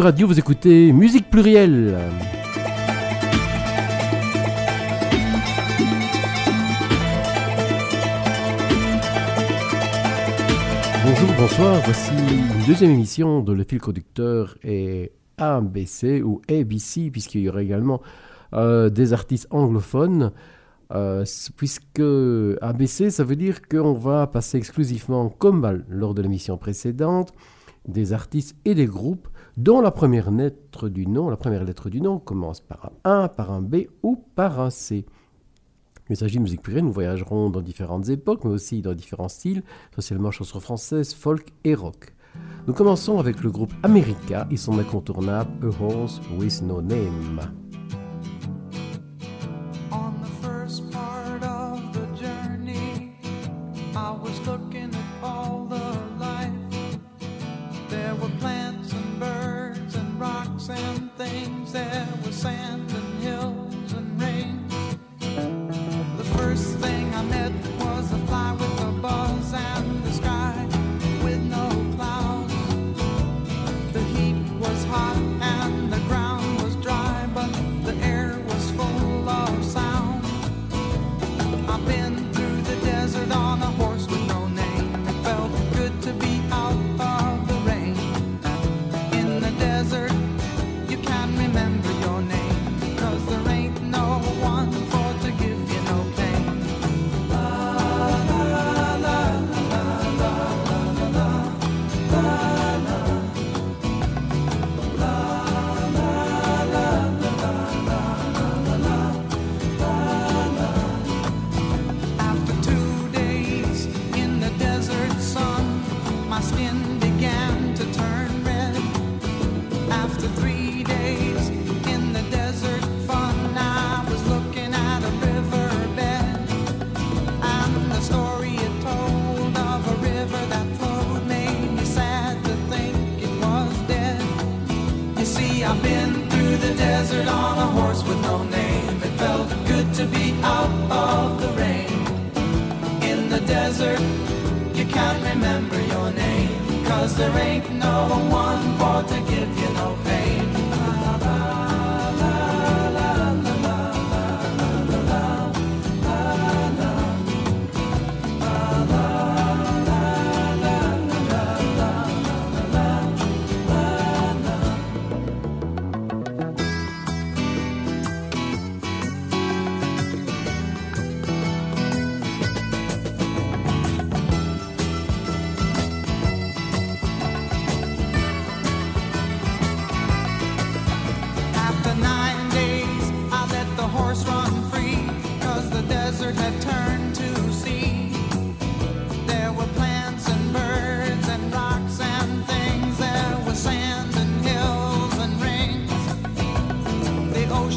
Radio, 0.00 0.26
vous 0.26 0.38
écoutez 0.38 0.92
Musique 0.92 1.30
Plurielle. 1.30 1.98
Bonjour, 11.04 11.28
bonsoir, 11.38 11.80
voici 11.84 12.12
une 12.12 12.66
deuxième 12.66 12.90
émission 12.90 13.40
de 13.40 13.52
Le 13.52 13.64
fil 13.64 13.80
conducteur 13.80 14.56
et 14.64 15.12
ABC 15.38 16.22
ou 16.22 16.40
ABC, 16.48 17.10
puisqu'il 17.10 17.42
y 17.42 17.48
aura 17.48 17.62
également 17.62 18.00
euh, 18.52 18.90
des 18.90 19.12
artistes 19.12 19.46
anglophones. 19.50 20.32
Euh, 20.92 21.24
puisque 21.56 22.02
ABC, 22.60 23.10
ça 23.10 23.24
veut 23.24 23.36
dire 23.36 23.60
qu'on 23.68 23.94
va 23.94 24.26
passer 24.26 24.58
exclusivement, 24.58 25.28
comme 25.28 25.84
lors 25.88 26.14
de 26.14 26.22
l'émission 26.22 26.56
précédente, 26.58 27.32
des 27.86 28.12
artistes 28.12 28.56
et 28.64 28.74
des 28.74 28.86
groupes 28.86 29.28
dont 29.56 29.80
la 29.80 29.90
première 29.90 30.30
lettre 30.30 30.88
du 30.88 31.06
nom, 31.06 31.30
la 31.30 31.36
première 31.36 31.64
lettre 31.64 31.90
du 31.90 32.00
nom 32.00 32.18
commence 32.18 32.60
par 32.60 32.90
un 33.04 33.22
A, 33.24 33.28
par 33.28 33.50
un 33.50 33.62
B 33.62 33.86
ou 34.02 34.16
par 34.34 34.60
un 34.60 34.70
C. 34.70 35.04
Il 36.10 36.16
s'agit 36.16 36.36
de 36.36 36.42
musique 36.42 36.62
plurielle, 36.62 36.84
nous 36.84 36.92
voyagerons 36.92 37.48
dans 37.50 37.62
différentes 37.62 38.08
époques, 38.08 38.44
mais 38.44 38.50
aussi 38.50 38.82
dans 38.82 38.94
différents 38.94 39.28
styles, 39.28 39.62
essentiellement 39.92 40.30
chansons 40.30 40.60
françaises, 40.60 41.14
folk 41.14 41.48
et 41.64 41.74
rock. 41.74 42.14
Nous 42.66 42.74
commençons 42.74 43.18
avec 43.18 43.42
le 43.42 43.50
groupe 43.50 43.72
America 43.82 44.46
et 44.50 44.56
son 44.56 44.78
incontournable 44.78 45.50
A 45.62 45.82
Horse 45.82 46.20
with 46.38 46.62
No 46.62 46.82
Name. 46.82 47.63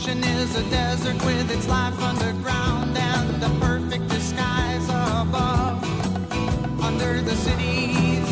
ocean 0.08 0.24
is 0.24 0.56
a 0.56 0.70
desert 0.70 1.16
with 1.26 1.52
its 1.52 1.68
life 1.68 2.00
underground 2.02 2.98
and 2.98 3.42
the 3.42 3.50
perfect 3.60 4.08
disguise 4.08 4.88
above. 4.90 5.84
Under 6.82 7.22
the 7.22 7.36
cities 7.36 8.30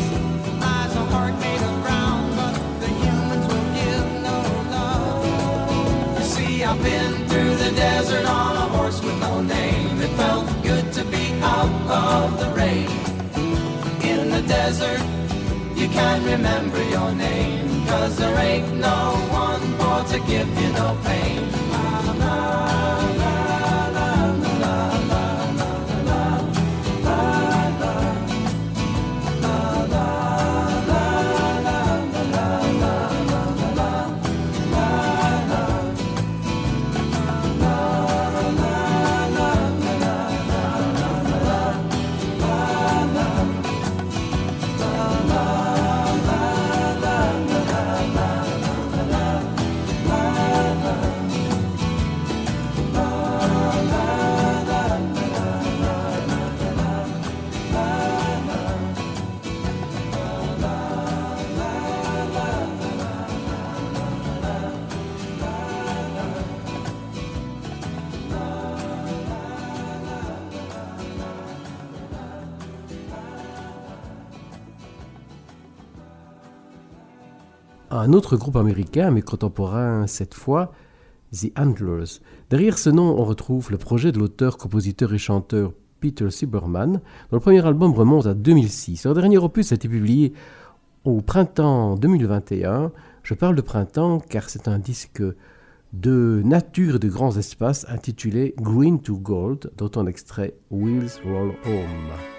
lies 0.60 0.94
a 0.94 1.04
heart 1.12 1.34
made 1.38 1.62
of 1.62 1.82
ground, 1.82 2.36
but 2.36 2.54
the 2.80 2.88
humans 2.88 3.46
will 3.50 3.68
give 3.80 4.06
no 4.22 4.38
love. 4.76 6.18
You 6.18 6.24
see, 6.24 6.64
I've 6.64 6.82
been 6.82 7.28
through 7.28 7.54
the 7.56 7.70
desert 7.76 8.24
on 8.24 8.56
a 8.56 8.68
horse 8.76 9.02
with 9.02 9.18
no 9.20 9.42
name. 9.42 10.00
It 10.00 10.10
felt 10.16 10.46
good 10.62 10.92
to 10.94 11.04
be 11.04 11.26
out 11.42 11.70
of 11.90 12.38
the 12.40 12.50
rain. 12.54 12.88
In 14.02 14.30
the 14.30 14.42
desert, 14.48 15.02
you 15.74 15.88
can't 15.88 16.24
remember 16.24 16.82
your 16.84 17.12
name. 17.12 17.65
Cause 17.88 18.16
there 18.16 18.36
ain't 18.38 18.74
no 18.74 19.14
one 19.30 19.64
more 19.78 20.02
to 20.12 20.18
give 20.26 20.48
you 20.60 20.72
no 20.72 20.98
pain. 21.04 21.36
Un 78.06 78.12
autre 78.12 78.36
groupe 78.36 78.54
américain, 78.54 79.10
mais 79.10 79.20
contemporain 79.20 80.06
cette 80.06 80.34
fois, 80.34 80.72
The 81.32 81.50
Antlers. 81.58 82.20
Derrière 82.50 82.78
ce 82.78 82.88
nom, 82.88 83.18
on 83.18 83.24
retrouve 83.24 83.72
le 83.72 83.78
projet 83.78 84.12
de 84.12 84.20
l'auteur, 84.20 84.58
compositeur 84.58 85.12
et 85.12 85.18
chanteur 85.18 85.72
Peter 85.98 86.30
Silberman, 86.30 86.92
dont 86.92 87.00
le 87.36 87.40
premier 87.40 87.66
album 87.66 87.92
remonte 87.92 88.26
à 88.26 88.34
2006. 88.34 89.04
Leur 89.04 89.14
dernier 89.14 89.38
opus 89.38 89.72
a 89.72 89.74
été 89.74 89.88
publié 89.88 90.32
au 91.02 91.20
printemps 91.20 91.96
2021, 91.96 92.92
Je 93.24 93.34
parle 93.34 93.56
de 93.56 93.60
printemps 93.60 94.20
car 94.20 94.48
c'est 94.50 94.68
un 94.68 94.78
disque 94.78 95.22
de 95.92 96.42
nature 96.44 97.00
de 97.00 97.08
grands 97.08 97.36
espaces 97.36 97.86
intitulé 97.88 98.54
Green 98.60 99.00
to 99.00 99.16
Gold, 99.18 99.72
dont 99.76 99.90
on 99.96 100.06
extrait 100.06 100.54
Wheels 100.70 101.20
Roll 101.24 101.54
Home. 101.66 102.35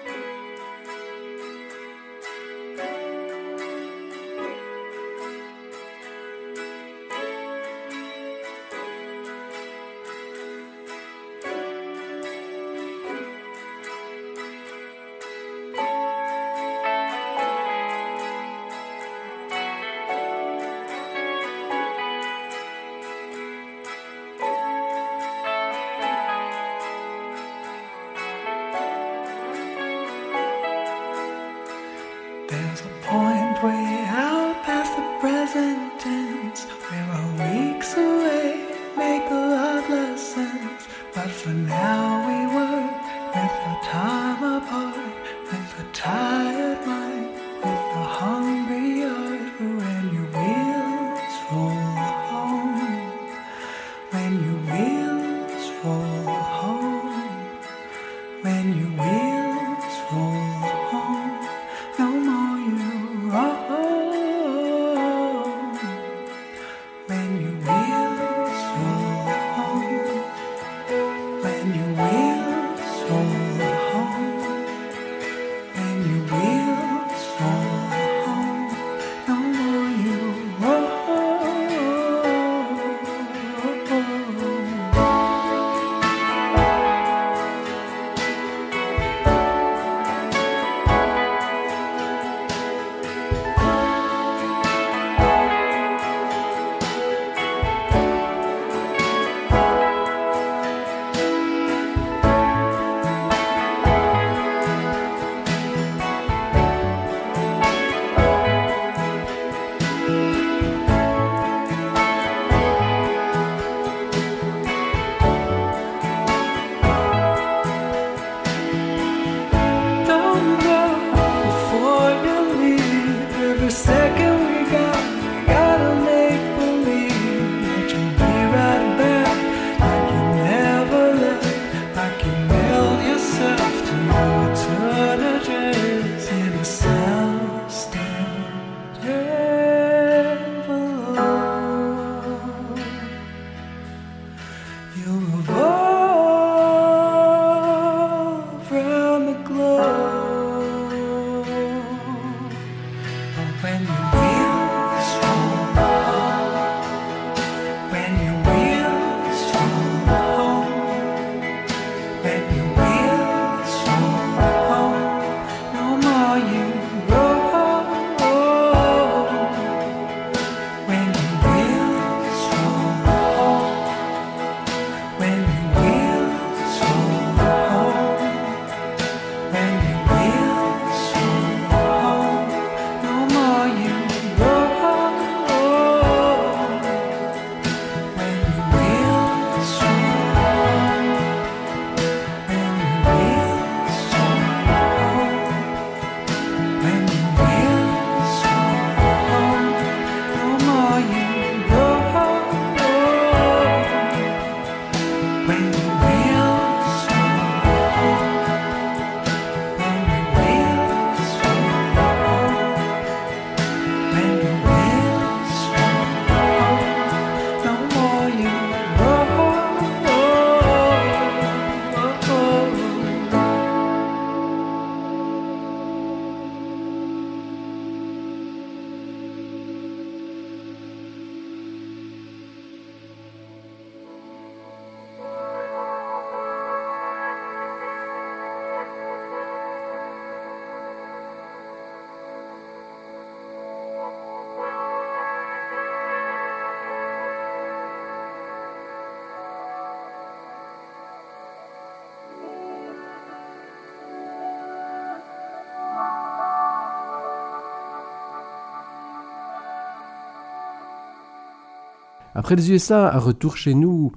Après 262.38 262.54
les 262.54 262.70
USA, 262.70 263.12
un 263.12 263.18
retour 263.18 263.56
chez 263.56 263.74
nous, 263.74 264.12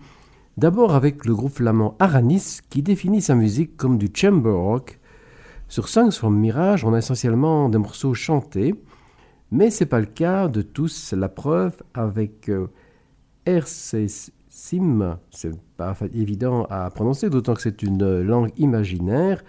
d'abord 0.55 0.93
avec 0.93 1.25
le 1.25 1.33
groupe 1.33 1.53
flamand 1.53 1.95
Aranis 1.97 2.59
qui 2.69 2.83
définit 2.83 3.19
sa 3.19 3.33
musique 3.33 3.75
comme 3.75 3.97
du 3.97 4.11
chamber 4.13 4.51
rock. 4.51 4.99
Sur 5.67 5.87
Songs 5.87 6.11
from 6.11 6.37
Mirage, 6.37 6.85
on 6.85 6.93
a 6.93 6.99
essentiellement 6.99 7.67
des 7.67 7.79
morceaux 7.79 8.13
chantés, 8.13 8.75
mais 9.49 9.71
c'est 9.71 9.87
pas 9.87 9.99
le 9.99 10.05
cas 10.05 10.49
de 10.49 10.61
tous. 10.61 11.13
La 11.13 11.29
preuve 11.29 11.81
avec 11.95 12.47
euh, 12.49 12.67
RC 13.47 14.05
Sim, 14.49 15.17
c'est 15.31 15.59
pas 15.75 15.95
évident 16.13 16.67
à 16.69 16.91
prononcer, 16.91 17.27
d'autant 17.31 17.55
que 17.55 17.61
c'est 17.63 17.81
une 17.81 18.21
langue 18.21 18.51
imaginaire. 18.57 19.43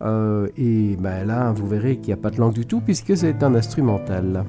Euh, 0.00 0.46
et 0.56 0.94
ben 0.94 1.26
là, 1.26 1.50
vous 1.50 1.66
verrez 1.66 1.96
qu'il 1.96 2.14
n'y 2.14 2.20
a 2.20 2.22
pas 2.22 2.30
de 2.30 2.38
langue 2.38 2.54
du 2.54 2.66
tout 2.66 2.80
puisque 2.80 3.16
c'est 3.16 3.42
un 3.42 3.56
instrumental. 3.56 4.44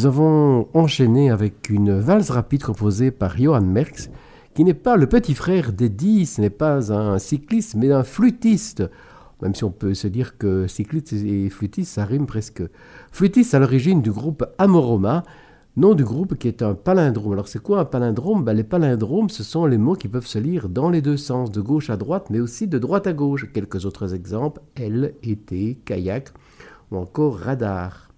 Nous 0.00 0.06
avons 0.06 0.66
enchaîné 0.72 1.28
avec 1.28 1.68
une 1.68 1.92
valse 1.92 2.30
rapide 2.30 2.62
composée 2.62 3.10
par 3.10 3.36
Johann 3.36 3.66
Merckx, 3.66 4.08
qui 4.54 4.64
n'est 4.64 4.72
pas 4.72 4.96
le 4.96 5.06
petit 5.06 5.34
frère 5.34 5.74
d'Eddie, 5.74 6.24
ce 6.24 6.40
n'est 6.40 6.48
pas 6.48 6.90
un 6.90 7.18
cycliste, 7.18 7.74
mais 7.74 7.92
un 7.92 8.02
flûtiste. 8.02 8.82
Même 9.42 9.54
si 9.54 9.62
on 9.62 9.70
peut 9.70 9.92
se 9.92 10.08
dire 10.08 10.38
que 10.38 10.66
cycliste 10.66 11.12
et 11.12 11.50
flûtiste, 11.50 11.92
ça 11.92 12.06
rime 12.06 12.24
presque. 12.24 12.62
Flûtiste 13.12 13.52
à 13.52 13.58
l'origine 13.58 14.00
du 14.00 14.10
groupe 14.10 14.42
Amoroma, 14.56 15.22
nom 15.76 15.92
du 15.92 16.04
groupe 16.04 16.34
qui 16.36 16.48
est 16.48 16.62
un 16.62 16.72
palindrome. 16.72 17.34
Alors 17.34 17.48
c'est 17.48 17.62
quoi 17.62 17.80
un 17.80 17.84
palindrome? 17.84 18.42
Ben, 18.42 18.54
Les 18.54 18.64
palindromes, 18.64 19.28
ce 19.28 19.42
sont 19.42 19.66
les 19.66 19.76
mots 19.76 19.96
qui 19.96 20.08
peuvent 20.08 20.26
se 20.26 20.38
lire 20.38 20.70
dans 20.70 20.88
les 20.88 21.02
deux 21.02 21.18
sens, 21.18 21.50
de 21.50 21.60
gauche 21.60 21.90
à 21.90 21.98
droite, 21.98 22.28
mais 22.30 22.40
aussi 22.40 22.66
de 22.66 22.78
droite 22.78 23.06
à 23.06 23.12
gauche. 23.12 23.52
Quelques 23.52 23.84
autres 23.84 24.14
exemples, 24.14 24.62
L, 24.76 25.12
été, 25.22 25.78
kayak 25.84 26.32
ou 26.90 26.96
encore 26.96 27.36
radar. 27.36 28.09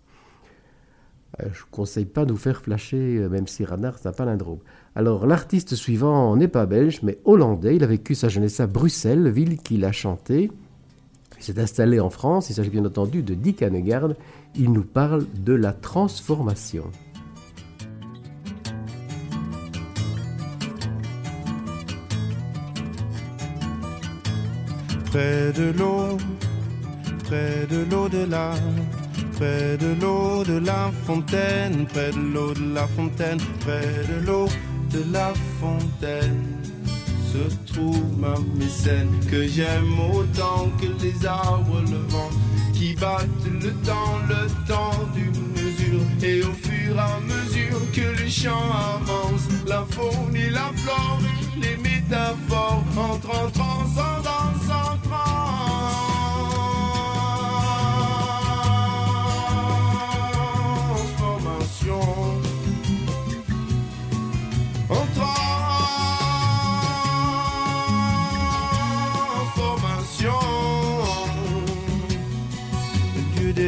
Euh, 1.40 1.46
je 1.52 1.60
ne 1.60 1.70
conseille 1.70 2.04
pas 2.04 2.24
de 2.24 2.32
vous 2.32 2.38
faire 2.38 2.60
flasher, 2.60 3.18
euh, 3.18 3.28
même 3.28 3.46
si 3.46 3.64
Radar, 3.64 3.98
c'est 3.98 4.08
un 4.08 4.12
palindrome. 4.12 4.58
Alors, 4.94 5.26
l'artiste 5.26 5.74
suivant 5.74 6.36
n'est 6.36 6.48
pas 6.48 6.66
belge, 6.66 7.00
mais 7.02 7.18
hollandais. 7.24 7.76
Il 7.76 7.84
a 7.84 7.86
vécu 7.86 8.14
sa 8.14 8.28
jeunesse 8.28 8.60
à 8.60 8.66
Bruxelles, 8.66 9.30
ville 9.30 9.56
qu'il 9.58 9.84
a 9.84 9.92
chanté. 9.92 10.50
Il 11.38 11.44
s'est 11.44 11.58
installé 11.58 11.98
en 12.00 12.10
France. 12.10 12.50
Il 12.50 12.54
s'agit 12.54 12.70
bien 12.70 12.84
entendu 12.84 13.22
de 13.22 13.34
Dick 13.34 13.62
Hanegard. 13.62 14.10
Il 14.54 14.72
nous 14.72 14.84
parle 14.84 15.26
de 15.34 15.54
la 15.54 15.72
transformation. 15.72 16.84
Près 25.06 25.52
de 25.52 25.72
l'eau, 25.78 26.16
près 27.24 27.66
de 27.70 27.90
l'au-delà 27.90 28.54
près 29.42 29.76
de 29.76 30.00
l'eau 30.00 30.44
de 30.44 30.58
la 30.64 30.92
fontaine, 31.04 31.86
près 31.92 32.12
de 32.12 32.22
l'eau 32.32 32.54
de 32.54 32.74
la 32.74 32.86
fontaine, 32.86 33.40
près 33.64 33.90
de 34.10 34.26
l'eau 34.26 34.46
de 34.94 35.02
la 35.12 35.32
fontaine. 35.60 36.44
Se 37.32 37.72
trouve 37.72 38.04
ma 38.18 38.36
mécène 38.54 39.10
que 39.30 39.48
j'aime 39.48 39.98
autant 40.14 40.70
que 40.80 40.90
les 41.02 41.26
arbres, 41.26 41.80
le 41.90 42.02
vent 42.12 42.30
qui 42.72 42.94
battent 42.94 43.48
le 43.64 43.72
temps, 43.88 44.16
le 44.28 44.42
temps 44.70 45.00
d'une 45.14 45.44
mesure. 45.58 46.04
Et 46.22 46.42
au 46.42 46.52
fur 46.66 46.94
et 46.94 47.06
à 47.14 47.18
mesure 47.32 47.80
que 47.96 48.22
le 48.22 48.28
chant 48.28 48.68
avance, 48.94 49.46
la 49.66 49.84
faune 49.90 50.36
et 50.36 50.50
la 50.50 50.70
flore, 50.76 51.20
les 51.60 51.76
métaphores 51.88 52.84
entrent 52.96 53.36
en 53.44 53.50
transcendance, 53.50 54.68
en 54.70 55.61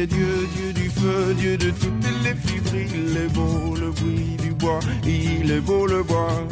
Dieu, 0.07 0.47
Dieu 0.55 0.73
du 0.73 0.89
feu, 0.89 1.33
Dieu 1.37 1.57
de 1.57 1.71
toutes 1.71 2.05
les 2.23 2.35
fibres. 2.35 2.75
Il 2.75 3.17
est 3.17 3.33
beau 3.33 3.75
le 3.75 3.91
bruit 3.91 4.37
du 4.41 4.53
bois, 4.53 4.79
il 5.03 5.51
est 5.51 5.61
beau 5.61 5.87
le 5.87 6.03
bois. 6.03 6.43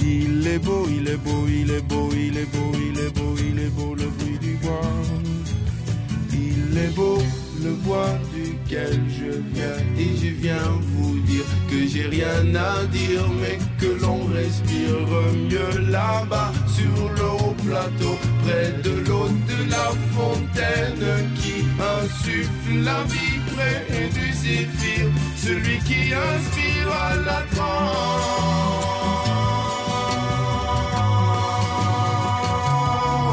Il 0.00 0.46
est 0.46 0.58
beau, 0.58 0.86
il 0.88 1.08
est 1.08 1.16
beau, 1.16 1.46
il 1.48 1.70
est 1.70 1.82
beau, 1.82 2.08
il 2.12 2.36
est 2.36 2.46
beau, 2.46 2.72
il 2.74 2.98
est 2.98 3.10
beau, 3.10 3.34
il 3.38 3.58
est 3.58 3.70
beau 3.70 3.94
le 3.94 4.06
bruit 4.06 4.38
du 4.40 4.54
bois. 4.56 4.80
Il 6.32 6.78
est 6.78 6.94
beau 6.94 7.18
le 7.64 7.72
bois 7.84 8.18
duquel 8.34 9.00
je 9.08 9.30
viens. 9.54 9.78
Et 9.98 10.16
je 10.16 10.30
viens 10.40 10.80
vous 10.94 11.18
dire 11.20 11.44
que 11.70 11.86
j'ai 11.86 12.06
rien 12.06 12.54
à 12.54 12.84
dire 12.86 13.24
mais 13.40 13.58
que 13.78 13.90
l'on 14.00 14.24
respire 14.26 14.98
mieux 15.48 15.90
là-bas 15.90 16.52
sur 16.66 17.08
le 17.16 17.24
haut 17.24 17.54
plateau 17.66 18.16
près 18.44 18.72
de 18.82 18.94
l'eau 19.06 19.28
de 19.28 19.70
la 19.70 19.92
fontaine 20.14 21.30
qui 21.36 21.56
insuffle 21.78 22.74
la 22.84 23.02
vie 23.04 23.38
près 23.54 24.08
du 24.08 24.32
zéphyr 24.32 25.06
celui 25.36 25.78
qui 25.78 26.12
inspire 26.14 26.88
à 26.92 27.16
la 27.16 27.42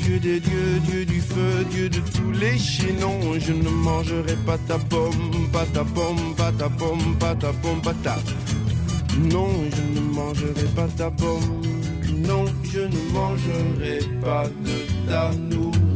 Dieu 0.00 0.20
des 0.20 0.40
dieux, 0.40 0.80
Dieu 0.84 1.04
du 1.04 1.20
feu, 1.20 1.64
Dieu 1.70 1.88
de 1.88 2.00
tous 2.00 2.32
les 2.32 2.58
chaînons. 2.58 3.38
Je 3.38 3.52
ne 3.52 3.68
mangerai 3.68 4.34
pas 4.46 4.58
ta 4.66 4.78
pomme, 4.78 5.48
pas 5.52 5.66
ta 5.72 5.84
pomme, 5.84 6.34
pas 6.36 6.50
ta 6.52 6.68
pomme, 6.68 7.16
pas 7.18 7.34
ta 7.34 7.52
pomme, 7.52 7.80
pas 7.82 7.94
ta. 8.02 8.16
Non, 9.18 9.48
je 9.74 9.82
ne 9.94 10.00
mangerai 10.14 10.66
pas 10.74 10.88
ta 10.96 11.10
pomme. 11.10 11.62
Non, 12.26 12.44
je 12.64 12.80
ne 12.80 13.12
mangerai 13.12 14.00
pas 14.20 14.48
de 14.64 14.86
ta 15.10 15.30
nourriture 15.34 15.87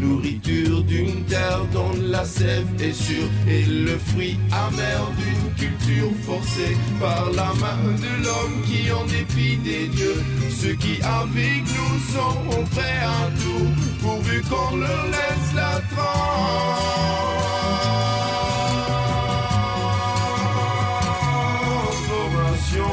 nourriture 0.00 0.82
d'une 0.82 1.24
terre 1.24 1.64
dont 1.72 1.92
la 2.02 2.24
sève 2.24 2.66
est 2.80 2.92
sûre 2.92 3.28
et 3.48 3.62
le 3.64 3.98
fruit 3.98 4.38
amer 4.50 5.02
d'une 5.18 5.52
culture 5.54 6.10
forcée 6.22 6.76
par 7.00 7.30
la 7.30 7.52
main 7.60 7.82
de 7.96 8.24
l'homme 8.24 8.62
qui 8.64 8.90
en 8.90 9.04
dépit 9.04 9.56
des 9.58 9.88
dieux, 9.88 10.22
ceux 10.50 10.74
qui 10.74 11.00
avec 11.02 11.62
nous 11.76 11.98
sont 12.14 12.64
prêts 12.70 13.02
à 13.02 13.30
tout, 13.40 13.68
pourvu 14.02 14.42
qu'on 14.42 14.76
leur 14.76 15.06
laisse 15.06 15.54
la 15.54 15.80
transformation. 21.90 22.90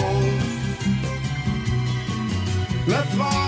La 2.87 3.01
transformation. 3.01 3.46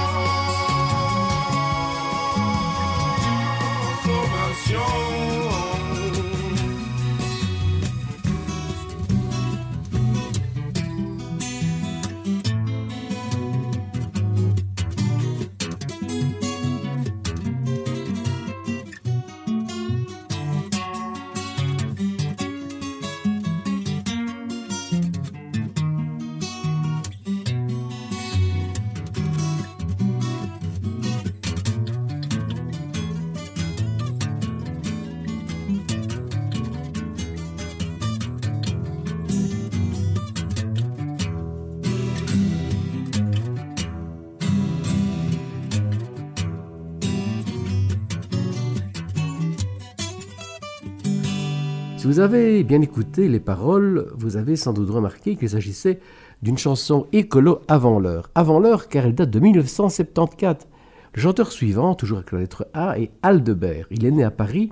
Vous 52.10 52.20
avez 52.20 52.64
bien 52.64 52.82
écouté 52.82 53.28
les 53.28 53.40
paroles, 53.40 54.12
vous 54.18 54.36
avez 54.36 54.56
sans 54.56 54.74
doute 54.74 54.90
remarqué 54.90 55.36
qu'il 55.36 55.48
s'agissait 55.48 56.00
d'une 56.42 56.58
chanson 56.58 57.06
écolo 57.12 57.62
avant 57.68 58.00
l'heure. 58.00 58.32
Avant 58.34 58.60
l'heure 58.60 58.88
car 58.88 59.06
elle 59.06 59.14
date 59.14 59.30
de 59.30 59.40
1974. 59.40 60.66
Le 61.14 61.22
chanteur 61.22 61.52
suivant, 61.52 61.94
toujours 61.94 62.18
avec 62.18 62.32
la 62.32 62.40
lettre 62.40 62.68
A, 62.74 62.98
est 62.98 63.12
Aldebert. 63.22 63.86
Il 63.92 64.08
est 64.08 64.12
né 64.12 64.24
à 64.24 64.32
Paris, 64.32 64.72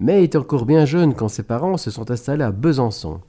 mais 0.00 0.24
est 0.24 0.34
encore 0.34 0.66
bien 0.66 0.84
jeune 0.84 1.14
quand 1.14 1.28
ses 1.28 1.44
parents 1.44 1.76
se 1.76 1.92
sont 1.92 2.10
installés 2.10 2.42
à 2.42 2.50
Besançon. 2.50 3.20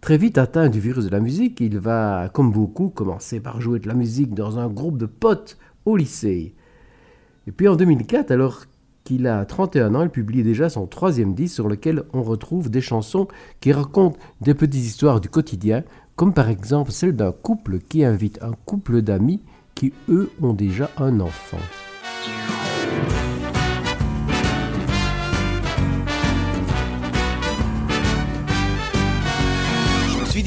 Très 0.00 0.16
vite 0.16 0.38
atteint 0.38 0.70
du 0.70 0.80
virus 0.80 1.04
de 1.04 1.10
la 1.10 1.20
musique, 1.20 1.60
il 1.60 1.78
va, 1.78 2.30
comme 2.32 2.52
beaucoup, 2.52 2.88
commencer 2.88 3.38
par 3.38 3.60
jouer 3.60 3.80
de 3.80 3.88
la 3.88 3.92
musique 3.92 4.32
dans 4.32 4.58
un 4.58 4.68
groupe 4.68 4.96
de 4.96 5.04
potes 5.04 5.58
au 5.84 5.94
lycée. 5.94 6.54
Et 7.46 7.52
puis 7.52 7.68
en 7.68 7.76
2004, 7.76 8.30
alors 8.30 8.62
qu'il 9.08 9.26
a 9.26 9.46
31 9.46 9.94
ans, 9.94 10.02
il 10.02 10.10
publie 10.10 10.42
déjà 10.42 10.68
son 10.68 10.86
troisième 10.86 11.34
disque 11.34 11.54
sur 11.54 11.66
lequel 11.66 12.02
on 12.12 12.22
retrouve 12.22 12.68
des 12.68 12.82
chansons 12.82 13.26
qui 13.58 13.72
racontent 13.72 14.18
des 14.42 14.52
petites 14.52 14.84
histoires 14.84 15.22
du 15.22 15.30
quotidien, 15.30 15.82
comme 16.14 16.34
par 16.34 16.50
exemple 16.50 16.90
celle 16.90 17.16
d'un 17.16 17.32
couple 17.32 17.78
qui 17.78 18.04
invite 18.04 18.38
un 18.42 18.52
couple 18.66 19.00
d'amis 19.00 19.40
qui, 19.74 19.94
eux, 20.10 20.30
ont 20.42 20.52
déjà 20.52 20.90
un 20.98 21.20
enfant. 21.20 21.56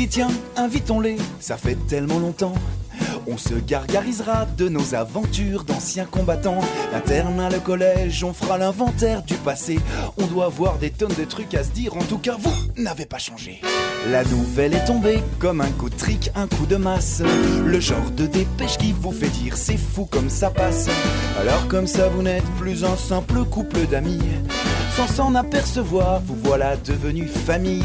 tiens, 0.08 0.30
invitons-les, 0.58 1.16
ça 1.40 1.58
fait 1.58 1.78
tellement 1.88 2.20
longtemps. 2.20 2.54
On 3.28 3.38
se 3.38 3.54
gargarisera 3.54 4.46
de 4.58 4.70
nos 4.70 4.96
aventures 4.96 5.64
d'anciens 5.64 6.06
combattants. 6.06 6.62
L'internat, 6.92 7.50
le 7.50 7.60
collège, 7.60 8.24
on 8.24 8.34
fera 8.34 8.58
l'inventaire 8.58 9.24
du 9.24 9.36
passé. 9.36 9.80
On 10.18 10.26
doit 10.26 10.46
avoir 10.46 10.78
des 10.78 10.90
tonnes 10.90 11.14
de 11.18 11.26
trucs 11.26 11.54
à 11.54 11.64
se 11.64 11.70
dire, 11.70 11.96
en 11.96 12.04
tout 12.04 12.18
cas 12.18 12.36
vous 12.40 12.54
n'avez 12.82 13.06
pas 13.06 13.20
changé. 13.20 13.62
La 14.10 14.24
nouvelle 14.24 14.74
est 14.74 14.86
tombée 14.86 15.20
comme 15.38 15.62
un 15.62 15.70
coup 15.70 15.90
de 15.90 15.96
trick, 15.96 16.32
un 16.36 16.48
coup 16.48 16.66
de 16.66 16.76
masse. 16.76 17.22
Le 17.64 17.80
genre 17.80 18.10
de 18.18 18.26
dépêche 18.26 18.78
qui 18.78 18.94
vous 18.94 19.12
fait 19.12 19.30
dire 19.30 19.56
c'est 19.56 19.78
fou 19.78 20.06
comme 20.06 20.30
ça 20.30 20.50
passe. 20.50 20.90
Alors 21.40 21.68
comme 21.68 21.86
ça 21.86 22.10
vous 22.10 22.24
n'êtes 22.24 22.50
plus 22.58 22.84
un 22.84 22.98
simple 22.98 23.44
couple 23.46 23.86
d'amis. 23.86 24.20
Sans 24.96 25.08
s'en 25.08 25.36
apercevoir, 25.36 26.22
vous 26.26 26.38
voilà 26.44 26.78
devenu 26.78 27.28
famille. 27.28 27.84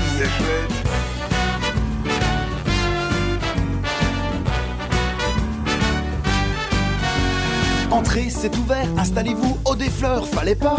Entrez, 7.91 8.27
c'est 8.31 8.57
ouvert, 8.57 8.87
installez-vous 8.99 9.59
au 9.65 9.75
des 9.77 9.89
fleurs, 9.89 10.27
fallait 10.27 10.55
pas. 10.55 10.77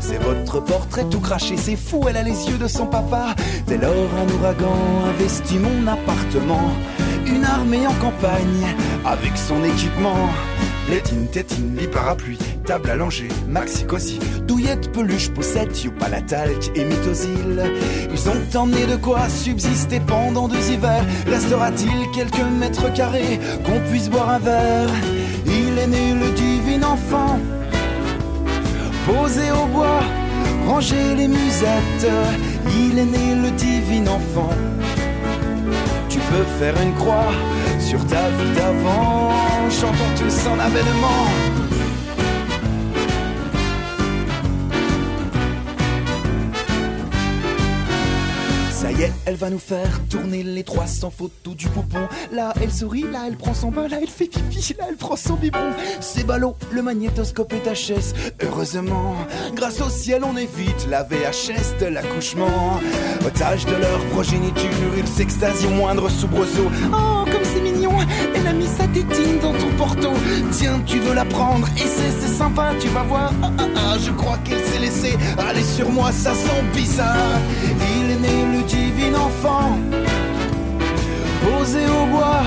C'est 0.00 0.18
votre 0.18 0.60
portrait 0.60 1.04
tout 1.10 1.20
craché, 1.20 1.56
c'est 1.56 1.76
fou, 1.76 2.04
elle 2.08 2.16
a 2.16 2.22
les 2.22 2.48
yeux 2.48 2.58
de 2.58 2.66
son 2.66 2.86
papa. 2.86 3.34
Dès 3.66 3.76
lors, 3.76 3.92
un 3.92 4.38
ouragan 4.38 4.76
investit 5.08 5.58
mon 5.58 5.86
appartement. 5.86 6.70
Une 7.26 7.44
armée 7.44 7.86
en 7.86 7.94
campagne, 7.94 8.74
avec 9.04 9.36
son 9.36 9.62
équipement. 9.62 10.28
Létine, 10.88 11.28
tétine, 11.28 11.76
lit 11.76 11.86
parapluie, 11.86 12.38
table 12.64 12.92
langer, 12.94 13.28
maxi 13.46 13.84
cosy, 13.84 14.18
douillette, 14.48 14.90
peluche, 14.90 15.30
poussette, 15.30 15.86
talc 16.26 16.70
et 16.74 16.84
mythosil. 16.84 17.62
Ils 18.12 18.28
ont 18.28 18.60
emmené 18.60 18.86
de 18.86 18.96
quoi 18.96 19.28
subsister 19.28 20.00
pendant 20.00 20.48
deux 20.48 20.70
hivers. 20.72 21.04
Restera-t-il 21.28 22.10
quelques 22.12 22.44
mètres 22.58 22.92
carrés 22.92 23.38
qu'on 23.64 23.78
puisse 23.88 24.08
boire 24.08 24.30
un 24.30 24.38
verre? 24.40 24.90
Est 25.80 25.86
né 25.86 26.14
le 26.14 26.30
divin 26.32 26.82
enfant, 26.82 27.38
posé 29.06 29.50
au 29.50 29.66
bois, 29.66 30.00
ranger 30.66 31.14
les 31.16 31.28
musettes. 31.28 32.06
Il 32.66 32.98
est 32.98 33.04
né 33.04 33.34
le 33.34 33.50
divin 33.52 34.06
enfant. 34.06 34.54
Tu 36.08 36.18
peux 36.18 36.44
faire 36.58 36.74
une 36.82 36.94
croix 36.94 37.32
sur 37.78 38.04
ta 38.06 38.28
vie 38.36 38.52
d'avant. 38.54 39.32
Chantons 39.70 40.12
tous 40.18 40.46
en 40.48 40.58
avènement. 40.58 41.69
Ça 48.80 48.90
y 48.92 49.02
est, 49.02 49.12
elle 49.26 49.36
va 49.36 49.50
nous 49.50 49.58
faire 49.58 50.00
tourner 50.08 50.42
les 50.42 50.64
300 50.64 51.10
photos 51.10 51.54
du 51.54 51.68
poupon. 51.68 52.08
Là, 52.32 52.54
elle 52.62 52.72
sourit, 52.72 53.02
là, 53.02 53.24
elle 53.26 53.36
prend 53.36 53.52
son 53.52 53.70
bain, 53.70 53.86
là, 53.88 53.98
elle 54.00 54.08
fait 54.08 54.24
pipi, 54.24 54.74
là, 54.78 54.86
elle 54.88 54.96
prend 54.96 55.16
son 55.16 55.34
biberon. 55.34 55.72
C'est 56.00 56.24
ballot, 56.24 56.56
le 56.72 56.80
magnétoscope 56.80 57.52
est 57.52 57.70
HS. 57.70 58.14
Heureusement, 58.42 59.16
grâce 59.54 59.82
au 59.82 59.90
ciel, 59.90 60.24
on 60.24 60.34
évite 60.34 60.86
la 60.88 61.02
VHS 61.02 61.78
de 61.78 61.88
l'accouchement. 61.88 62.80
Otage 63.26 63.66
de 63.66 63.74
leur 63.74 64.02
progéniture, 64.12 64.70
ils 64.96 65.08
s'extasient 65.08 65.66
au 65.66 65.72
moindre 65.72 66.08
soubresaut. 66.08 66.70
Oh, 66.90 67.26
comme 67.30 67.44
c'est 67.44 67.60
elle 68.34 68.46
a 68.46 68.52
mis 68.52 68.66
sa 68.66 68.86
tétine 68.86 69.38
dans 69.40 69.52
ton 69.52 69.70
porto. 69.76 70.10
Tiens, 70.52 70.80
tu 70.86 70.98
veux 70.98 71.14
la 71.14 71.24
prendre, 71.24 71.66
et 71.76 71.86
c'est 71.86 72.28
sympa, 72.28 72.72
tu 72.80 72.88
vas 72.88 73.02
voir. 73.02 73.32
Ah, 73.42 73.50
ah, 73.58 73.64
ah, 73.76 73.96
je 73.98 74.10
crois 74.12 74.38
qu'elle 74.44 74.64
s'est 74.64 74.78
laissée 74.78 75.16
aller 75.38 75.62
sur 75.62 75.90
moi, 75.90 76.10
ça 76.12 76.34
sent 76.34 76.62
bizarre. 76.74 77.38
Il 77.96 78.10
est 78.10 78.20
né 78.26 78.36
le 78.56 78.62
divin 78.62 79.14
enfant, 79.18 79.78
posé 81.42 81.86
au 81.86 82.06
bois, 82.06 82.42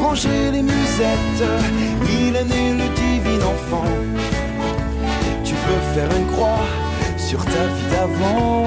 ranger 0.00 0.50
les 0.52 0.62
musettes. 0.62 1.44
Il 2.20 2.36
est 2.36 2.44
né 2.44 2.72
le 2.80 2.88
divin 2.94 3.44
enfant. 3.54 3.90
Tu 5.44 5.54
peux 5.54 5.82
faire 5.94 6.10
une 6.16 6.26
croix 6.32 6.66
sur 7.16 7.44
ta 7.44 7.50
vie 7.74 7.88
d'avant. 7.90 8.66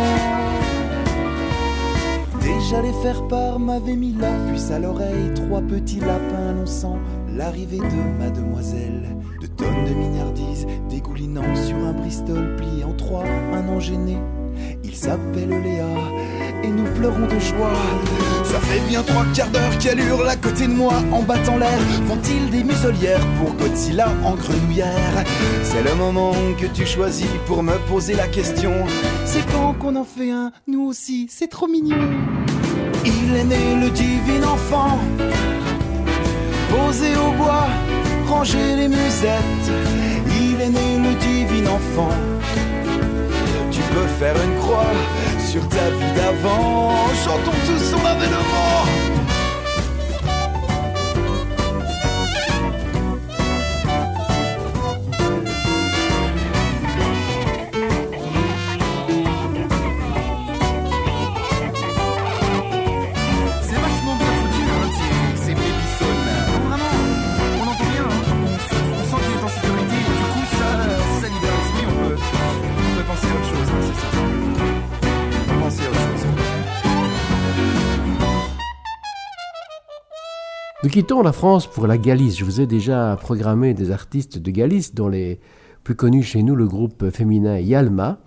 Déjà 2.45 2.79
les 2.79 2.93
faire 2.93 3.27
part 3.27 3.60
m'avaient 3.60 3.95
mis 3.95 4.13
la 4.13 4.29
puce 4.47 4.69
à 4.69 4.77
l'oreille. 4.77 5.34
Trois 5.34 5.62
petits 5.62 5.99
lapins 5.99 6.49
annonçant 6.49 6.99
l'arrivée 7.36 7.79
de 7.79 8.19
mademoiselle. 8.19 9.17
De 9.41 9.47
tonnes 9.47 9.86
de 9.89 9.93
mignardises 9.95 10.67
dégoulinant 10.88 11.55
sur 11.55 11.75
un 11.77 11.93
Bristol 11.93 12.55
plié 12.55 12.84
en 12.84 12.93
trois. 12.93 13.23
Un 13.51 13.67
an 13.67 13.79
gêné, 13.79 14.17
il 14.84 14.95
s'appelle 14.95 15.49
Léa 15.49 15.88
nous 16.67 16.89
pleurons 16.95 17.28
de 17.28 17.39
joie. 17.39 17.73
Ça 18.43 18.60
fait 18.60 18.80
bien 18.88 19.04
trois 19.04 19.25
quarts 19.34 19.49
d'heure 19.49 19.78
qu'elle 19.80 19.99
hurle 19.99 20.28
à 20.28 20.36
côté 20.36 20.67
de 20.67 20.73
moi 20.73 20.93
en 21.12 21.21
battant 21.21 21.58
l'air. 21.58 21.80
Font-ils 22.08 22.49
des 22.49 22.63
muselières 22.63 23.25
pour 23.38 23.54
Godzilla 23.56 24.10
en 24.23 24.36
grenouillère? 24.36 25.23
C'est 25.63 25.84
le 25.84 25.95
moment 25.95 26.34
que 26.60 26.67
tu 26.67 26.86
choisis 26.86 27.28
pour 27.47 27.63
me 27.63 27.75
poser 27.89 28.15
la 28.15 28.28
question. 28.28 28.73
C'est 29.25 29.45
quand 29.51 29.73
qu'on 29.73 29.95
en 29.95 30.06
fait 30.06 30.32
un, 30.32 30.51
nous 30.67 30.84
aussi, 30.84 31.28
c'est 31.30 31.47
trop 31.49 31.67
mignon. 31.67 31.97
Il 33.06 33.36
est 33.36 33.43
né 33.43 33.75
le 33.82 33.89
divin 33.89 34.43
enfant, 34.47 34.99
posé 36.69 37.10
au 37.15 37.32
bois, 37.34 37.67
ranger 38.28 38.75
les 38.78 38.88
musettes. 38.88 39.67
Il 40.28 40.62
est 40.62 40.69
né 40.69 40.97
le 40.97 41.13
divin 41.15 41.69
enfant. 41.69 42.12
Tu 43.71 43.82
peux 43.82 44.08
faire 44.19 44.36
une 44.36 44.60
croix 44.60 44.93
sur 45.45 45.67
ta 45.69 45.89
vie 45.89 46.12
d'avant. 46.15 46.91
Chantons 47.23 47.60
tous 47.65 47.84
son 47.91 48.05
avènement. 48.05 49.04
Quittons 80.95 81.21
la 81.21 81.34
France 81.34 81.67
pour 81.67 81.88
la 81.88 81.97
Galice. 81.97 82.38
Je 82.38 82.45
vous 82.45 82.62
ai 82.62 82.67
déjà 82.67 83.17
programmé 83.19 83.73
des 83.73 83.91
artistes 83.91 84.38
de 84.38 84.49
Galice, 84.49 84.95
dont 84.95 85.10
les 85.10 85.41
plus 85.84 85.93
connus 85.93 86.23
chez 86.23 86.41
nous, 86.41 86.55
le 86.55 86.65
groupe 86.67 87.10
féminin 87.10 87.60
Yalma. 87.60 88.19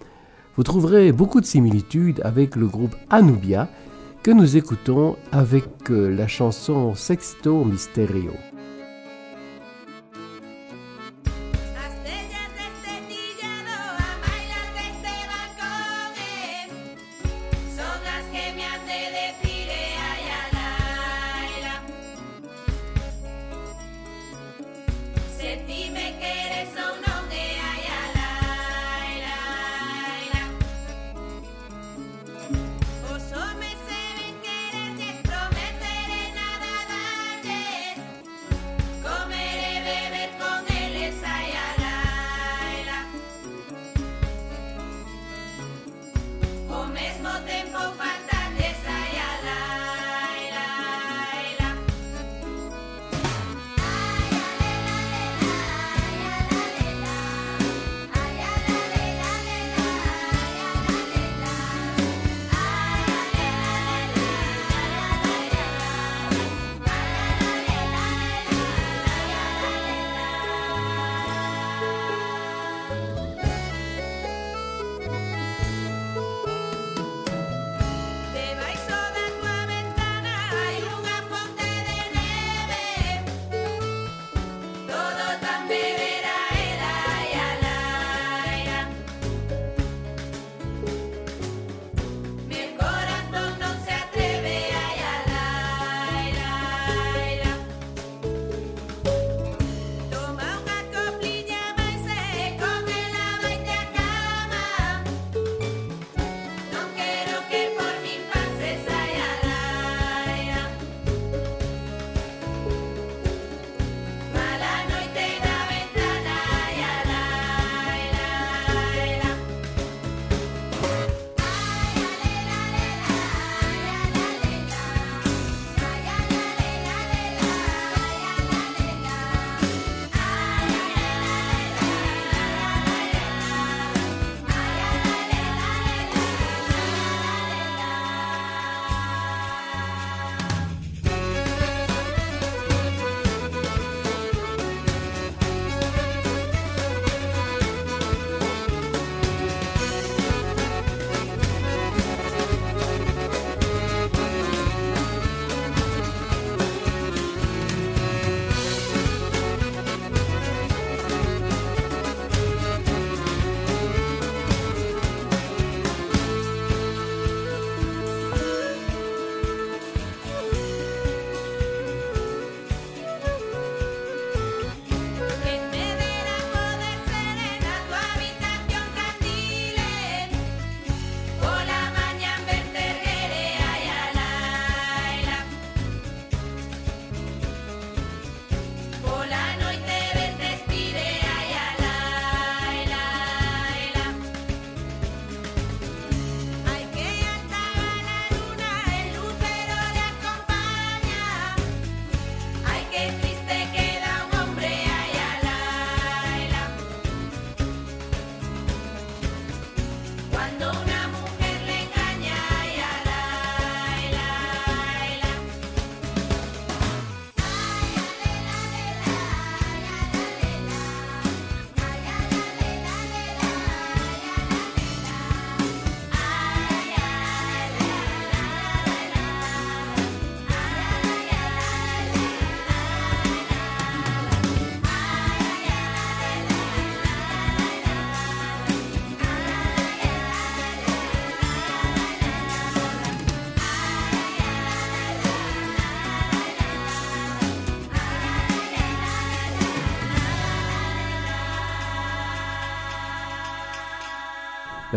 Vous 0.54 0.64
trouverez 0.64 1.11
beaucoup 1.12 1.40
de 1.40 1.46
similitudes 1.46 2.20
avec 2.24 2.57
le 2.57 2.66
groupe 2.66 2.94
Anubia, 3.09 3.70
que 4.22 4.33
nous 4.33 4.59
écoutons 4.59 5.16
avec 5.33 5.64
euh, 5.90 6.14
la 6.14 6.28
chanson 6.28 6.94
Sexto 6.94 7.64
Misterio. 7.64 8.33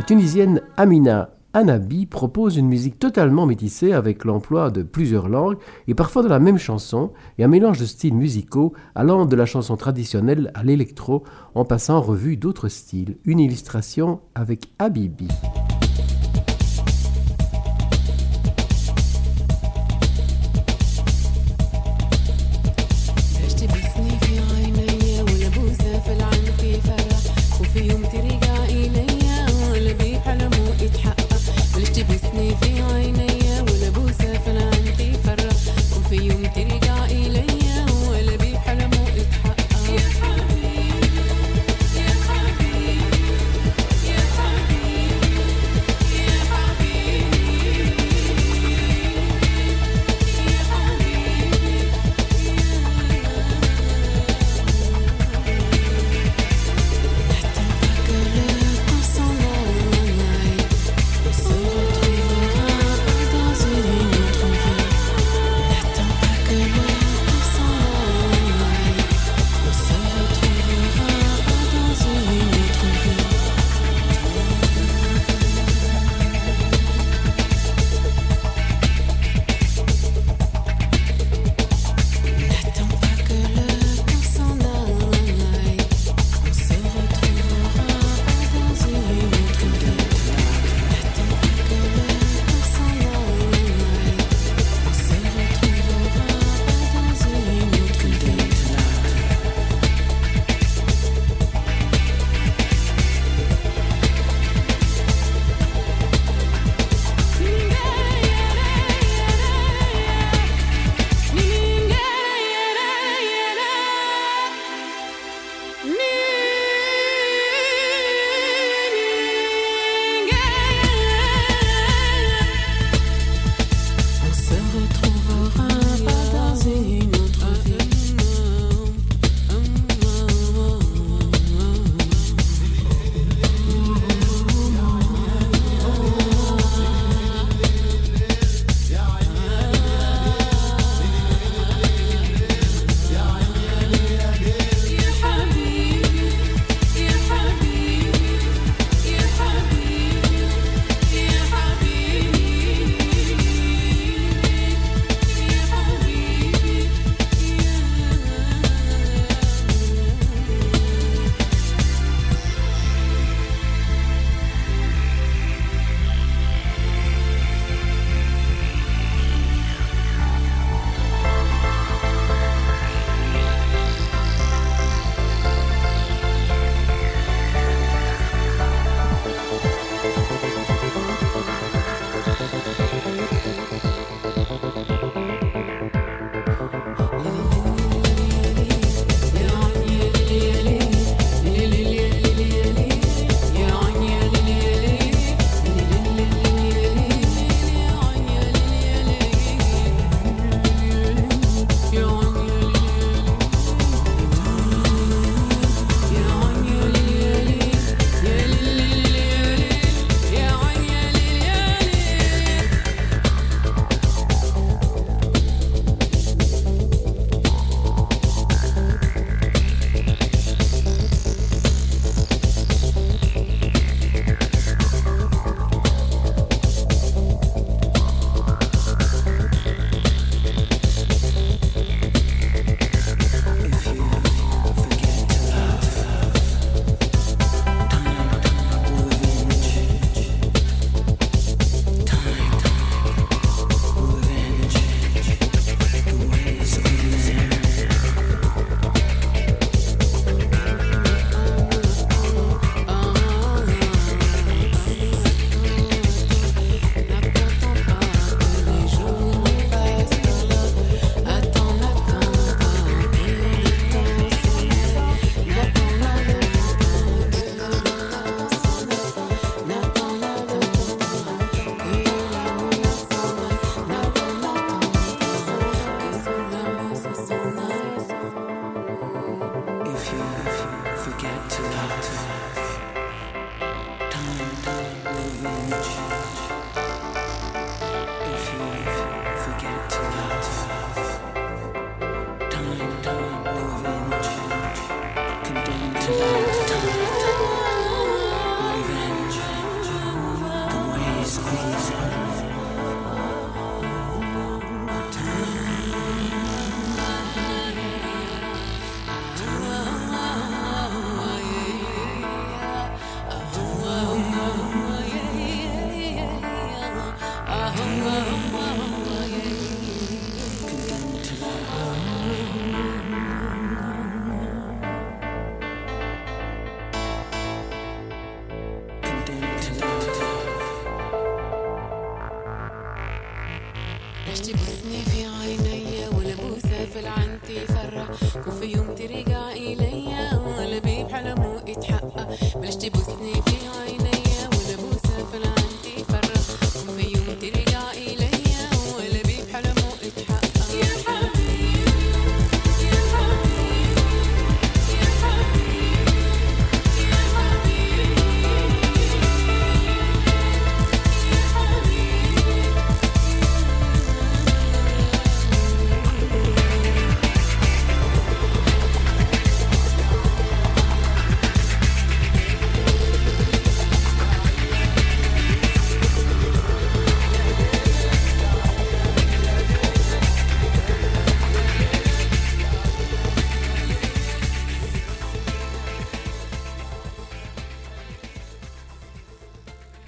La 0.02 0.08
Tunisienne 0.08 0.62
Amina 0.78 1.30
Anabi 1.54 2.08
propose 2.08 2.58
une 2.58 2.68
musique 2.68 2.98
totalement 2.98 3.46
métissée 3.46 3.94
avec 3.94 4.26
l'emploi 4.26 4.72
de 4.72 4.82
plusieurs 4.82 5.30
langues 5.30 5.60
et 5.88 5.94
parfois 5.94 6.24
de 6.24 6.28
la 6.28 6.40
même 6.40 6.58
chanson 6.58 7.12
et 7.38 7.44
un 7.44 7.48
mélange 7.48 7.78
de 7.78 7.86
styles 7.86 8.16
musicaux 8.16 8.74
allant 8.96 9.28
de 9.28 9.36
la 9.36 9.46
chanson 9.46 9.78
traditionnelle 9.78 10.50
à 10.56 10.64
l'électro 10.64 11.24
en 11.54 11.66
passant 11.66 11.98
en 11.98 12.02
revue 12.02 12.36
d'autres 12.36 12.68
styles. 12.68 13.18
Une 13.26 13.40
illustration 13.40 14.22
avec 14.34 14.72
Habibi. 14.80 15.28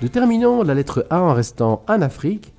Nous 0.04 0.10
terminons 0.10 0.64
la 0.64 0.74
lettre 0.74 1.08
A 1.10 1.22
en 1.22 1.34
restant 1.34 1.86
en 1.88 2.02
Afrique, 2.02 2.54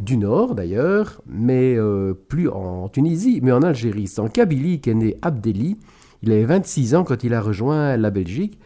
du 0.00 0.18
Nord 0.18 0.54
d'ailleurs, 0.54 1.22
mais 1.26 1.74
euh, 1.74 2.12
plus 2.12 2.50
en 2.50 2.90
Tunisie, 2.90 3.40
mais 3.42 3.52
en 3.52 3.62
Algérie. 3.62 4.06
C'est 4.06 4.20
en 4.20 4.28
Kabylie 4.28 4.82
qu'est 4.82 4.92
né 4.92 5.16
Abdelli. 5.22 5.78
Il 6.22 6.30
avait 6.30 6.44
26 6.44 6.94
ans 6.94 7.04
quand 7.04 7.24
il 7.24 7.32
a 7.32 7.40
rejoint 7.40 7.96
la 7.96 8.10
Belgique. 8.10 8.58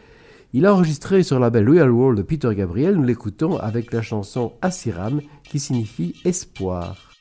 Il 0.53 0.66
a 0.66 0.74
enregistré 0.74 1.22
sur 1.22 1.39
la 1.39 1.51
belle 1.51 1.70
Real 1.70 1.93
World 1.93 2.18
de 2.18 2.22
Peter 2.24 2.53
Gabriel. 2.57 2.97
Nous 2.97 3.05
l'écoutons 3.05 3.57
avec 3.57 3.93
la 3.93 4.03
chanson 4.03 4.55
Asiram 4.62 5.20
qui 5.45 5.61
signifie 5.61 6.16
espoir. 6.24 7.14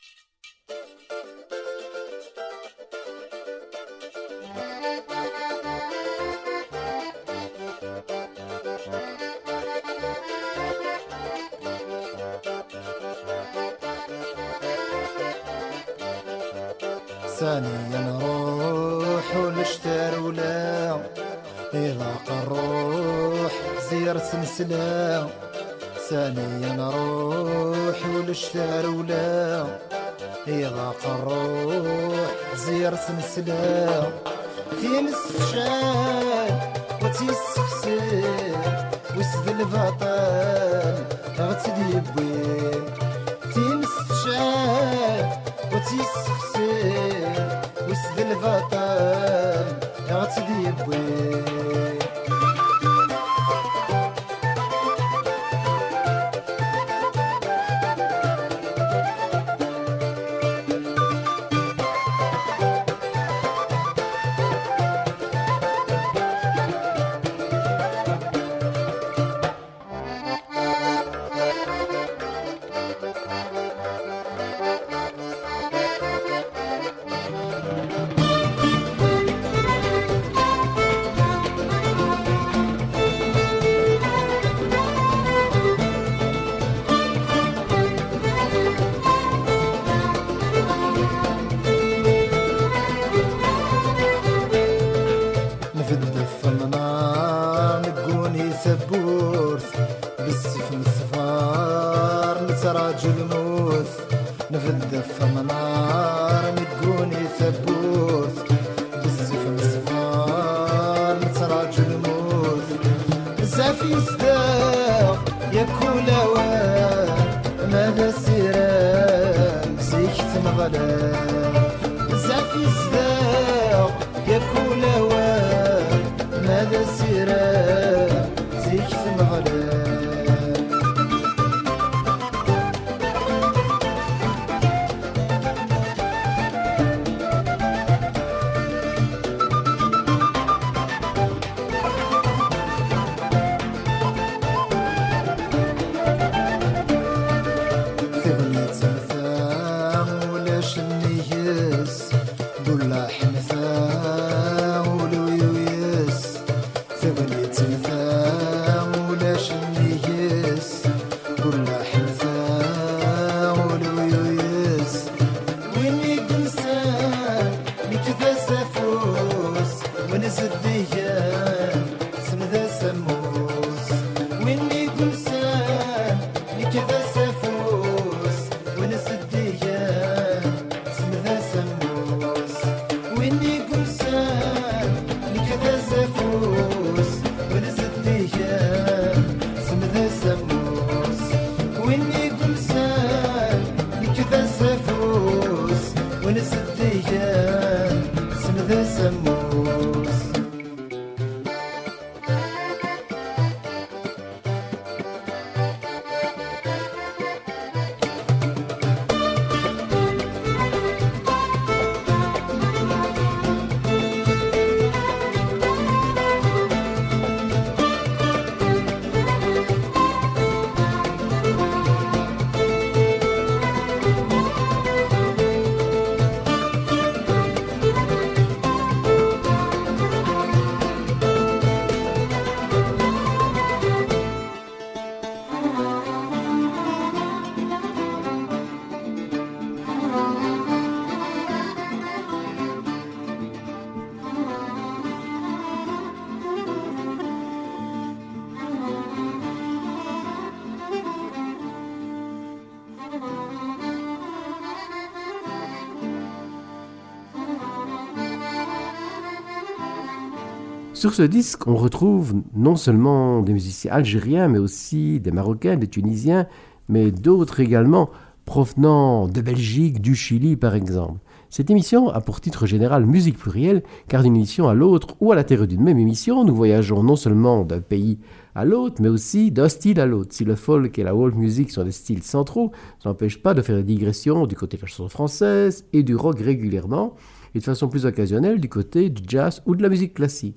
Sur 261.04 261.12
ce 261.12 261.20
disque, 261.20 261.66
on 261.66 261.76
retrouve 261.76 262.32
non 262.56 262.76
seulement 262.76 263.42
des 263.42 263.52
musiciens 263.52 263.92
algériens, 263.92 264.48
mais 264.48 264.58
aussi 264.58 265.20
des 265.20 265.32
Marocains, 265.32 265.76
des 265.76 265.86
Tunisiens, 265.86 266.46
mais 266.88 267.10
d'autres 267.10 267.60
également, 267.60 268.08
provenant 268.46 269.28
de 269.28 269.42
Belgique, 269.42 270.00
du 270.00 270.14
Chili 270.14 270.56
par 270.56 270.74
exemple. 270.74 271.20
Cette 271.50 271.68
émission 271.68 272.08
a 272.08 272.22
pour 272.22 272.40
titre 272.40 272.64
général 272.64 273.04
Musique 273.04 273.36
plurielle, 273.36 273.82
car 274.08 274.22
d'une 274.22 274.34
émission 274.34 274.66
à 274.66 274.72
l'autre 274.72 275.08
ou 275.20 275.30
à 275.30 275.34
l'intérieur 275.34 275.66
d'une 275.66 275.82
même 275.82 275.98
émission, 275.98 276.42
nous 276.42 276.54
voyageons 276.54 277.02
non 277.02 277.16
seulement 277.16 277.64
d'un 277.64 277.82
pays 277.82 278.16
à 278.54 278.64
l'autre, 278.64 279.02
mais 279.02 279.08
aussi 279.08 279.50
d'un 279.50 279.68
style 279.68 280.00
à 280.00 280.06
l'autre. 280.06 280.32
Si 280.32 280.46
le 280.46 280.54
folk 280.54 280.98
et 280.98 281.02
la 281.02 281.14
world 281.14 281.36
music 281.36 281.70
sont 281.70 281.84
des 281.84 281.92
styles 281.92 282.22
centraux, 282.22 282.72
ça 283.02 283.10
n'empêche 283.10 283.42
pas 283.42 283.52
de 283.52 283.60
faire 283.60 283.76
des 283.76 283.82
digressions 283.82 284.46
du 284.46 284.56
côté 284.56 284.78
de 284.78 284.82
la 284.82 284.88
chanson 284.88 285.10
française 285.10 285.84
et 285.92 286.02
du 286.02 286.16
rock 286.16 286.40
régulièrement, 286.40 287.14
et 287.54 287.58
de 287.58 287.64
façon 287.64 287.88
plus 287.88 288.06
occasionnelle 288.06 288.58
du 288.58 288.70
côté 288.70 289.10
du 289.10 289.22
jazz 289.28 289.60
ou 289.66 289.76
de 289.76 289.82
la 289.82 289.90
musique 289.90 290.14
classique. 290.14 290.56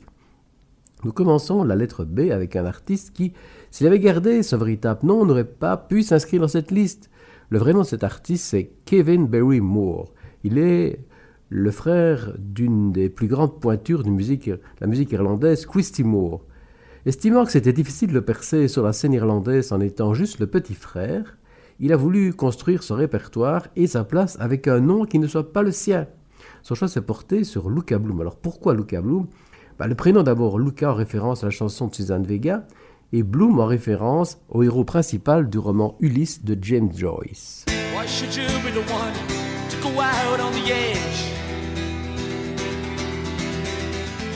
Nous 1.08 1.14
commençons 1.14 1.64
la 1.64 1.78
lettre 1.78 2.04
B 2.04 2.32
avec 2.32 2.58
un 2.58 2.66
artiste 2.66 3.12
qui, 3.14 3.32
s'il 3.72 3.88
avait 3.88 4.02
gardé 4.02 4.44
son 4.44 4.58
véritable 4.58 5.08
nom, 5.08 5.26
n'aurait 5.26 5.46
pas 5.46 5.78
pu 5.78 6.04
s'inscrire 6.04 6.42
dans 6.42 6.50
cette 6.50 6.70
liste. 6.70 7.10
Le 7.50 7.60
vrai 7.60 7.72
nom 7.72 7.84
de 7.84 7.86
cet 7.86 8.04
artiste, 8.04 8.44
c'est 8.44 8.72
Kevin 8.84 9.26
Barry 9.26 9.62
Moore. 9.62 10.12
Il 10.44 10.58
est 10.58 11.00
le 11.48 11.72
frère 11.72 12.34
d'une 12.38 12.92
des 12.92 13.08
plus 13.08 13.28
grandes 13.28 13.58
pointures 13.62 14.04
de 14.04 14.10
musique, 14.10 14.52
la 14.82 14.88
musique 14.88 15.14
irlandaise, 15.14 15.66
Christy 15.66 16.04
Moore. 16.04 16.44
Estimant 17.06 17.46
que 17.46 17.54
c'était 17.54 17.72
difficile 17.72 18.12
de 18.12 18.20
percer 18.20 18.68
sur 18.68 18.84
la 18.84 18.92
scène 18.92 19.14
irlandaise 19.14 19.72
en 19.72 19.80
étant 19.80 20.14
juste 20.14 20.42
le 20.42 20.48
petit 20.48 20.76
frère, 20.76 21.38
il 21.80 21.94
a 21.94 21.96
voulu 21.96 22.34
construire 22.34 22.84
son 22.84 22.96
répertoire 22.96 23.68
et 23.78 23.88
sa 23.88 24.04
place 24.04 24.36
avec 24.42 24.68
un 24.68 24.82
nom 24.82 25.06
qui 25.06 25.20
ne 25.20 25.28
soit 25.28 25.54
pas 25.54 25.64
le 25.64 25.72
sien. 25.72 26.06
Son 26.64 26.76
choix 26.76 26.90
s'est 26.90 27.00
porté 27.00 27.46
sur 27.46 27.70
Luca 27.70 27.98
Bloom. 27.98 28.20
Alors 28.20 28.36
pourquoi 28.36 28.74
Luca 28.74 29.02
Bloom? 29.02 29.28
Bah, 29.78 29.86
Le 29.86 29.96
prénom 29.96 30.24
d'abord 30.24 30.58
Luca 30.58 30.92
en 30.92 30.96
référence 30.96 31.44
à 31.44 31.48
la 31.48 31.52
chanson 31.52 31.88
de 31.88 31.96
Suzanne 31.96 32.24
Vega 32.24 32.64
et 33.14 33.22
Bloom 33.24 33.60
en 33.60 33.68
référence 33.68 34.40
au 34.50 34.64
héros 34.64 34.84
principal 34.84 35.50
du 35.50 35.60
roman 35.60 35.96
Ulysse 36.00 36.44
de 36.44 36.58
James 36.62 36.92
Joyce. 36.96 37.66
Why 37.96 38.08
should 38.08 38.36
you 38.36 38.48
be 38.64 38.72
the 38.74 38.92
one 38.92 39.14
to 39.70 39.78
go 39.82 40.02
out 40.02 40.40
on 40.40 40.52
the 40.52 40.72
edge? 40.72 41.32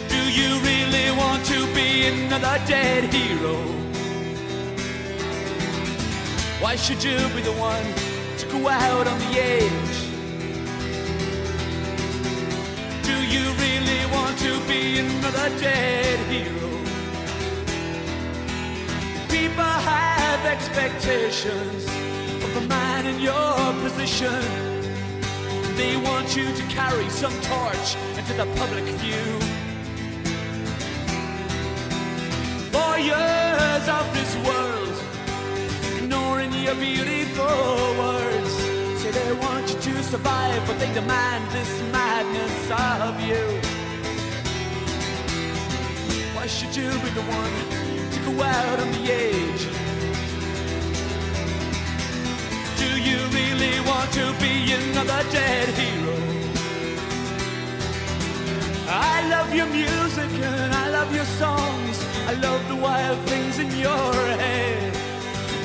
Do 0.10 0.30
you 0.30 0.60
really 0.62 1.10
want 1.18 1.44
to 1.46 1.66
be 1.74 2.06
another 2.08 2.60
dead 2.68 3.12
hero? 3.12 3.58
Why 6.62 6.76
should 6.76 7.04
you 7.04 7.18
be 7.36 7.42
the 7.42 7.58
one 7.60 7.84
to 8.38 8.46
go 8.48 8.68
out 8.70 9.08
on 9.08 9.18
the 9.18 9.40
edge? 9.40 10.11
Do 13.04 13.16
you 13.34 13.46
really 13.66 14.06
want 14.12 14.38
to 14.40 14.60
be 14.68 15.00
another 15.00 15.50
dead 15.60 16.20
hero? 16.32 16.70
People 19.30 19.64
have 19.64 20.46
expectations 20.46 21.86
of 22.46 22.58
a 22.58 22.68
man 22.68 23.06
in 23.08 23.20
your 23.20 23.74
position. 23.82 24.42
They 25.76 25.98
want 25.98 26.36
you 26.36 26.48
to 26.54 26.64
carry 26.68 27.10
some 27.10 27.34
torch 27.42 27.96
into 28.18 28.34
the 28.34 28.46
public 28.60 28.86
view. 29.04 29.30
Voyeurs 32.72 33.88
of 34.00 34.06
this 34.14 34.36
world, 34.48 34.96
ignoring 35.98 36.54
your 36.54 36.76
beautiful 36.76 37.78
words. 38.02 38.54
Say 39.02 39.12
they 39.12 39.34
want 39.34 39.61
survive, 40.12 40.62
but 40.68 40.78
they 40.78 40.94
demand 40.94 41.42
this 41.52 41.82
madness 41.90 42.58
of 43.08 43.16
you. 43.22 43.46
Why 46.36 46.48
should 46.48 46.76
you 46.76 46.90
be 47.06 47.10
the 47.20 47.26
one 47.40 47.56
to 48.14 48.20
go 48.28 48.44
out 48.44 48.80
on 48.84 48.92
the 48.92 49.04
edge? 49.10 49.64
Do 52.84 52.90
you 53.08 53.20
really 53.38 53.80
want 53.88 54.12
to 54.20 54.26
be 54.44 54.74
another 54.74 55.24
dead 55.32 55.70
hero? 55.80 56.18
I 58.90 59.30
love 59.30 59.56
your 59.56 59.68
music 59.68 60.32
and 60.44 60.74
I 60.74 60.90
love 60.90 61.16
your 61.16 61.30
songs. 61.40 61.96
I 62.28 62.34
love 62.34 62.68
the 62.68 62.76
wild 62.76 63.20
things 63.30 63.60
in 63.60 63.72
your 63.80 64.14
head. 64.44 64.94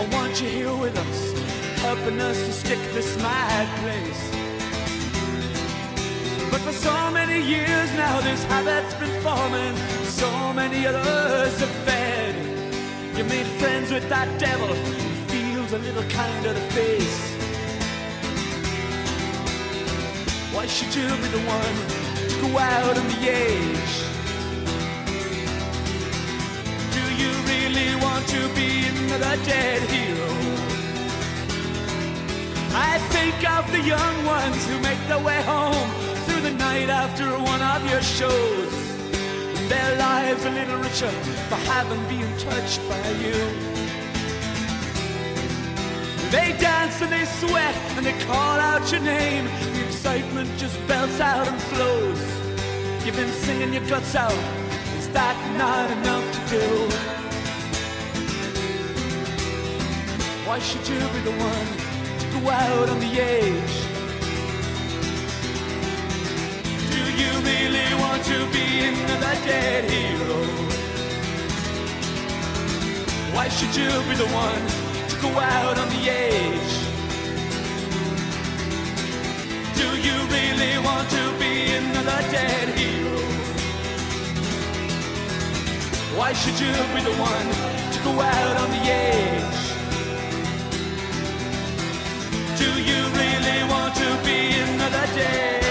I 0.01 0.05
want 0.15 0.41
you 0.41 0.49
here 0.49 0.77
with 0.77 0.97
us, 0.97 1.21
helping 1.81 2.21
us 2.21 2.39
to 2.47 2.53
stick 2.53 2.79
this 2.95 3.17
mad 3.21 3.67
place. 3.83 4.36
But 6.51 6.61
for 6.61 6.73
so 6.73 7.11
many 7.11 7.41
years 7.41 7.93
now, 7.95 8.21
this 8.21 8.43
habit's 8.45 8.95
been 8.95 9.21
forming. 9.23 9.77
So 10.05 10.53
many 10.53 10.87
others 10.87 11.59
have 11.61 11.77
fed. 11.87 12.35
You 13.17 13.25
made 13.25 13.47
friends 13.59 13.91
with 13.91 14.09
that 14.09 14.29
devil 14.39 14.69
who 14.69 14.95
feels 15.33 15.73
a 15.73 15.79
little 15.79 16.09
kind 16.11 16.47
of 16.47 16.55
the 16.55 16.67
face. 16.73 17.37
Why 20.55 20.67
should 20.67 20.95
you 20.95 21.09
be 21.23 21.29
the 21.29 21.45
one 21.59 21.77
to 22.31 22.35
go 22.41 22.59
out 22.59 22.97
on 22.97 23.07
the 23.15 23.23
age? 23.29 23.95
Do 26.97 27.03
you 27.23 27.33
really 27.53 27.91
want 28.03 28.27
to 28.29 28.49
be 28.55 28.87
another 28.87 29.37
dead 29.45 29.83
hero? 29.91 30.31
I 32.79 32.99
think 33.11 33.39
of 33.51 33.71
the 33.73 33.81
young 33.81 34.25
ones 34.25 34.67
who 34.67 34.79
make 34.81 35.01
their 35.09 35.23
way 35.23 35.43
home 35.43 36.16
the 36.47 36.53
night 36.59 36.89
after 36.89 37.27
one 37.53 37.61
of 37.61 37.91
your 37.91 38.01
shows. 38.03 38.73
Their 39.69 39.99
lives 39.99 40.45
a 40.45 40.51
little 40.51 40.79
richer 40.79 41.11
for 41.49 41.61
having 41.73 42.03
been 42.07 42.31
touched 42.39 42.81
by 42.89 43.09
you. 43.25 43.39
They 46.31 46.49
dance 46.61 47.01
and 47.03 47.11
they 47.11 47.25
sweat 47.41 47.75
and 47.97 48.07
they 48.07 48.17
call 48.27 48.59
out 48.71 48.93
your 48.93 49.01
name. 49.01 49.47
The 49.75 49.87
excitement 49.87 50.49
just 50.57 50.77
belts 50.87 51.19
out 51.19 51.49
and 51.49 51.61
flows. 51.63 52.23
You've 53.05 53.17
been 53.17 53.35
singing 53.47 53.73
your 53.73 53.87
guts 53.89 54.15
out. 54.15 54.41
Is 54.99 55.09
that 55.19 55.37
not 55.59 55.91
enough 55.99 56.27
to 56.37 56.41
do? 56.55 56.67
Why 60.47 60.59
should 60.61 60.87
you 60.87 61.01
be 61.15 61.21
the 61.31 61.37
one 61.51 61.69
to 62.21 62.27
go 62.39 62.51
out 62.51 62.89
on 62.89 63.01
the 63.01 63.13
edge? 63.21 63.86
You 67.19 67.33
really 67.51 67.95
want 67.99 68.23
to 68.25 68.39
be 68.53 68.65
another 68.91 69.35
dead 69.45 69.85
hero? 69.91 70.39
Why 73.35 73.49
should 73.49 73.75
you 73.75 73.89
be 74.09 74.15
the 74.17 74.29
one 74.33 74.65
to 75.11 75.17
go 75.23 75.31
out 75.39 75.79
on 75.79 75.89
the 75.89 76.03
edge? 76.11 76.75
Do 79.81 79.89
you 80.07 80.17
really 80.37 80.79
want 80.85 81.09
to 81.17 81.25
be 81.39 81.53
another 81.81 82.21
dead 82.37 82.69
hero? 82.79 83.19
Why 86.19 86.33
should 86.33 86.59
you 86.61 86.73
be 86.95 87.01
the 87.11 87.17
one 87.33 87.49
to 87.93 87.99
go 88.05 88.21
out 88.21 88.57
on 88.63 88.71
the 88.77 88.85
edge? 88.91 89.63
Do 92.63 92.69
you 92.91 93.01
really 93.21 93.61
want 93.73 93.95
to 94.03 94.09
be 94.25 94.39
another 94.61 95.07
dead? 95.15 95.66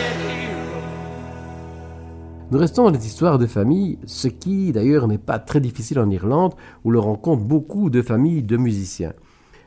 Nous 2.55 2.61
restons 2.61 2.85
dans 2.85 2.97
les 2.97 3.05
histoires 3.05 3.37
de 3.37 3.47
famille, 3.47 3.99
ce 4.05 4.29
qui 4.29 4.71
d'ailleurs 4.71 5.09
n'est 5.09 5.17
pas 5.17 5.39
très 5.39 5.59
difficile 5.59 5.99
en 5.99 6.09
Irlande, 6.09 6.53
où 6.85 6.91
l'on 6.91 7.01
rencontre 7.01 7.43
beaucoup 7.43 7.89
de 7.89 8.01
familles 8.01 8.43
de 8.43 8.55
musiciens. 8.55 9.11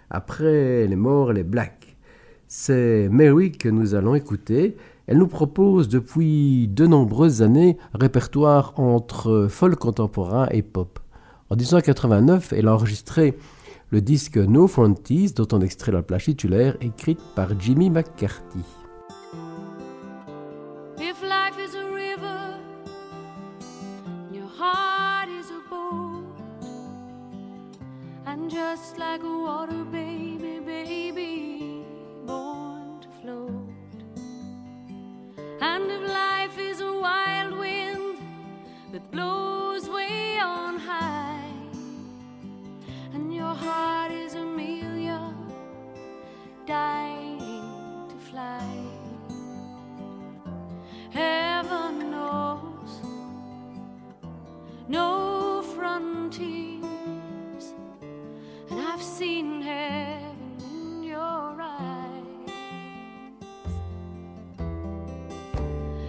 Après 0.08 0.86
les 0.86 0.96
morts 0.96 1.34
les 1.34 1.42
blacks, 1.44 1.98
c'est 2.46 3.10
Mary 3.10 3.52
que 3.52 3.68
nous 3.68 3.94
allons 3.94 4.14
écouter. 4.14 4.78
Elle 5.06 5.18
nous 5.18 5.26
propose 5.26 5.90
depuis 5.90 6.66
de 6.66 6.86
nombreuses 6.86 7.42
années 7.42 7.76
un 7.92 7.98
répertoire 7.98 8.72
entre 8.80 9.48
folk 9.50 9.78
contemporain 9.78 10.48
et 10.50 10.62
pop. 10.62 10.98
En 11.50 11.56
1989, 11.56 12.54
elle 12.56 12.68
a 12.68 12.74
enregistré 12.74 13.36
le 13.90 14.00
disque 14.00 14.38
No 14.38 14.66
Fronties, 14.66 15.34
dont 15.34 15.48
on 15.52 15.60
extrait 15.60 15.92
la 15.92 16.00
plage 16.00 16.24
titulaire 16.24 16.78
écrite 16.80 17.20
par 17.36 17.50
Jimmy 17.60 17.90
McCarthy. 17.90 18.64
Just 28.58 28.98
like 28.98 29.22
a 29.22 29.36
water 29.46 29.84
baby, 29.84 30.58
baby, 30.58 31.84
born 32.26 32.98
to 33.00 33.08
float. 33.20 34.00
And 35.60 35.84
if 35.96 36.02
life 36.22 36.58
is 36.58 36.80
a 36.80 36.92
wild 37.06 37.56
wind 37.56 38.18
that 38.92 39.04
blows 39.12 39.88
way 39.88 40.40
on 40.40 40.76
high, 40.76 41.52
and 43.14 43.32
your 43.32 43.54
heart 43.64 44.10
is 44.10 44.34
Amelia, 44.34 45.22
dying 46.66 48.08
to 48.10 48.16
fly. 48.28 48.70
Heaven 51.10 52.10
knows, 52.10 52.92
no 54.88 55.28
so 55.62 57.17
and 58.70 58.80
I've 58.80 59.02
seen 59.02 59.62
heaven 59.62 60.56
in 60.70 61.02
your 61.02 61.56
eyes. 61.60 62.50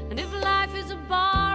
And 0.10 0.20
if 0.20 0.32
life 0.44 0.76
is 0.76 0.92
a 0.92 0.98
bar, 1.08 1.49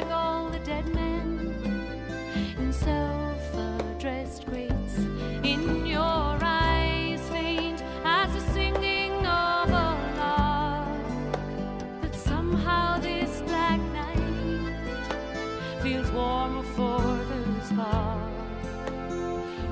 like 0.00 0.10
all 0.10 0.50
the 0.50 0.58
dead 0.58 0.86
men 0.94 1.54
in 2.58 2.70
silver 2.70 3.78
dressed 3.98 4.44
graves. 4.44 4.94
In 5.42 5.86
your 5.86 6.32
eyes 6.42 7.22
faint 7.30 7.82
as 8.04 8.28
the 8.34 8.42
singing 8.52 9.14
of 9.26 9.70
a 9.84 9.88
lark. 10.20 11.06
But 12.02 12.14
somehow 12.14 12.98
this 12.98 13.40
black 13.46 13.80
night 14.00 14.76
feels 15.82 16.10
warmer 16.10 16.66
for 16.76 17.00
the 17.30 17.42
spark. 17.70 18.32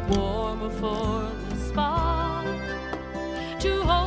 Warmer 0.09 0.71
for 0.81 1.31
the 1.51 1.57
spark 1.69 2.47
to 3.61 3.83
hold. 3.83 4.04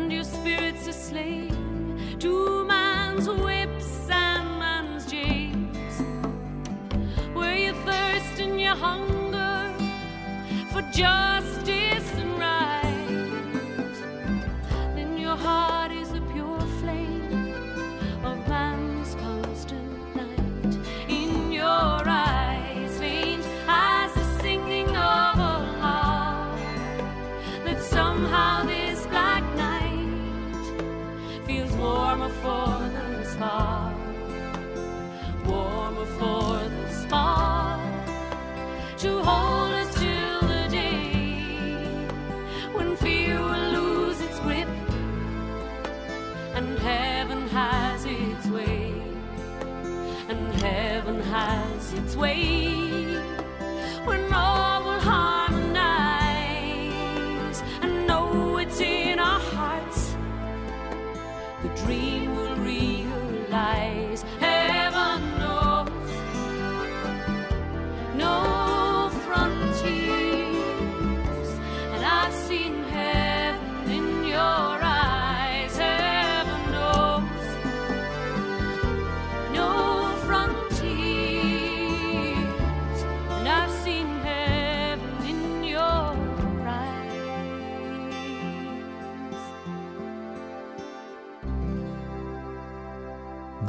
and 0.00 0.12
your 0.12 0.24
spirits 0.24 0.86
a 0.86 0.92
slave 0.92 1.54
to 2.18 2.64
man's 2.64 3.28
whips 3.28 4.08
and 4.10 4.48
man's 4.58 5.04
james. 5.10 5.94
Where 7.34 7.56
you 7.56 7.72
thirst 7.84 8.40
and 8.40 8.60
you 8.60 8.68
hunger 8.68 9.74
for 10.72 10.82
justice? 10.92 11.79
has 51.30 51.92
its 51.92 52.16
way. 52.16 52.89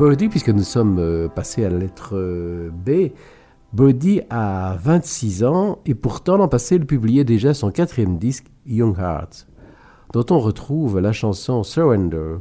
Birdie, 0.01 0.29
puisque 0.29 0.49
nous 0.49 0.63
sommes 0.63 0.97
euh, 0.97 1.27
passés 1.27 1.63
à 1.63 1.69
la 1.69 1.77
lettre 1.77 2.13
euh, 2.15 2.71
B, 2.71 3.11
Birdie 3.71 4.21
a 4.31 4.75
26 4.81 5.43
ans 5.43 5.77
et 5.85 5.93
pourtant 5.93 6.37
l'an 6.37 6.47
passé, 6.47 6.77
il 6.77 6.87
publiait 6.87 7.23
déjà 7.23 7.53
son 7.53 7.69
quatrième 7.69 8.17
disque, 8.17 8.47
Young 8.65 8.97
Hearts, 8.97 9.45
dont 10.11 10.25
on 10.31 10.39
retrouve 10.39 10.99
la 10.99 11.11
chanson 11.11 11.61
Surrender, 11.61 12.37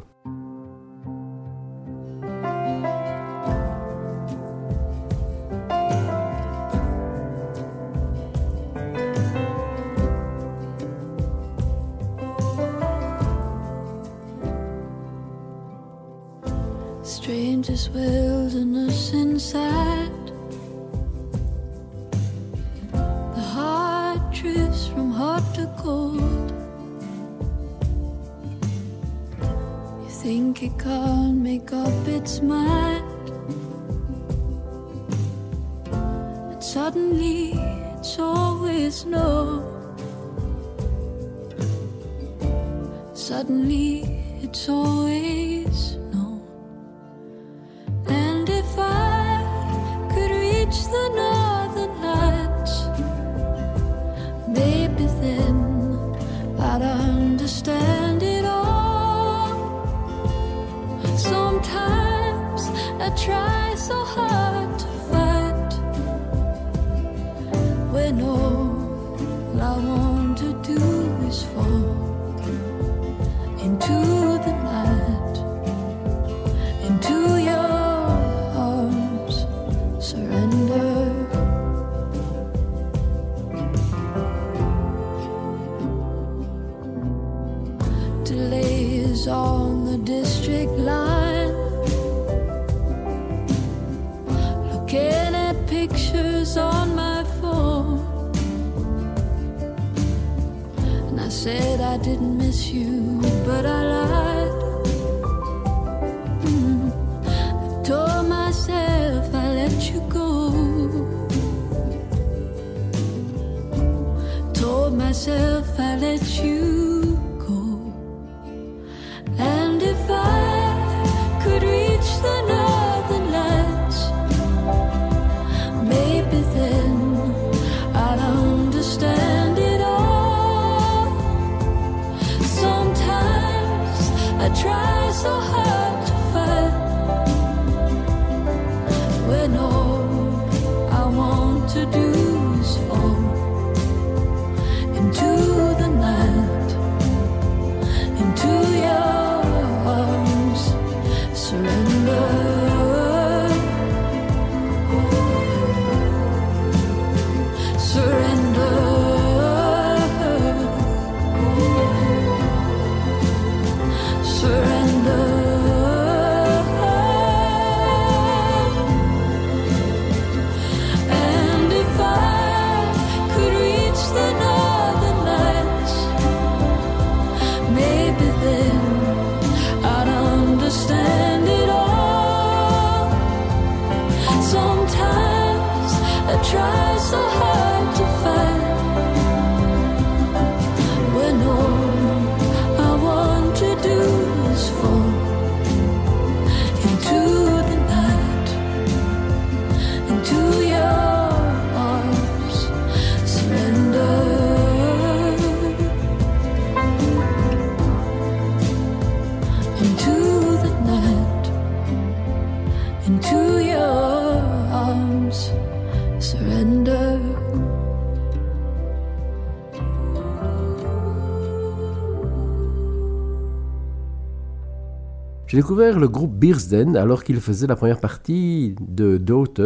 découvert 225.61 225.99
le 225.99 226.09
groupe 226.09 226.33
Beersden 226.33 226.97
alors 226.97 227.23
qu'il 227.23 227.39
faisait 227.39 227.67
la 227.67 227.77
première 227.77 228.01
partie 228.01 228.75
de 228.81 229.19
Dote 229.19 229.61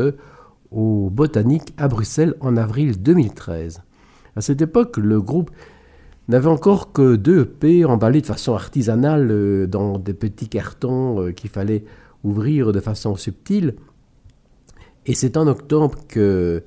au 0.72 1.08
Botanique 1.08 1.72
à 1.76 1.86
Bruxelles 1.86 2.34
en 2.40 2.56
avril 2.56 3.00
2013. 3.00 3.80
À 4.34 4.40
cette 4.40 4.60
époque, 4.60 4.96
le 4.96 5.22
groupe 5.22 5.52
n'avait 6.26 6.48
encore 6.48 6.92
que 6.92 7.14
deux 7.14 7.42
EP 7.42 7.84
emballés 7.84 8.22
de 8.22 8.26
façon 8.26 8.54
artisanale 8.54 9.28
euh, 9.30 9.66
dans 9.68 10.00
des 10.00 10.14
petits 10.14 10.48
cartons 10.48 11.20
euh, 11.20 11.30
qu'il 11.30 11.48
fallait 11.48 11.84
ouvrir 12.24 12.72
de 12.72 12.80
façon 12.80 13.14
subtile. 13.14 13.76
Et 15.06 15.14
c'est 15.14 15.36
en 15.36 15.46
octobre 15.46 15.96
que 16.08 16.64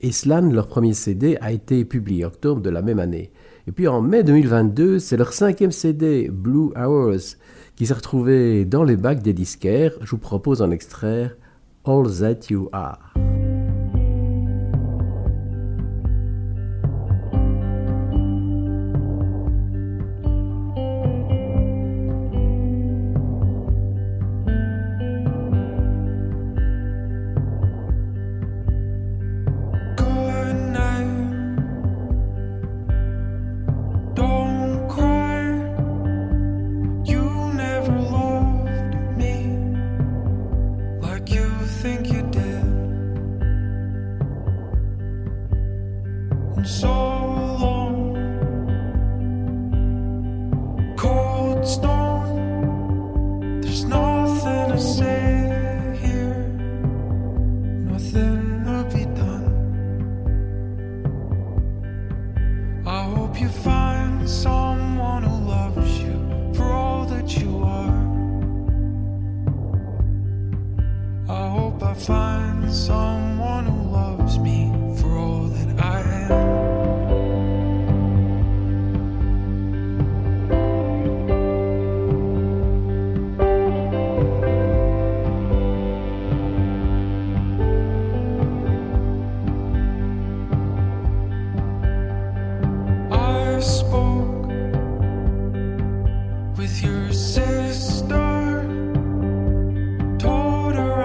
Islan, 0.00 0.50
leur 0.50 0.68
premier 0.68 0.94
CD, 0.94 1.36
a 1.42 1.52
été 1.52 1.84
publié, 1.84 2.24
octobre 2.24 2.62
de 2.62 2.70
la 2.70 2.80
même 2.80 2.98
année. 2.98 3.30
Et 3.66 3.72
puis 3.72 3.88
en 3.88 4.00
mai 4.00 4.22
2022, 4.22 5.00
c'est 5.00 5.18
leur 5.18 5.34
cinquième 5.34 5.70
CD, 5.70 6.30
Blue 6.32 6.70
Hours, 6.78 7.36
qui 7.76 7.86
s'est 7.86 7.94
retrouvé 7.94 8.64
dans 8.64 8.84
les 8.84 8.96
bacs 8.96 9.22
des 9.22 9.32
disquaires. 9.32 9.92
Je 10.00 10.10
vous 10.10 10.18
propose 10.18 10.62
en 10.62 10.70
extraire 10.70 11.36
All 11.84 12.06
That 12.18 12.48
You 12.50 12.68
Are. 12.72 13.14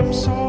I'm 0.09 0.15
sorry, 0.15 0.48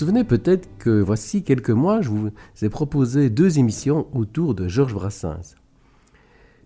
souvenez 0.00 0.24
peut-être 0.24 0.66
que 0.78 1.02
voici 1.02 1.42
quelques 1.42 1.68
mois, 1.68 2.00
je 2.00 2.08
vous 2.08 2.30
ai 2.62 2.70
proposé 2.70 3.28
deux 3.28 3.58
émissions 3.58 4.06
autour 4.14 4.54
de 4.54 4.66
Georges 4.66 4.94
Brassens. 4.94 5.56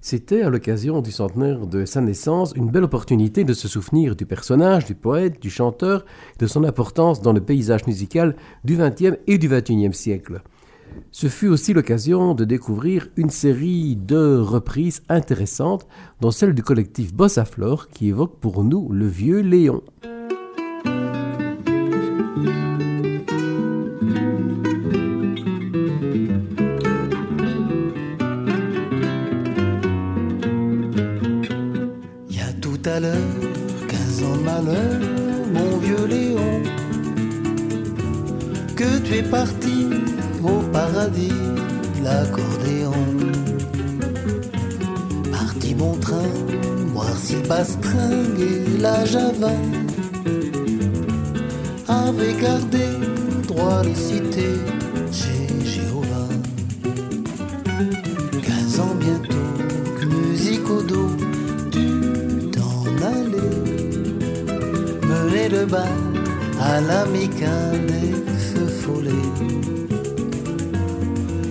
C'était 0.01 0.43
à 0.43 0.51
l'occasion 0.51 1.03
du 1.03 1.11
centenaire 1.11 1.67
de 1.67 1.85
sa 1.85 2.01
naissance 2.01 2.53
une 2.55 2.71
belle 2.71 2.85
opportunité 2.85 3.43
de 3.43 3.53
se 3.53 3.67
souvenir 3.67 4.15
du 4.15 4.25
personnage, 4.25 4.85
du 4.85 4.95
poète, 4.95 5.43
du 5.43 5.51
chanteur, 5.51 6.05
de 6.39 6.47
son 6.47 6.63
importance 6.63 7.23
dans 7.23 7.33
le 7.33 7.41
paysage 7.41 7.89
musical 7.89 8.37
du 8.63 8.77
XXe 8.77 9.17
et 9.27 9.37
du 9.37 9.49
XXIe 9.49 9.93
siècle. 9.93 10.41
Ce 11.11 11.27
fut 11.27 11.49
aussi 11.49 11.73
l'occasion 11.73 12.37
de 12.37 12.45
découvrir 12.45 13.09
une 13.17 13.31
série 13.31 13.97
de 13.97 14.37
reprises 14.37 15.03
intéressantes, 15.09 15.89
dont 16.21 16.31
celle 16.31 16.55
du 16.55 16.63
collectif 16.63 17.13
Boss 17.13 17.37
à 17.37 17.45
Flore 17.45 17.89
qui 17.89 18.11
évoque 18.11 18.39
pour 18.39 18.63
nous 18.63 18.93
le 18.93 19.09
vieux 19.09 19.41
Léon. 19.41 19.83
Voir 47.65 47.73
s'il 47.73 47.79
passe 47.79 47.79
tringue 47.81 48.81
la 48.81 49.05
java. 49.05 49.53
Avait 51.89 52.35
gardé 52.41 52.87
droit 53.47 53.83
de 53.83 53.95
cité 53.95 54.49
chez 55.13 55.49
Jéhovah. 55.65 56.29
15 58.43 58.81
ans 58.81 58.97
bientôt, 58.99 59.49
que 60.01 60.07
musique 60.07 60.69
au 60.71 60.83
dos, 60.83 61.11
tu 61.71 61.89
t'en 62.51 62.85
allais. 63.07 63.63
Mener 65.03 65.49
le 65.49 65.67
bal 65.67 65.89
à 66.61 66.81
l'amicale 66.81 67.81
des 67.87 68.15
feux. 68.39 68.65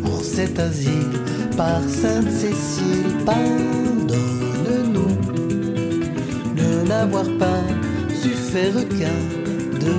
En 0.05 0.20
cet 0.22 0.59
asile, 0.59 1.20
par 1.55 1.82
Sainte-Cécile, 1.88 3.24
pardonne-nous 3.26 4.14
de 5.32 5.32
n'avoir 6.93 7.27
pas 7.39 7.63
su 8.21 8.29
faire 8.51 8.77
qu'un 8.95 9.21
de 9.83 9.95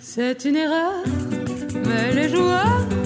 C'est 0.00 0.44
une 0.48 0.56
erreur, 0.56 1.02
mais 1.86 2.06
les 2.18 2.28
joueurs 2.28 2.97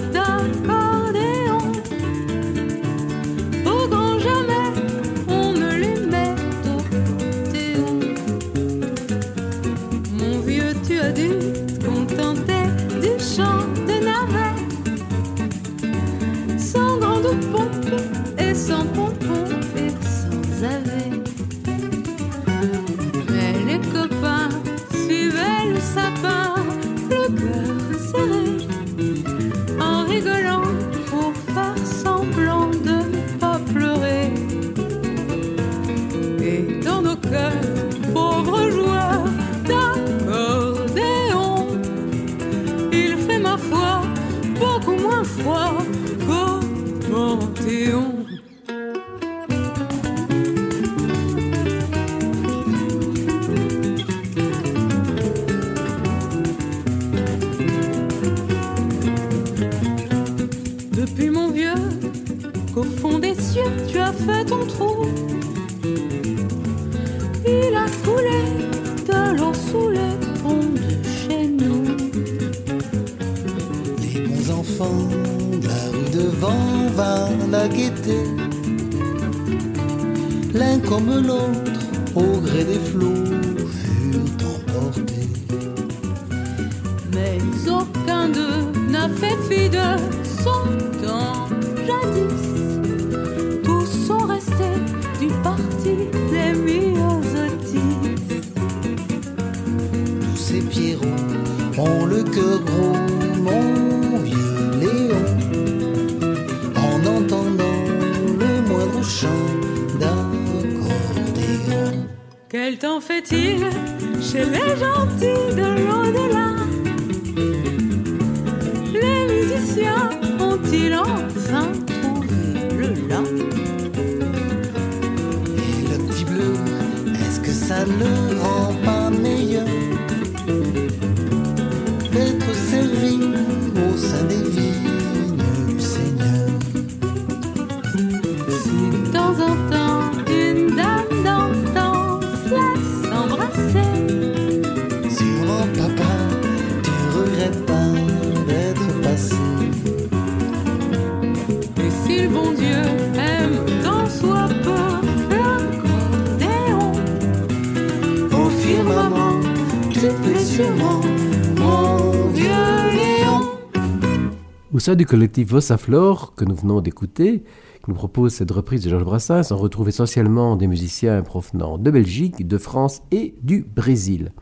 Sein 164.83 164.97
du 164.97 165.07
collectif 165.07 165.49
Vossa 165.49 165.79
Flore, 165.79 166.35
que 166.35 166.45
nous 166.45 166.57
venons 166.57 166.81
d'écouter, 166.81 167.45
qui 167.85 167.91
nous 167.91 167.95
propose 167.95 168.33
cette 168.33 168.51
reprise 168.51 168.83
de 168.83 168.91
Georges 168.91 169.05
Brassens, 169.05 169.53
on 169.53 169.57
retrouve 169.57 169.89
essentiellement 169.89 170.57
des 170.57 170.67
musiciens 170.67 171.23
provenant 171.23 171.79
de 171.79 171.89
Belgique, 171.89 172.49
de 172.49 172.59
France 172.59 173.01
et 173.13 173.37
du 173.45 173.63
Brésil. 173.63 174.33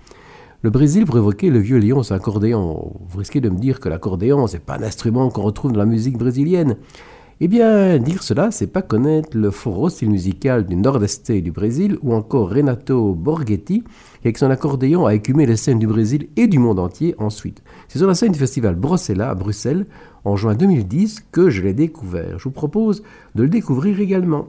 Le 0.62 0.70
Brésil, 0.70 1.04
pour 1.04 1.18
évoquer 1.18 1.50
le 1.50 1.58
vieux 1.58 1.78
lion, 1.78 2.02
c'est 2.02 2.14
accordéon. 2.14 2.90
Vous 3.06 3.18
risquez 3.18 3.42
de 3.42 3.50
me 3.50 3.58
dire 3.58 3.80
que 3.80 3.90
l'accordéon, 3.90 4.46
c'est 4.46 4.64
pas 4.64 4.78
un 4.78 4.82
instrument 4.82 5.28
qu'on 5.28 5.42
retrouve 5.42 5.72
dans 5.72 5.78
la 5.78 5.84
musique 5.84 6.16
brésilienne. 6.16 6.78
Eh 7.42 7.48
bien, 7.48 7.96
dire 7.98 8.22
cela, 8.22 8.50
c'est 8.50 8.66
pas 8.66 8.82
connaître 8.82 9.34
le 9.34 9.50
fort 9.50 9.90
style 9.90 10.10
musical 10.10 10.66
du 10.66 10.76
nord-est 10.76 11.32
du 11.32 11.50
Brésil 11.50 11.98
ou 12.02 12.12
encore 12.12 12.50
Renato 12.50 13.14
Borghetti, 13.14 13.82
qui 13.82 13.86
avec 14.24 14.36
son 14.36 14.50
accordéon 14.50 15.06
a 15.06 15.14
écumé 15.14 15.46
les 15.46 15.56
scènes 15.56 15.78
du 15.78 15.86
Brésil 15.86 16.28
et 16.36 16.48
du 16.48 16.58
monde 16.58 16.78
entier 16.78 17.14
ensuite. 17.16 17.62
C'est 17.88 17.98
sur 17.98 18.08
la 18.08 18.14
scène 18.14 18.32
du 18.32 18.38
festival 18.38 18.74
Brossella 18.74 19.30
à 19.30 19.34
Bruxelles 19.34 19.86
en 20.24 20.36
juin 20.36 20.54
2010 20.54 21.24
que 21.32 21.50
je 21.50 21.62
l'ai 21.62 21.74
découvert. 21.74 22.38
Je 22.38 22.44
vous 22.44 22.50
propose 22.50 23.02
de 23.34 23.42
le 23.42 23.48
découvrir 23.48 24.00
également. 24.00 24.48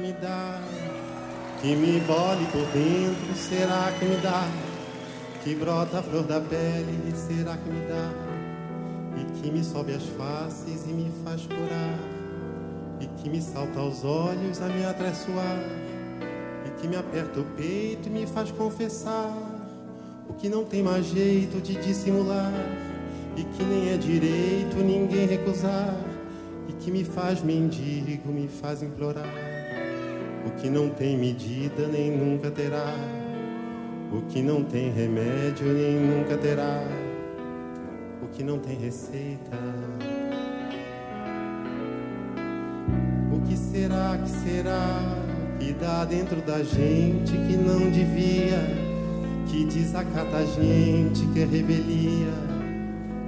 Me 0.00 0.12
dá? 0.14 0.60
Que 1.60 1.76
me 1.76 2.00
bole 2.00 2.46
por 2.46 2.66
dentro, 2.72 3.34
será 3.36 3.92
que 3.98 4.04
me 4.06 4.16
dá? 4.16 4.48
Que 5.44 5.54
brota 5.54 5.98
a 5.98 6.02
flor 6.02 6.24
da 6.24 6.40
pele, 6.40 7.14
será 7.14 7.56
que 7.56 7.68
me 7.68 7.86
dá? 7.86 8.10
E 9.18 9.40
que 9.40 9.50
me 9.50 9.62
sobe 9.62 9.94
as 9.94 10.04
faces 10.04 10.86
e 10.86 10.92
me 10.92 11.12
faz 11.22 11.46
curar. 11.46 11.98
E 13.00 13.06
que 13.06 13.28
me 13.28 13.40
salta 13.40 13.78
aos 13.78 14.04
olhos 14.04 14.60
a 14.62 14.66
me 14.68 14.84
atraiçoar. 14.84 15.60
E 16.66 16.80
que 16.80 16.88
me 16.88 16.96
aperta 16.96 17.40
o 17.40 17.44
peito 17.56 18.08
e 18.08 18.10
me 18.10 18.26
faz 18.26 18.50
confessar. 18.50 19.36
O 20.28 20.34
que 20.34 20.48
não 20.48 20.64
tem 20.64 20.82
mais 20.82 21.06
jeito 21.06 21.60
de 21.60 21.74
dissimular. 21.74 22.52
E 23.36 23.44
que 23.44 23.62
nem 23.62 23.90
é 23.90 23.96
direito 23.96 24.76
ninguém 24.76 25.26
recusar. 25.26 25.94
E 26.68 26.72
que 26.74 26.90
me 26.90 27.04
faz 27.04 27.42
mendigo, 27.42 28.30
me 28.30 28.48
faz 28.48 28.82
implorar. 28.82 29.49
O 30.46 30.50
que 30.52 30.70
não 30.70 30.88
tem 30.88 31.16
medida 31.16 31.86
nem 31.86 32.10
nunca 32.10 32.50
terá. 32.50 32.94
O 34.12 34.22
que 34.22 34.42
não 34.42 34.64
tem 34.64 34.90
remédio 34.90 35.66
nem 35.66 36.00
nunca 36.00 36.36
terá. 36.36 36.82
O 38.22 38.28
que 38.28 38.42
não 38.42 38.58
tem 38.58 38.76
receita. 38.78 39.56
O 43.32 43.40
que 43.42 43.56
será 43.56 44.18
que 44.22 44.30
será 44.30 45.20
que 45.60 45.74
dá 45.74 46.04
dentro 46.04 46.40
da 46.40 46.62
gente 46.62 47.32
que 47.32 47.56
não 47.56 47.90
devia, 47.90 48.58
que 49.46 49.64
desacata 49.66 50.38
a 50.38 50.44
gente, 50.44 51.26
que 51.32 51.42
é 51.42 51.44
revelia, 51.44 52.32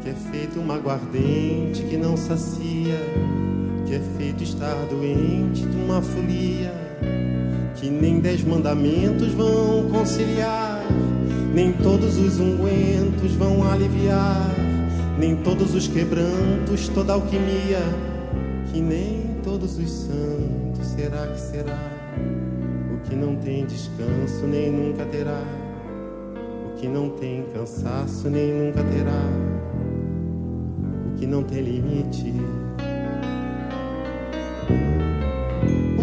que 0.00 0.08
é 0.08 0.14
feito 0.14 0.58
uma 0.58 0.74
aguardente 0.74 1.82
que 1.82 1.96
não 1.96 2.16
sacia, 2.16 2.98
que 3.86 3.94
é 3.94 4.00
feito 4.16 4.42
estar 4.42 4.74
doente 4.86 5.66
de 5.66 5.76
uma 5.76 6.00
folia, 6.00 6.91
que 7.82 7.90
nem 7.90 8.20
dez 8.20 8.44
mandamentos 8.44 9.32
vão 9.32 9.88
conciliar, 9.90 10.84
nem 11.52 11.72
todos 11.72 12.16
os 12.16 12.38
ungüentos 12.38 13.32
vão 13.32 13.68
aliviar, 13.68 14.54
nem 15.18 15.34
todos 15.34 15.74
os 15.74 15.88
quebrantos, 15.88 16.88
toda 16.90 17.14
alquimia 17.14 17.82
que 18.70 18.80
nem 18.80 19.36
todos 19.42 19.76
os 19.78 19.90
santos, 19.90 20.86
será 20.94 21.26
que 21.26 21.40
será? 21.40 21.76
O 22.94 23.08
que 23.08 23.16
não 23.16 23.34
tem 23.34 23.66
descanso 23.66 24.46
nem 24.46 24.70
nunca 24.70 25.04
terá, 25.04 25.42
o 26.64 26.78
que 26.78 26.86
não 26.86 27.10
tem 27.10 27.44
cansaço 27.52 28.30
nem 28.30 28.52
nunca 28.52 28.84
terá, 28.84 29.24
o 31.08 31.18
que 31.18 31.26
não 31.26 31.42
tem 31.42 31.62
limite. 31.62 32.32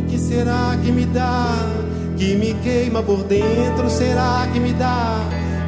Que 0.09 0.17
será 0.17 0.75
que 0.83 0.91
me 0.91 1.05
dá, 1.05 1.55
que 2.17 2.35
me 2.35 2.53
queima 2.55 3.03
por 3.03 3.23
dentro? 3.23 3.89
Será 3.89 4.47
que 4.51 4.59
me 4.59 4.73
dá, 4.73 5.19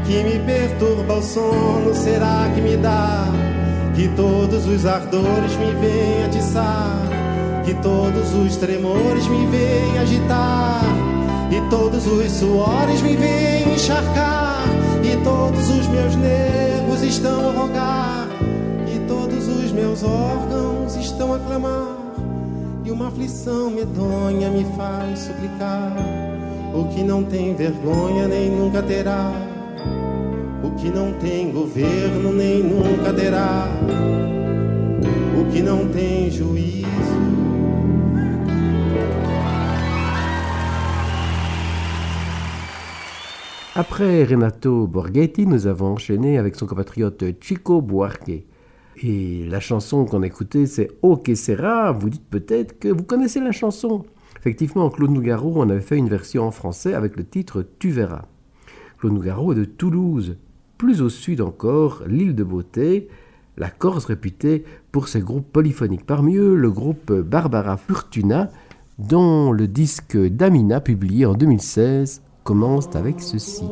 que 0.05 0.23
me 0.23 0.39
perturba 0.39 1.15
o 1.15 1.21
sono? 1.21 1.93
Será 1.93 2.49
que 2.53 2.61
me 2.61 2.75
dá, 2.77 3.27
que 3.95 4.07
todos 4.09 4.65
os 4.65 4.85
ardores 4.85 5.55
me 5.57 5.71
vêm 5.75 6.25
atiçar? 6.25 6.97
Que 7.63 7.75
todos 7.75 8.33
os 8.33 8.57
tremores 8.57 9.27
me 9.27 9.45
vêm 9.45 9.99
agitar? 9.99 10.81
E 11.51 11.69
todos 11.69 12.07
os 12.07 12.31
suores 12.31 13.01
me 13.01 13.15
vêm 13.15 13.73
encharcar? 13.73 14.63
E 15.03 15.17
todos 15.23 15.69
os 15.69 15.87
meus 15.87 16.15
nervos 16.15 17.03
estão 17.03 17.49
a 17.49 17.53
rogar? 17.53 18.27
E 18.87 18.99
todos 19.07 19.47
os 19.47 19.71
meus 19.71 20.03
órgãos 20.03 20.95
estão 20.95 21.33
a 21.33 21.39
clamar? 21.39 22.00
Uma 22.91 23.07
aflição 23.07 23.71
medonha 23.71 24.51
me 24.51 24.65
faz 24.75 25.19
suplicar 25.19 25.95
o 26.75 26.89
que 26.93 27.01
não 27.03 27.23
tem 27.23 27.55
vergonha 27.55 28.27
nem 28.27 28.51
nunca 28.51 28.83
terá, 28.83 29.31
o 30.61 30.71
que 30.71 30.89
não 30.89 31.13
tem 31.13 31.51
governo 31.51 32.33
nem 32.33 32.61
nunca 32.61 33.13
terá, 33.13 33.67
o 35.39 35.51
que 35.51 35.61
não 35.61 35.87
tem 35.87 36.29
juízo. 36.29 36.81
Après 43.73 44.23
Renato 44.25 44.85
Borghetti, 44.85 45.45
nous 45.45 45.65
avons 45.65 45.93
enchaîné 45.93 46.37
avec 46.37 46.55
son 46.55 46.67
compatriote 46.67 47.37
Chico 47.39 47.81
Buarque. 47.81 48.50
Et 49.03 49.45
la 49.49 49.59
chanson 49.59 50.05
qu'on 50.05 50.21
a 50.21 50.27
écoutée, 50.27 50.65
c'est 50.65 50.89
O 51.01 51.17
que 51.17 51.35
sera. 51.35 51.91
Vous 51.91 52.09
dites 52.09 52.29
peut-être 52.29 52.79
que 52.79 52.89
vous 52.89 53.03
connaissez 53.03 53.39
la 53.39 53.51
chanson. 53.51 54.03
Effectivement, 54.39 54.89
Claude 54.89 55.11
Nougaro 55.11 55.61
en 55.61 55.69
avait 55.69 55.81
fait 55.81 55.97
une 55.97 56.09
version 56.09 56.47
en 56.47 56.51
français 56.51 56.93
avec 56.93 57.15
le 57.15 57.23
titre 57.23 57.65
Tu 57.79 57.89
verras. 57.89 58.25
Claude 58.99 59.13
Nougaro 59.13 59.53
est 59.53 59.55
de 59.55 59.65
Toulouse. 59.65 60.37
Plus 60.77 61.01
au 61.01 61.09
sud 61.09 61.41
encore, 61.41 62.03
l'île 62.07 62.35
de 62.35 62.43
Beauté, 62.43 63.07
la 63.57 63.69
Corse 63.69 64.05
réputée 64.05 64.63
pour 64.91 65.07
ses 65.07 65.21
groupes 65.21 65.51
polyphoniques. 65.51 66.05
Parmi 66.05 66.37
eux, 66.37 66.55
le 66.55 66.71
groupe 66.71 67.11
Barbara 67.11 67.77
Fortuna, 67.77 68.49
dont 68.97 69.51
le 69.51 69.67
disque 69.67 70.17
d'Amina, 70.17 70.81
publié 70.81 71.25
en 71.25 71.33
2016, 71.33 72.23
commence 72.43 72.95
avec 72.95 73.21
ceci. 73.21 73.63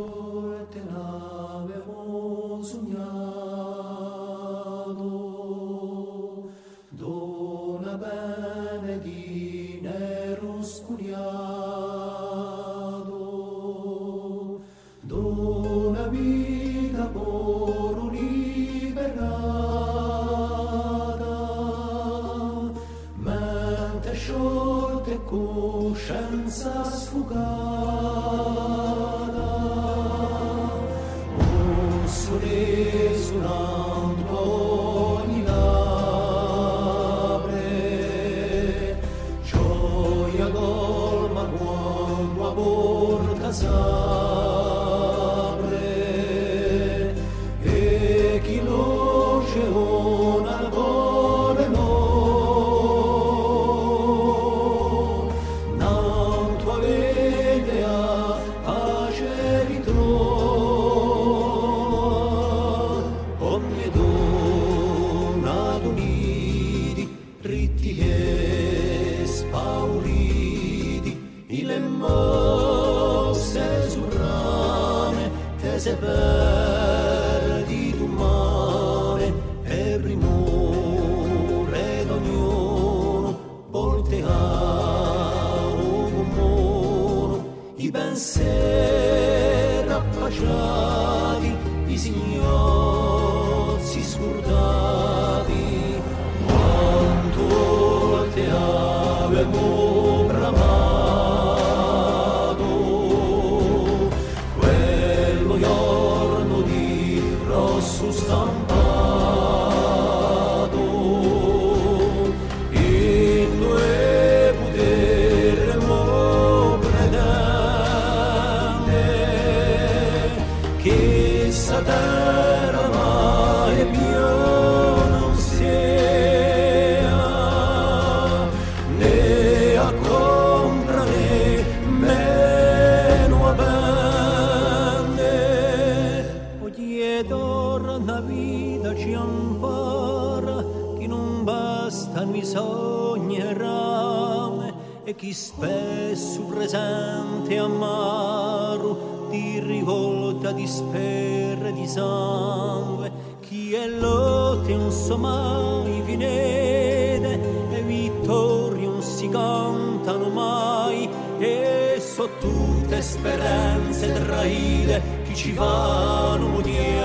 Presente 146.70 147.58
amaro 147.58 149.28
di 149.32 149.60
rivolta 149.60 150.52
di 150.52 150.68
sperre 150.68 151.74
di 151.74 151.88
sangue. 151.88 153.12
Chi 153.40 153.74
è 153.74 153.88
lotte 153.88 154.76
non 154.76 154.92
so 154.92 155.18
mai 155.18 156.04
finite 156.06 157.40
e 157.72 157.82
vittorie 157.82 158.86
non 158.86 159.02
si 159.02 159.28
cantano 159.30 160.30
mai. 160.30 161.10
E 161.40 161.96
so 162.00 162.30
tutte 162.40 163.02
speranze 163.02 164.14
traite 164.14 165.02
chi 165.24 165.36
ci 165.36 165.52
vanno 165.54 166.20
quanto 166.50 166.99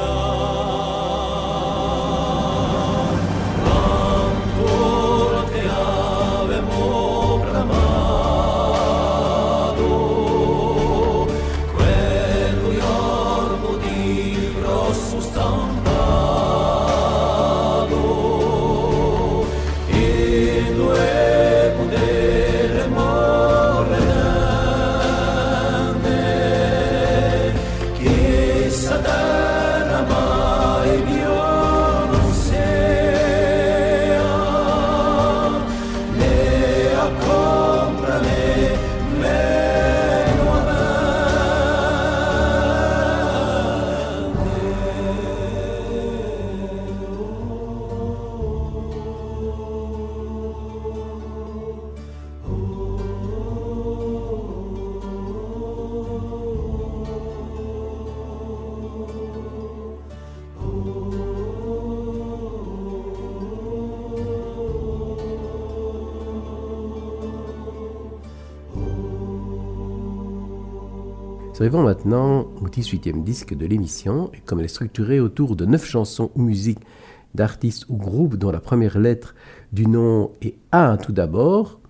arrivons 71.65 71.83
maintenant 71.83 72.41
au 72.61 72.69
18e 72.69 73.25
disque 73.25 73.55
de 73.55 73.65
l'émission, 73.65 74.31
et 74.35 74.41
comme 74.41 74.59
elle 74.59 74.67
est 74.67 74.69
structurée 74.69 75.19
autour 75.19 75.57
de 75.57 75.65
9 75.65 75.83
chansons 75.83 76.31
ou 76.35 76.43
musiques 76.43 76.83
d'artistes 77.35 77.87
ou 77.89 77.97
groupes 77.97 78.37
dont 78.37 78.51
la 78.51 78.61
première 78.61 78.99
lettre 78.99 79.35
du 79.73 79.87
nom 79.87 80.33
est 80.43 80.57
A 80.73 80.99
tout 80.99 81.13
d'abord, 81.13 81.81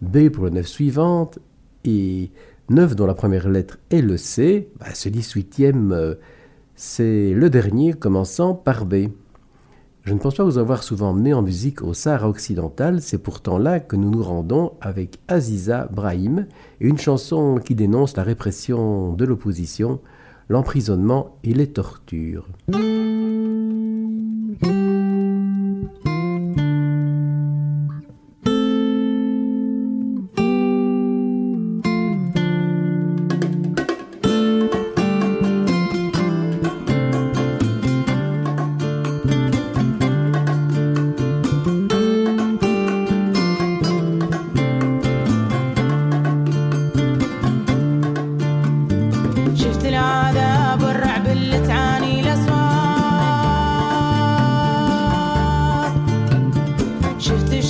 B 0.00 0.30
pour 0.30 0.46
les 0.46 0.52
9 0.52 0.66
suivantes, 0.66 1.38
et 1.84 2.30
9 2.70 2.96
dont 2.96 3.04
la 3.04 3.12
première 3.12 3.50
lettre 3.50 3.76
est 3.90 4.00
le 4.00 4.16
C, 4.16 4.70
bah, 4.80 4.94
ce 4.94 5.10
18e, 5.10 5.92
euh, 5.92 6.14
c'est 6.74 7.34
le 7.34 7.50
dernier 7.50 7.92
commençant 7.92 8.54
par 8.54 8.86
B. 8.86 9.08
Je 10.04 10.12
ne 10.12 10.18
pense 10.18 10.34
pas 10.34 10.44
vous 10.44 10.58
avoir 10.58 10.82
souvent 10.82 11.10
emmené 11.10 11.32
en 11.32 11.40
musique 11.40 11.80
au 11.80 11.94
Sahara 11.94 12.28
occidental, 12.28 13.00
c'est 13.00 13.16
pourtant 13.16 13.56
là 13.56 13.80
que 13.80 13.96
nous 13.96 14.10
nous 14.10 14.22
rendons 14.22 14.72
avec 14.82 15.18
Aziza 15.28 15.88
Brahim 15.90 16.46
et 16.82 16.86
une 16.86 16.98
chanson 16.98 17.58
qui 17.58 17.74
dénonce 17.74 18.14
la 18.14 18.22
répression 18.22 19.14
de 19.14 19.24
l'opposition, 19.24 20.00
l'emprisonnement 20.50 21.38
et 21.42 21.54
les 21.54 21.68
tortures. 21.68 22.46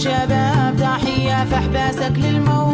الشباب 0.06 0.76
ضحية 0.76 1.44
في 1.44 1.54
أحباسك 1.54 2.12
للموت. 2.16 2.73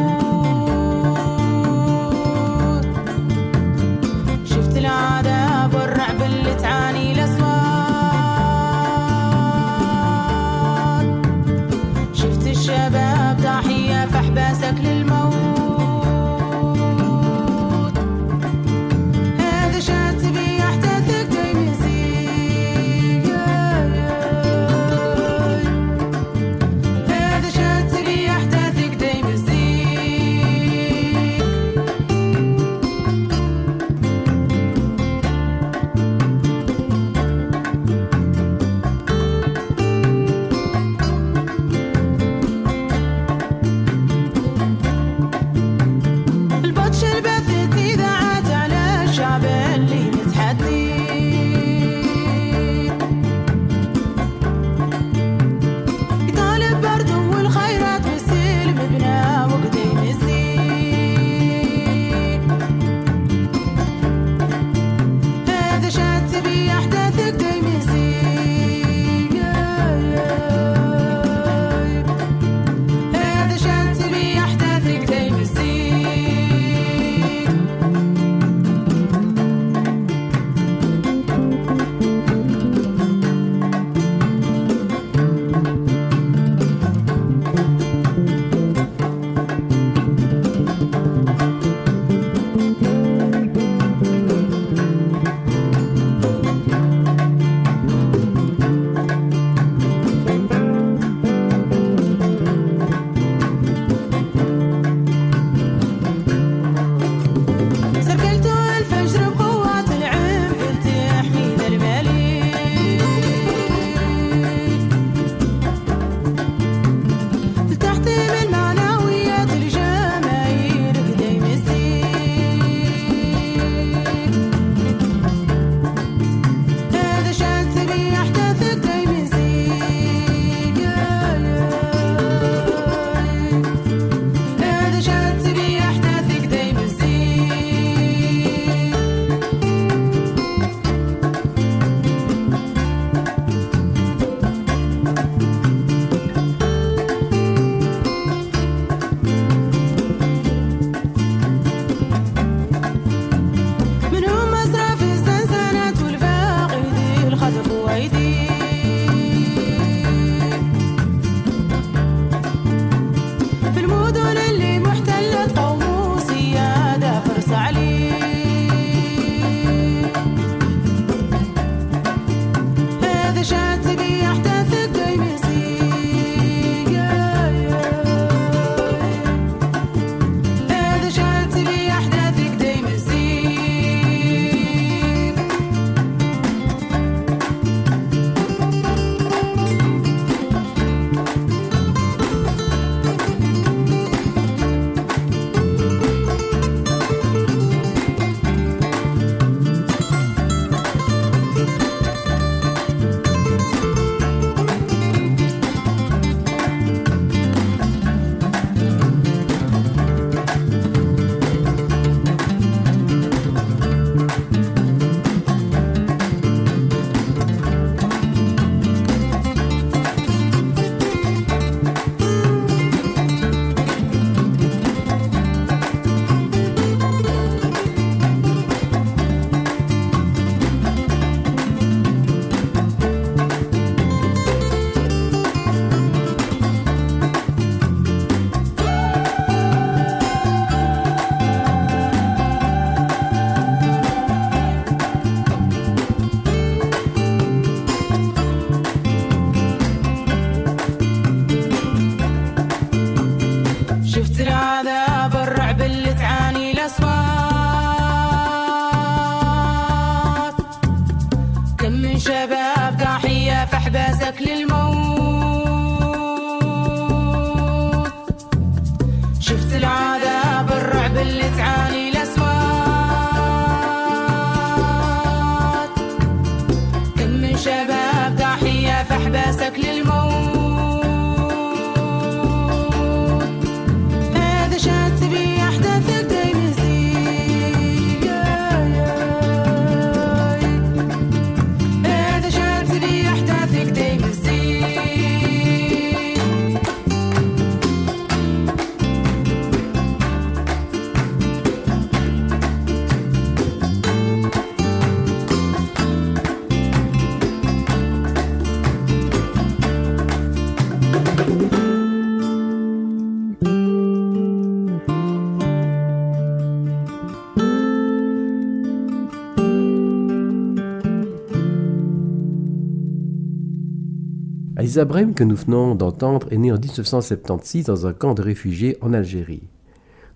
Brem, 324.98 325.34
que 325.34 325.44
nous 325.44 325.56
venons 325.56 325.94
d'entendre, 325.94 326.48
est 326.50 326.56
née 326.56 326.72
en 326.72 326.78
1976 326.78 327.84
dans 327.84 328.06
un 328.06 328.12
camp 328.12 328.34
de 328.34 328.42
réfugiés 328.42 328.96
en 329.00 329.12
Algérie. 329.12 329.62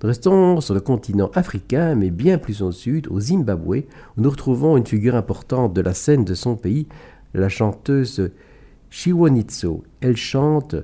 Nous 0.03 0.09
restons 0.09 0.61
sur 0.61 0.75
le 0.75 0.81
continent 0.81 1.31
africain, 1.35 1.95
mais 1.97 2.11
bien 2.11 2.39
plus 2.39 2.63
au 2.63 2.71
sud, 2.71 3.09
au 3.09 3.19
Zimbabwe, 3.19 3.85
où 4.17 4.21
nous 4.21 4.31
retrouvons 4.31 4.77
une 4.77 4.87
figure 4.87 5.17
importante 5.17 5.75
de 5.75 5.81
la 5.81 5.93
scène 5.93 6.25
de 6.25 6.35
son 6.35 6.55
pays, 6.57 6.87
la 7.35 7.49
chanteuse 7.49 8.31
Chiwonitso. 8.91 9.83
Elle 10.01 10.17
chante 10.17 10.77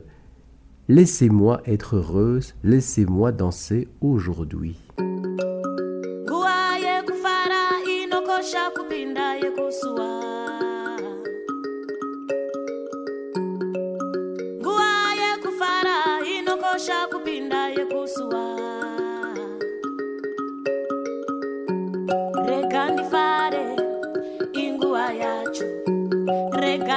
Laissez-moi 0.88 1.60
être 1.66 1.96
heureuse, 1.96 2.54
laissez-moi 2.64 3.30
danser 3.30 3.86
aujourd'hui. 4.00 4.76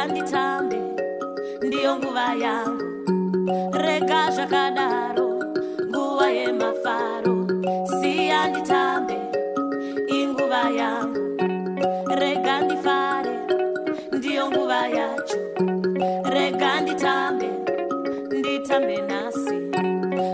Rega 0.04 0.12
nditambe 0.12 0.80
ndiyo 1.68 1.96
nguva 1.98 2.34
yangu. 2.34 2.86
Rega 3.72 4.32
zvakadaro 4.32 5.28
nguva 5.90 6.28
yemafaro. 6.30 7.48
Siya 8.02 8.48
nditambe 8.48 9.18
inguva 10.08 10.70
yangu. 10.80 11.20
Rega 12.20 12.62
ndifare 12.62 13.36
ndiyo 14.12 14.52
nguva 14.52 14.88
yacho. 14.88 15.38
Rega 16.24 16.82
nditambe 16.82 17.50
nditambe 18.40 19.02
nasi. 19.02 19.58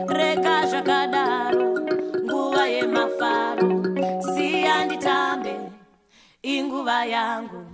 Rega 0.07 0.65
zvakadaro 0.65 1.79
nguva 2.25 2.67
yemafaro. 2.67 3.69
Siya 4.33 4.85
nditambe 4.85 5.53
inguva 6.41 7.05
yangu 7.05 7.68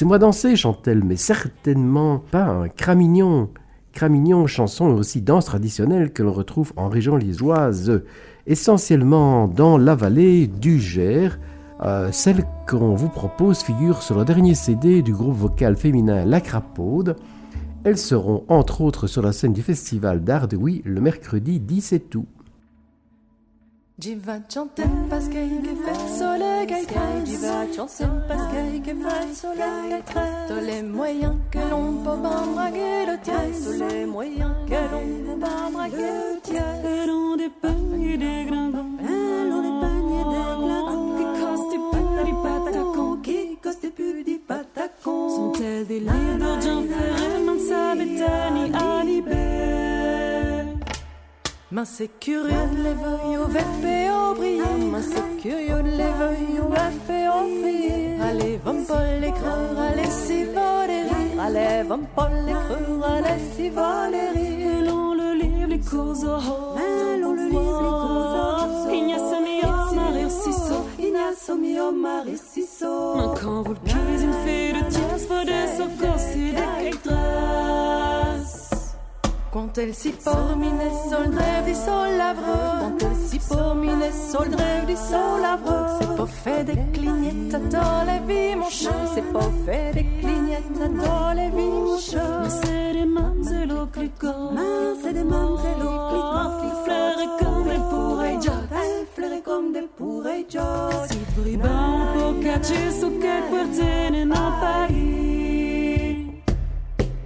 Laissez-moi 0.00 0.18
danser, 0.18 0.56
chante-t-elle, 0.56 1.04
mais 1.04 1.16
certainement 1.16 2.22
pas 2.30 2.46
un 2.46 2.68
cramignon. 2.70 3.50
Cramignon, 3.92 4.46
chanson 4.46 4.86
aussi 4.86 5.20
danse 5.20 5.44
traditionnelle 5.44 6.14
que 6.14 6.22
l'on 6.22 6.32
retrouve 6.32 6.72
en 6.76 6.88
région 6.88 7.16
liégeoise, 7.16 8.02
essentiellement 8.46 9.46
dans 9.46 9.76
la 9.76 9.94
vallée 9.94 10.46
du 10.46 10.80
Gers. 10.80 11.38
Euh, 11.82 12.08
celle 12.12 12.46
qu'on 12.66 12.94
vous 12.94 13.10
propose 13.10 13.58
figure 13.58 14.00
sur 14.00 14.16
le 14.16 14.24
dernier 14.24 14.54
CD 14.54 15.02
du 15.02 15.12
groupe 15.12 15.36
vocal 15.36 15.76
féminin 15.76 16.24
La 16.24 16.40
Crapaude. 16.40 17.16
Elles 17.84 17.98
seront 17.98 18.44
entre 18.48 18.80
autres 18.80 19.06
sur 19.06 19.20
la 19.20 19.32
scène 19.32 19.52
du 19.52 19.60
festival 19.60 20.24
d'art 20.24 20.48
le 20.50 21.00
mercredi 21.02 21.60
17 21.60 22.14
août. 22.14 22.26
Jiva 24.00 24.38
chanten 24.48 24.88
parce 25.10 25.28
qu'il 25.28 25.62
fait 25.62 26.18
soleil 26.18 26.64
et 26.64 26.86
très 26.86 27.26
Jiva 27.26 27.66
chanten 27.76 28.24
parce 28.26 28.48
qu'il 28.48 28.82
fait 28.82 29.34
soleil 29.34 29.98
et 29.98 30.02
très 30.04 30.46
Tous 30.48 30.64
les 30.64 30.82
moyens 30.82 31.34
que 31.50 31.58
l'on 31.58 32.02
peut 32.02 32.22
pas 32.22 32.46
braguer 32.54 33.04
le 33.06 33.20
tien. 33.22 33.34
Tous 33.62 33.72
les 33.78 34.06
moyens 34.06 34.52
que 34.66 34.72
l'on 34.72 35.34
peut 35.34 35.40
pas 35.40 35.70
braguer 35.70 35.96
le 35.96 36.40
tien 36.40 37.19
C'est 51.84 52.10
curieux 52.20 52.48
de 52.48 52.82
les 52.82 52.92
veuilles 52.92 53.38
au 53.38 53.46
VP 53.46 54.10
au 54.10 54.34
briller 54.34 54.90
Men 54.92 55.02
c'est 55.02 55.40
curieux 55.40 55.82
VP 56.68 57.28
au 57.28 57.62
briller 57.62 58.18
Allez, 58.20 58.60
vam 58.62 58.84
pas 58.84 59.18
les 59.18 59.32
creux, 59.32 59.76
allez, 59.78 60.10
si 60.10 60.44
rire 60.44 61.40
Allez, 61.40 61.82
vam 61.88 62.02
pas 62.14 62.28
les 62.46 62.52
creux, 62.52 63.00
allez, 63.02 63.40
si 63.56 63.66
Elle 63.66 64.90
ont 64.90 65.14
le 65.14 65.34
livre, 65.40 65.68
les 65.68 65.80
cours 65.80 66.22
au 66.22 66.38
ont 67.24 67.32
le 67.32 67.48
livre, 67.48 67.82
les 67.82 67.90
causes 67.90 68.86
au 68.86 68.92
Ignace 68.92 69.34
mio, 69.40 69.94
Marie 69.94 70.30
Cisso. 70.30 70.84
Ignace 70.98 71.50
mio, 71.58 71.92
Marie 71.92 72.36
Cisso 72.36 73.14
Men 73.16 73.34
quand 73.40 73.62
vous 73.62 73.72
le 73.72 73.80
cuisez, 73.80 74.24
une 74.24 74.34
fille 74.44 74.72
de 74.74 74.90
tiers, 74.90 75.18
faut 75.28 75.44
des 75.44 75.66
socos 75.78 76.36
et 76.36 76.50
des 76.50 76.90
caitresses. 76.90 78.09
Quand 79.52 79.76
elle 79.78 79.94
s'y 79.94 80.10
pormine, 80.12 80.78
sol 81.08 81.30
drève 81.30 81.64
du 81.64 81.74
sol 81.74 82.10
elle 83.00 83.16
s'y 83.16 83.38
pormine, 83.40 84.12
sol 84.30 84.48
drève 84.48 84.86
du 84.86 84.94
sol 84.94 85.40
lavreux 85.42 85.86
C'est 85.98 86.16
pas 86.16 86.26
fait 86.26 86.64
des 86.64 86.78
clignettes 86.92 87.68
dans 87.68 88.04
la 88.06 88.18
vie, 88.18 88.54
mon 88.54 88.70
chat 88.70 88.90
C'est 89.12 89.32
pas 89.32 89.50
fait 89.66 89.92
des 89.92 90.06
clignettes 90.20 90.78
dans 90.78 91.32
la 91.32 91.48
vie, 91.48 91.68
mon 91.68 91.98
chat 91.98 92.42
Mais 92.42 92.50
c'est 92.50 92.92
des 92.92 93.04
mamzelles 93.04 93.72
au 93.72 93.86
cliquant. 93.86 94.52
Mais 94.52 95.00
c'est 95.02 95.14
des 95.14 95.24
mamzelles 95.24 95.82
au 95.82 96.08
cliquant. 96.10 96.50
Qui 96.60 96.84
fleurent 96.84 97.36
comme 97.40 97.64
des 97.64 97.80
pourrais 97.90 98.38
Elle 98.38 99.06
fleurait 99.14 99.42
comme 99.42 99.72
des 99.72 99.88
pourrais 99.96 100.46
jaunes 100.48 101.08
Si 101.08 101.18
bribant, 101.36 102.06
pocacci, 102.14 102.92
su 102.92 103.18
che 103.18 103.42
quartiere 103.50 104.24
non 104.24 104.52
paghi. 104.60 105.39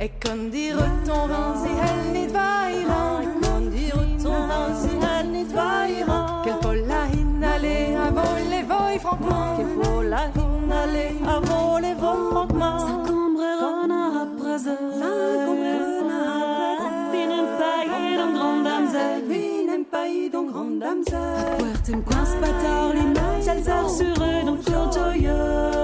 Et 0.04 0.10
quand 0.22 0.50
dire 0.50 0.76
ton 1.06 1.26
vin 1.26 1.54
si 1.62 1.70
elle 1.88 2.12
n'y 2.12 2.26
va 2.26 2.70
ira 2.70 3.22
Et 3.22 3.42
quand 3.42 3.60
dire 3.70 3.96
ton 4.22 4.36
vin 4.48 4.68
si 4.78 4.90
elle 5.18 5.30
n'y 5.30 5.44
va 5.44 5.88
ira 5.88 6.42
Quel 6.44 6.52
faut 6.60 6.74
la 6.74 7.06
inhaler 7.18 7.96
avant 7.96 8.34
les 8.50 8.62
voix 8.64 8.98
franquement 9.00 9.56
Quel 9.56 9.66
faut 9.82 10.02
la 10.02 10.24
inhaler 10.36 11.12
avant 11.26 11.78
les 11.78 11.94
voix 11.94 12.18
franquement 12.32 12.78
Ça 12.80 12.94
combrerona 13.08 14.00
a 14.20 14.26
prazer. 14.38 14.76
Vinem 17.10 17.46
paille 17.58 18.16
d'un 18.18 18.32
grand 18.34 18.62
damsel. 18.62 19.24
Vinem 19.26 19.84
paille 19.90 20.28
d'un 20.28 20.42
grand 20.42 20.78
damsel 20.82 21.56
Puertem 21.58 22.02
quas 22.02 22.36
patar 22.42 22.92
assurent 23.86 24.44
dans 24.44 24.56
cœur 24.56 24.92
joyeux. 24.92 25.83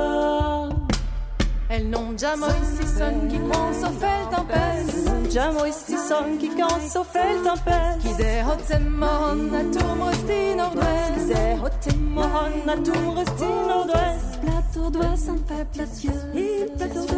Non 1.78 2.18
jamais 2.18 2.46
si 2.76 2.84
sonne 2.98 3.28
qui 3.28 3.38
croit 3.38 3.72
sauf 3.72 4.02
elle 4.02 4.36
tempête 4.36 5.30
Jamais 5.30 5.70
si 5.70 5.94
qui 6.40 6.48
quand 6.48 6.80
sauf 6.80 7.06
elle 7.14 7.42
tempête 7.42 7.98
Qui 8.00 8.14
des 8.16 8.42
hotte 8.42 8.80
mon 8.90 9.54
à 9.54 9.62
tout 9.62 10.04
resti 10.04 10.56
nord-ouest. 10.56 11.14
Qui 11.14 11.26
des 11.26 11.54
hotte 11.64 11.96
mon 12.00 12.24
à 12.24 12.76
tout 12.76 13.12
resti 13.12 13.44
nord-ouest. 13.68 14.40
Plateau 14.42 14.90
doigt, 14.90 15.16
ça 15.16 15.32
me 15.32 15.38
fait 15.38 15.64
plaisir. 15.72 16.12
Il 16.34 16.66
plateau 16.76 17.06
de 17.06 17.14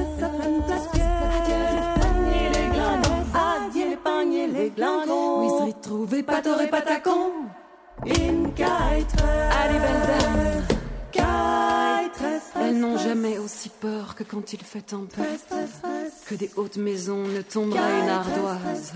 les 2.52 2.66
glingons 2.68 3.24
Adieu 3.34 3.86
les 3.88 4.52
les 4.52 4.70
glingons 4.70 5.40
Oui, 5.40 5.48
se 5.48 5.62
retrouver, 5.64 6.22
pas 6.22 6.42
t'aurais 6.42 6.68
pas 6.68 6.82
ta 6.82 7.00
con. 7.00 7.48
In 8.06 8.52
Allez, 8.54 9.78
belle 9.78 10.02
dame. 10.06 10.71
Elles 11.14 12.78
n'ont 12.78 12.98
jamais 12.98 13.38
aussi 13.38 13.68
peur 13.68 14.14
que 14.14 14.24
quand 14.24 14.52
il 14.52 14.62
fait 14.62 14.82
tempête. 14.82 15.54
Que 16.26 16.34
des 16.34 16.50
hautes 16.56 16.76
maisons 16.76 17.26
ne 17.26 17.42
tombera 17.42 17.90
une 18.02 18.08
ardoise. 18.08 18.92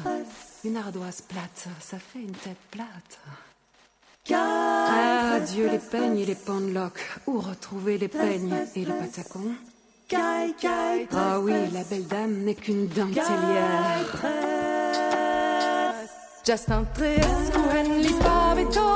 Une 0.64 0.76
ardoise 0.76 1.22
plate, 1.22 1.68
ça 1.80 1.98
fait 1.98 2.20
une 2.20 2.32
tête 2.32 2.56
plate. 2.70 3.18
Ah, 4.32 5.38
Dieu 5.40 5.68
les 5.70 5.78
peignes 5.78 6.18
et 6.18 6.26
les 6.26 6.34
pendeloques. 6.34 7.04
Où 7.26 7.38
retrouver 7.38 7.98
les 7.98 8.08
peignes 8.08 8.54
et 8.74 8.84
les 8.84 8.92
patacons 8.92 9.54
Kite, 10.08 10.56
kite 10.58 11.10
Ah 11.12 11.40
oui, 11.40 11.52
la 11.72 11.84
belle 11.84 12.06
dame 12.06 12.44
n'est 12.44 12.54
qu'une 12.54 12.86
dentelière. 12.86 14.06
Just 16.46 16.70
un 16.70 16.86
li 17.98 18.08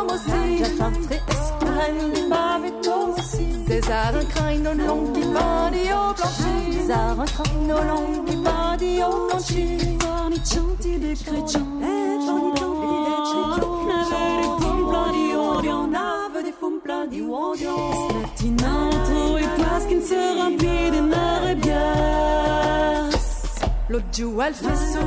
aussi 0.09 0.59
Just 0.59 0.80
un 0.80 1.60
li 1.89 2.23
pavetom 2.28 3.11
aussi 3.19 3.47
Des 3.69 3.90
arts 3.90 4.27
craint 4.28 4.66
au 4.70 4.74
long 4.74 5.12
qui 5.12 5.23
bandit 5.36 5.93
au 5.93 6.12
plancher 6.15 6.59
Des 6.70 6.90
arts 6.90 7.24
craint 7.35 7.70
au 7.78 7.82
long 7.90 8.24
qui 8.27 8.36
bandit 8.36 9.02
au 9.02 9.27
plancher 9.28 9.78
Forniccianti 10.01 10.98
des 10.98 11.15
chrétiens. 11.15 11.66
Nave 13.90 14.44
des 14.44 14.52
fum 14.62 14.81
plein 14.89 15.12
di 15.12 15.35
odio 15.36 15.86
Nave 15.86 16.43
des 16.44 16.52
fum 16.61 16.81
plein 16.85 17.07
di 17.07 17.20
odio 17.20 17.77
Latinanto 18.23 19.39
et 19.39 19.48
parce 19.59 19.86
qu'il 19.86 20.02
se 20.02 20.20
remplit 20.39 20.90
des 20.90 21.01
marais 21.01 21.55
bières. 21.57 22.99
L'autre 23.90 24.06
joue 24.16 24.40
elle 24.40 24.54
fait 24.54 24.76
ce 24.76 24.98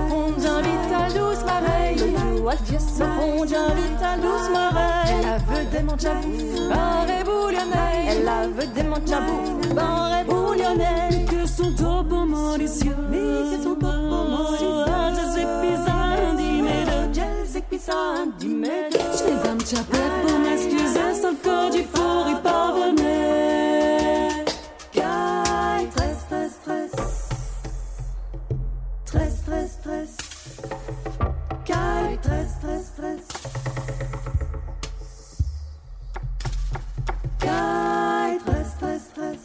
j'invite 0.42 0.94
à 0.94 1.08
douce 1.08 1.44
mareille 1.46 1.98
L'autre 1.98 2.20
joue 2.36 2.50
elle 2.50 2.58
fait 2.58 2.80
ce 2.80 3.04
j'invite 3.48 4.04
à 4.04 4.18
douce 4.18 4.50
mareille 4.52 5.16
Elle 5.20 5.26
a 5.26 5.38
veut 5.38 5.66
des 5.72 5.84
manches 5.84 6.04
à 6.04 6.16
bouffe, 6.16 6.68
barre 6.68 7.08
et 7.10 7.24
bouillonnelle 7.24 8.06
Elle 8.10 8.28
a 8.28 8.48
veut 8.48 8.68
des 8.76 8.84
manches 8.84 9.12
à 9.12 9.22
bouffe, 9.22 9.74
barre 9.74 10.20
et 10.20 10.24
bouillonnelle 10.26 11.26
Que 11.30 11.48
son 11.48 11.72
topo 11.72 12.26
malicieux. 12.26 12.96
Mais 13.10 13.18
c'est 13.52 13.64
son 13.64 13.76
corps 13.76 14.28
malicieux. 14.30 14.84
Je 18.84 19.24
que 19.24 19.30
les 19.30 19.44
dame 19.44 19.60
chapette 19.60 20.14
pour 20.26 20.40
m'excuser, 20.40 21.22
sauf 21.22 21.36
que 21.42 21.72
du 21.72 21.84
faut 21.84 22.30
y 22.30 22.36
parvenir. 22.42 23.63
Stress, 29.84 30.16
stress, 32.26 32.56
stress 32.56 32.88
stress, 32.96 32.98
stress, 33.00 33.24
caille, 37.84 38.40
stress, 38.64 39.04
stress 39.04 39.44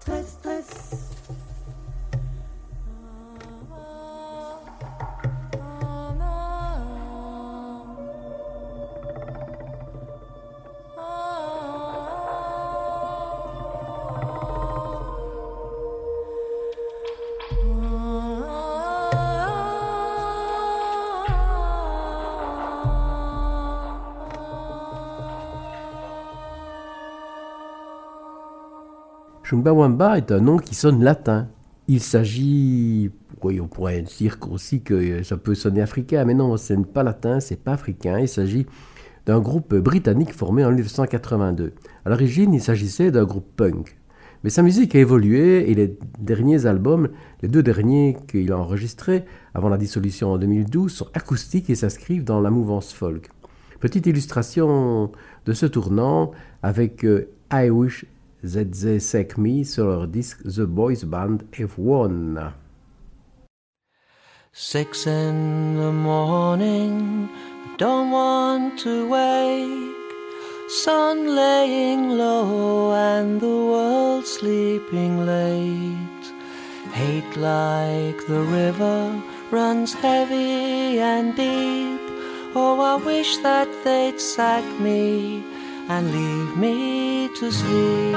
Stress, 0.00 0.28
stress 0.32 0.43
Chumbawamba 29.44 30.16
est 30.16 30.32
un 30.32 30.40
nom 30.40 30.56
qui 30.56 30.74
sonne 30.74 31.04
latin. 31.04 31.48
Il 31.86 32.00
s'agit, 32.00 33.10
oui, 33.42 33.60
on 33.60 33.68
pourrait 33.68 34.00
dire 34.00 34.38
aussi 34.50 34.80
que 34.80 35.22
ça 35.22 35.36
peut 35.36 35.54
sonner 35.54 35.82
africain, 35.82 36.24
mais 36.24 36.32
non, 36.32 36.56
ce 36.56 36.72
n'est 36.72 36.82
pas 36.82 37.02
latin, 37.02 37.40
c'est 37.40 37.62
pas 37.62 37.74
africain. 37.74 38.18
Il 38.18 38.28
s'agit 38.28 38.66
d'un 39.26 39.40
groupe 39.40 39.74
britannique 39.74 40.32
formé 40.32 40.64
en 40.64 40.70
1982. 40.70 41.74
À 42.06 42.08
l'origine, 42.08 42.54
il 42.54 42.62
s'agissait 42.62 43.10
d'un 43.10 43.24
groupe 43.24 43.46
punk. 43.54 43.98
Mais 44.44 44.50
sa 44.50 44.62
musique 44.62 44.94
a 44.94 44.98
évolué 44.98 45.70
et 45.70 45.74
les 45.74 45.94
derniers 46.18 46.64
albums, 46.64 47.10
les 47.42 47.48
deux 47.48 47.62
derniers 47.62 48.16
qu'il 48.26 48.50
a 48.50 48.58
enregistrés 48.58 49.24
avant 49.52 49.68
la 49.68 49.76
dissolution 49.76 50.32
en 50.32 50.38
2012, 50.38 50.90
sont 50.90 51.08
acoustiques 51.12 51.68
et 51.68 51.74
s'inscrivent 51.74 52.24
dans 52.24 52.40
la 52.40 52.50
mouvance 52.50 52.94
folk. 52.94 53.28
Petite 53.78 54.06
illustration 54.06 55.12
de 55.44 55.52
ce 55.52 55.66
tournant 55.66 56.32
avec 56.62 57.04
euh, 57.04 57.28
I 57.52 57.68
Wish 57.68 58.06
That 58.44 58.72
They 58.74 58.98
Sake 58.98 59.38
Me 59.38 59.64
sur 59.64 59.86
leur 59.86 60.06
disque 60.06 60.42
The 60.44 60.66
Boys 60.66 61.04
Band 61.04 61.38
F1. 61.52 62.52
Six 64.52 65.06
in 65.06 65.76
the 65.76 65.90
morning, 65.90 67.30
don't 67.78 68.10
want 68.10 68.78
to 68.80 69.08
wake. 69.08 69.96
Sun 70.68 71.34
laying 71.34 72.10
low 72.18 72.92
and 72.92 73.40
the 73.40 73.46
world 73.46 74.26
sleeping 74.26 75.24
late. 75.24 76.26
Hate 76.92 77.36
like 77.38 78.26
the 78.26 78.42
river 78.42 79.22
runs 79.50 79.94
heavy 79.94 81.00
and 81.00 81.34
deep. 81.34 81.98
Oh, 82.54 82.78
I 82.78 83.02
wish 83.02 83.38
that 83.38 83.68
they'd 83.84 84.20
sack 84.20 84.64
me 84.78 85.53
and 85.88 86.10
leave 86.12 86.56
me 86.56 87.28
to 87.28 87.52
sleep. 87.52 88.14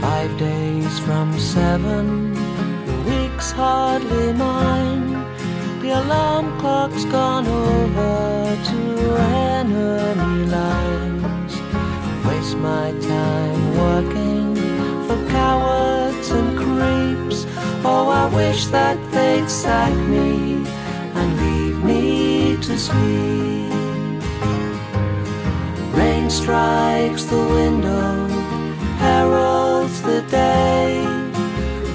Five 0.00 0.36
days 0.38 0.98
from 1.00 1.38
seven, 1.38 2.34
the 2.86 2.96
week's 3.10 3.52
hardly 3.52 4.32
mine. 4.32 5.12
The 5.80 5.90
alarm 6.02 6.58
clock's 6.58 7.04
gone 7.06 7.46
over 7.46 8.56
to 8.70 9.16
enemy 9.16 10.46
lines. 10.46 11.54
Waste 12.26 12.56
my 12.58 12.92
time 13.00 13.76
working 13.78 14.39
Oh, 17.82 18.08
I 18.10 18.26
wish 18.34 18.66
that 18.66 18.98
they'd 19.10 19.48
sack 19.48 19.94
me 20.06 20.66
and 21.14 21.28
leave 21.40 21.82
me 21.82 22.56
to 22.56 22.78
sleep. 22.78 23.72
Rain 25.94 26.28
strikes 26.28 27.24
the 27.24 27.38
window 27.38 28.28
heralds 28.98 30.02
the 30.02 30.20
day. 30.22 31.06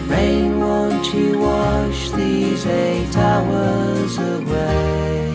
Rain, 0.07 0.59
won't 0.59 1.13
you 1.13 1.37
wash 1.39 2.09
these 2.11 2.65
eight 2.65 3.15
hours 3.15 4.17
away? 4.17 5.29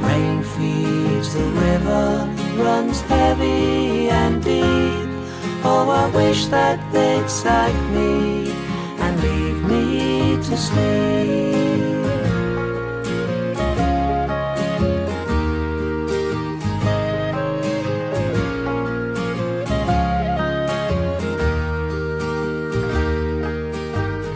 Rain 0.00 0.42
feeds 0.42 1.34
the 1.34 1.44
river, 1.66 2.34
runs 2.56 3.02
heavy 3.02 4.08
and 4.08 4.42
deep. 4.42 5.05
Oh, 5.68 5.90
I 5.90 6.06
wish 6.14 6.46
that 6.46 6.78
they'd 6.92 7.28
sack 7.28 7.74
me 7.90 8.52
and 9.02 9.12
leave 9.20 9.60
me 9.64 10.36
to 10.46 10.56
sleep. 10.56 12.06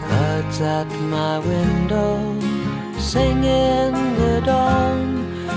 Birds 0.09 0.59
at 0.59 0.89
my 1.15 1.39
window 1.39 2.17
sing 2.99 3.43
in 3.45 3.93
the 4.19 4.41
dawn. 4.45 4.99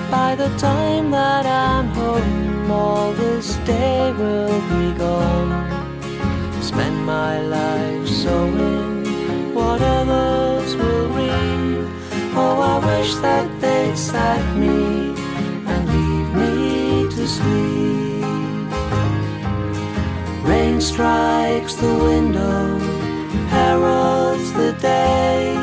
By 0.08 0.36
the 0.36 0.50
time 0.56 1.10
that 1.10 1.46
I'm 1.46 1.88
home, 1.88 2.70
all 2.70 3.12
this 3.12 3.56
day 3.66 4.12
will 4.12 4.60
be 4.70 4.96
gone. 4.96 5.63
My 7.04 7.38
life 7.38 8.08
sowing 8.08 9.54
what 9.54 9.82
others 9.82 10.74
will 10.74 11.08
reap. 11.08 11.86
Oh, 12.34 12.58
I 12.62 12.78
wish 12.98 13.14
that 13.16 13.46
they'd 13.60 13.94
sack 13.94 14.42
me 14.56 15.14
and 15.66 15.82
leave 15.94 16.30
me 16.34 17.08
to 17.14 17.28
sleep. 17.28 18.24
Rain 20.48 20.80
strikes 20.80 21.74
the 21.74 21.94
window 21.94 22.78
heralds 23.48 24.52
the 24.54 24.72
day. 24.80 25.54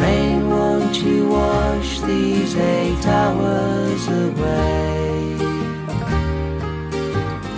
Rain, 0.00 0.48
won't 0.48 0.96
you 1.02 1.28
wash 1.28 2.00
these 2.00 2.56
eight 2.56 3.06
hours 3.06 4.08
away? 4.08 5.36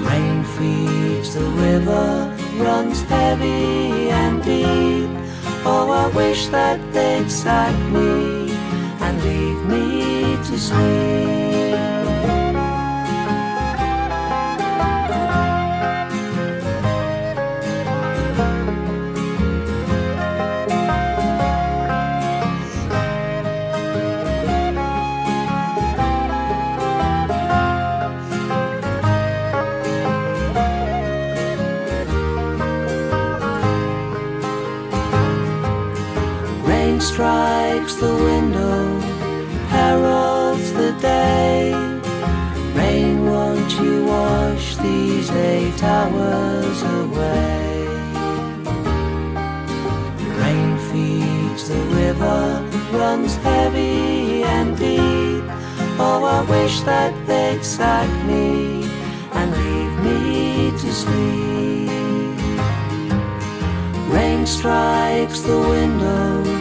Rain 0.08 0.42
feeds 0.42 1.34
the 1.34 1.44
river, 1.66 2.29
runs 2.60 3.02
heavy 3.02 4.10
and 4.10 4.42
deep. 4.42 5.10
Oh, 5.64 5.90
I 5.90 6.08
wish 6.14 6.48
that 6.48 6.78
they'd 6.92 7.30
sack 7.30 7.74
me 7.90 8.52
and 9.00 9.22
leave 9.22 9.64
me 9.66 10.36
to 10.36 10.58
sleep. 10.58 11.99
Strikes 37.20 37.96
the 37.96 38.14
window, 38.14 38.98
heralds 39.68 40.72
the 40.72 40.92
day. 41.02 41.74
Rain, 42.72 43.26
won't 43.26 43.70
you 43.78 44.06
wash 44.06 44.76
these 44.76 45.30
eight 45.30 45.82
hours 45.82 46.80
away? 47.00 47.86
Rain 50.40 50.78
feeds 50.88 51.68
the 51.68 51.82
river, 52.00 52.66
runs 52.90 53.36
heavy 53.36 54.42
and 54.42 54.78
deep. 54.78 55.44
Oh, 55.98 56.24
I 56.24 56.40
wish 56.48 56.80
that 56.88 57.12
they'd 57.26 57.62
sack 57.62 58.08
me 58.24 58.88
and 59.32 59.48
leave 59.60 59.94
me 60.06 60.70
to 60.70 60.90
sleep. 60.90 61.90
Rain 64.08 64.46
strikes 64.46 65.40
the 65.42 65.58
window, 65.58 66.59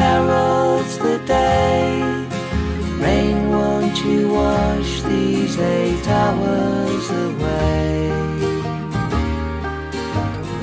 heralds 0.00 0.94
the 0.98 1.18
day. 1.26 2.02
Rain, 3.04 3.38
won't 3.50 3.96
you 4.04 4.20
wash 4.40 4.92
these 5.12 5.54
eight 5.58 6.06
hours 6.22 7.04
away? 7.28 8.10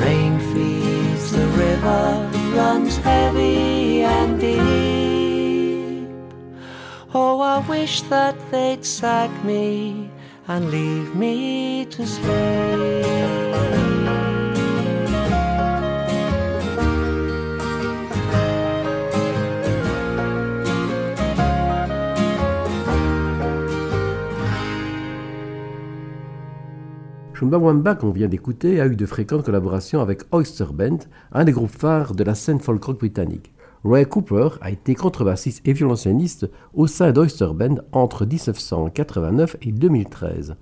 Rain 0.03 0.33
feeds 0.51 1.25
the 1.37 1.47
river, 1.65 2.03
runs 2.59 2.95
heavy 2.97 4.03
and 4.17 4.31
deep. 4.39 6.07
Oh, 7.13 7.39
I 7.53 7.57
wish 7.73 7.95
that 8.13 8.35
they'd 8.51 8.85
sack 8.85 9.31
me 9.43 10.09
and 10.47 10.71
leave 10.71 11.09
me 11.15 11.85
to 11.95 12.05
sleep. 12.05 13.96
Chumbawamba, 27.37 27.93
qu'on 27.93 28.09
vient 28.09 28.27
d'écouter, 28.27 28.81
a 28.81 28.87
eu 28.87 28.95
de 28.95 29.05
fréquentes 29.05 29.45
collaborations 29.45 30.01
avec 30.01 30.23
Oyster 30.31 30.65
Band, 30.73 30.97
un 31.31 31.43
des 31.45 31.51
groupes 31.51 31.69
phares 31.69 32.15
de 32.15 32.23
la 32.23 32.33
scène 32.33 32.59
folk 32.59 32.83
rock 32.83 32.97
britannique. 32.97 33.53
Roy 33.83 34.05
Cooper 34.05 34.49
a 34.59 34.71
été 34.71 34.95
contrebassiste 34.95 35.61
et 35.67 35.73
violoncelliste 35.73 36.49
au 36.73 36.87
sein 36.87 37.11
d'Oyster 37.11 37.49
Band 37.53 37.75
entre 37.91 38.25
1989 38.25 39.57
et 39.61 39.71
2013. 39.71 40.55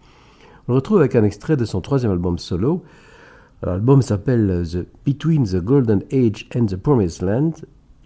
On 0.67 0.73
le 0.73 0.75
retrouve 0.75 0.99
avec 0.99 1.15
un 1.15 1.23
extrait 1.23 1.55
de 1.55 1.63
son 1.63 1.79
troisième 1.79 2.11
album 2.11 2.37
solo, 2.37 2.83
L'album 3.63 4.01
s'appelle 4.01 4.63
The 4.69 4.85
Between 5.05 5.45
the 5.45 5.63
Golden 5.63 6.03
Age 6.11 6.47
and 6.55 6.65
the 6.65 6.75
Promised 6.75 7.21
Land. 7.21 7.51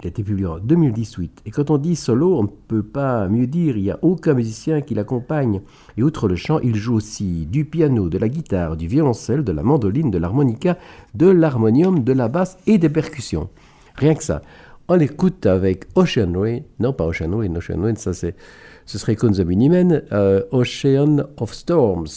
Il 0.02 0.06
a 0.06 0.10
été 0.10 0.24
publié 0.24 0.48
en 0.48 0.60
2018. 0.60 1.42
Et 1.46 1.52
quand 1.52 1.70
on 1.70 1.78
dit 1.78 1.98
solo, 1.98 2.38
on 2.38 2.44
ne 2.44 2.48
peut 2.48 2.84
pas 2.84 3.28
mieux 3.28 3.48
dire, 3.48 3.76
il 3.76 3.84
n'y 3.84 3.92
a 3.92 4.00
aucun 4.02 4.34
musicien 4.34 4.80
qui 4.80 4.94
l'accompagne. 4.96 5.60
Et 5.98 6.04
outre 6.04 6.30
le 6.30 6.38
chant, 6.38 6.60
il 6.60 6.76
joue 6.76 6.96
aussi 6.96 7.46
du 7.46 7.66
piano, 7.66 8.08
de 8.08 8.18
la 8.18 8.30
guitare, 8.30 8.78
du 8.78 8.88
violoncelle, 8.88 9.44
de 9.44 9.52
la 9.52 9.62
mandoline, 9.62 10.10
de 10.10 10.18
l'harmonica, 10.18 10.78
de 11.16 11.28
l'harmonium, 11.28 12.04
de 12.04 12.14
la 12.14 12.30
basse 12.30 12.58
et 12.66 12.78
des 12.78 12.88
percussions. 12.88 13.50
Rien 13.96 14.16
que 14.16 14.24
ça. 14.24 14.42
On 14.88 14.96
l'écoute 14.96 15.46
avec 15.46 15.86
Ocean 15.96 16.32
Rain. 16.34 16.62
Non, 16.80 16.94
pas 16.94 17.06
Ocean 17.06 17.38
Rain. 17.38 17.54
Ocean 17.56 17.82
Rain, 17.82 17.96
ça 17.96 18.14
c'est, 18.14 18.36
ce 18.86 18.98
serait 18.98 19.18
Minimen. 19.46 20.04
euh, 20.14 20.44
Ocean 20.52 21.26
of 21.38 21.54
Storms. 21.54 22.08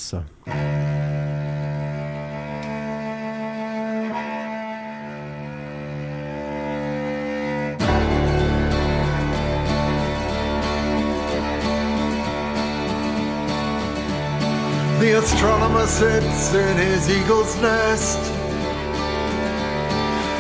The 15.13 15.19
astronomer 15.19 15.87
sits 15.87 16.55
in 16.55 16.77
his 16.79 17.11
eagle's 17.11 17.55
nest 17.61 18.19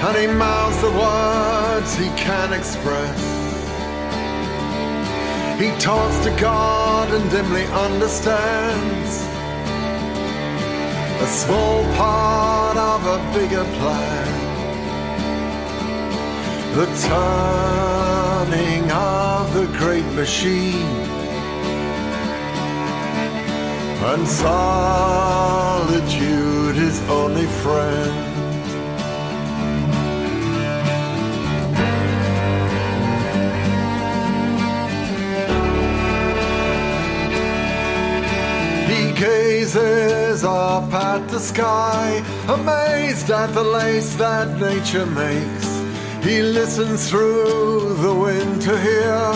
and 0.01 0.17
he 0.17 0.27
mouths 0.27 0.81
the 0.81 0.91
words 0.93 1.95
he 1.95 2.07
can't 2.17 2.55
express. 2.55 3.21
He 5.61 5.79
talks 5.79 6.17
to 6.25 6.31
God 6.41 7.13
and 7.13 7.31
dimly 7.31 7.67
understands 7.67 9.11
a 11.21 11.27
small 11.27 11.85
part 11.97 12.79
of 12.79 13.05
a 13.05 13.19
bigger 13.35 13.65
plan. 13.77 14.33
The 16.77 16.87
turning 17.11 18.91
of 18.91 19.53
the 19.53 19.67
great 19.79 20.11
machine 20.15 21.12
and 24.05 24.27
solitude 24.27 25.93
his 26.75 27.01
only 27.09 27.47
friend. 27.63 28.13
He 38.91 39.13
gazes 39.13 40.43
up 40.45 40.93
at 40.93 41.29
the 41.29 41.39
sky, 41.39 42.23
amazed 42.49 43.31
at 43.31 43.55
the 43.55 43.63
lace 43.63 44.15
that 44.17 44.49
nature 44.59 45.07
makes. 45.07 45.69
He 46.27 46.43
listens 46.43 47.09
through 47.09 47.95
the 48.01 48.15
wind 48.15 48.63
to 48.63 48.77
hear 48.81 49.33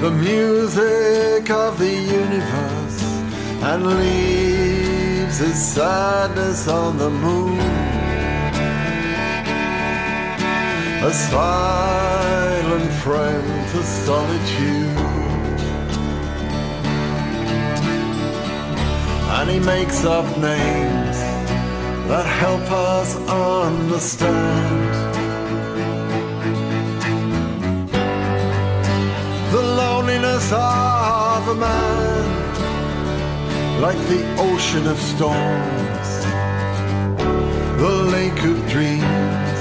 the 0.00 0.10
music 0.10 1.50
of 1.50 1.78
the 1.78 1.92
universe 1.92 2.89
and 3.62 3.86
leaves 3.86 5.38
his 5.38 5.72
sadness 5.74 6.66
on 6.66 6.96
the 6.96 7.10
moon. 7.10 7.58
A 11.02 11.12
silent 11.12 12.92
friend 13.02 13.68
to 13.70 13.82
solitude. 13.82 15.60
And 19.36 19.50
he 19.50 19.60
makes 19.60 20.04
up 20.04 20.26
names 20.38 21.18
that 22.08 22.26
help 22.26 22.66
us 22.70 23.16
understand. 23.28 24.94
The 29.52 29.62
loneliness 29.62 30.50
of 30.52 31.48
a 31.48 31.54
man 31.54 32.39
like 33.80 33.96
the 34.08 34.22
ocean 34.38 34.86
of 34.86 34.98
storms, 35.00 36.08
the 37.80 38.08
lake 38.12 38.44
of 38.44 38.68
dreams, 38.68 39.60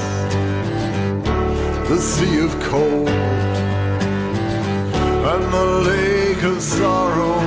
the 1.88 1.98
sea 1.98 2.40
of 2.40 2.52
cold, 2.60 3.08
and 5.32 5.44
the 5.54 5.66
lake 5.88 6.44
of 6.44 6.62
sorrow. 6.62 7.40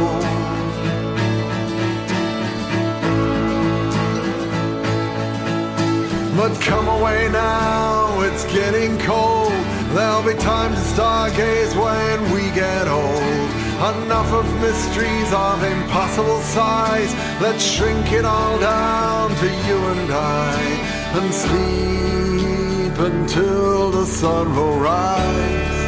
But 6.35 6.59
come 6.63 6.89
away 6.89 7.29
now, 7.31 8.19
it's 8.23 8.47
getting 8.47 8.99
cold. 9.01 9.53
There'll 9.93 10.23
be 10.23 10.35
time 10.41 10.73
to 10.73 10.81
stargaze 10.81 11.77
when 11.77 12.33
we 12.33 12.51
get 12.55 12.89
old. 12.89 13.62
Enough 13.83 14.33
of 14.33 14.61
mysteries 14.61 15.33
of 15.33 15.61
impossible 15.65 16.41
size. 16.43 17.13
Let's 17.41 17.65
shrink 17.65 18.13
it 18.13 18.25
all 18.25 18.57
down 18.61 19.31
to 19.35 19.47
you 19.67 19.77
and 19.77 20.13
I 20.13 20.55
and 21.19 21.35
sleep 21.35 22.97
until 22.97 23.91
the 23.91 24.07
sun 24.07 24.55
will 24.55 24.79
rise 24.79 25.83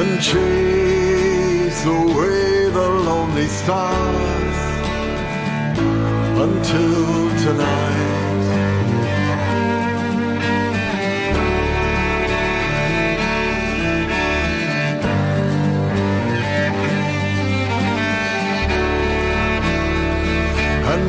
and 0.00 0.20
chase 0.20 1.84
away 1.86 2.68
the 2.70 2.88
lonely 3.06 3.46
stars 3.46 4.56
until 6.36 7.30
tonight. 7.44 7.81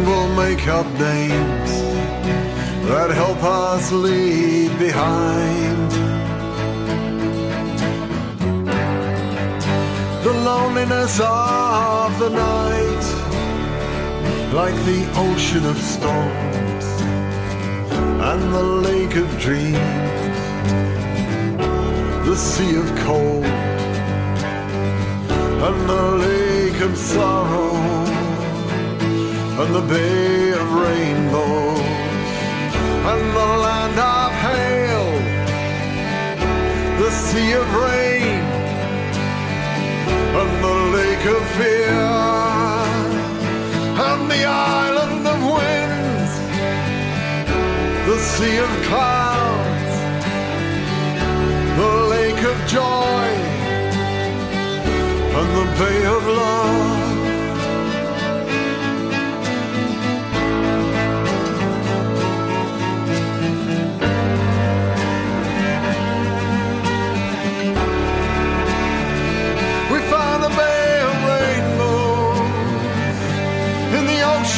We'll 0.05 0.34
make 0.35 0.67
up 0.67 0.85
names 0.99 1.71
that 2.88 3.09
help 3.11 3.41
us 3.43 3.91
leave 3.91 4.77
behind. 4.77 5.91
The 10.23 10.34
loneliness 10.49 11.19
of 11.19 12.19
the 12.19 12.30
night, 12.30 13.05
like 14.53 14.75
the 14.91 15.01
ocean 15.27 15.65
of 15.65 15.77
storms 15.77 16.85
and 18.30 18.41
the 18.53 18.63
lake 18.89 19.15
of 19.15 19.27
dreams, 19.39 20.38
the 22.27 22.35
sea 22.35 22.75
of 22.75 22.88
cold 22.99 23.45
and 25.67 25.89
the 25.89 26.05
lake 26.27 26.81
of 26.81 26.97
sorrow 26.97 28.02
and 29.64 29.76
the 29.76 29.88
bay 29.94 30.52
of 30.52 30.73
rainbows 30.73 31.80
and 33.11 33.23
the 33.40 33.49
land 33.65 33.98
of 33.98 34.31
hail, 34.45 35.07
the 37.02 37.10
sea 37.11 37.53
of 37.53 37.68
rain 37.73 38.44
and 40.40 40.52
the 40.65 40.77
lake 40.98 41.26
of 41.35 41.41
fear 41.57 42.02
and 44.07 44.22
the 44.30 44.44
island 44.44 45.26
of 45.34 45.40
winds, 45.57 46.31
the 48.10 48.19
sea 48.31 48.57
of 48.57 48.72
clouds, 48.90 49.95
the 51.80 51.94
lake 52.15 52.44
of 52.52 52.57
joy 52.68 53.26
and 55.40 55.49
the 55.60 55.68
bay 55.80 56.06
of 56.06 56.27
love. 56.27 57.02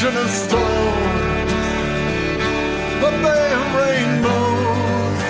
Ocean 0.05 0.17
of 0.17 0.29
storms. 0.29 1.51
A 3.01 3.11
bay 3.23 3.47
of 3.59 3.75
rainbows. 3.81 5.21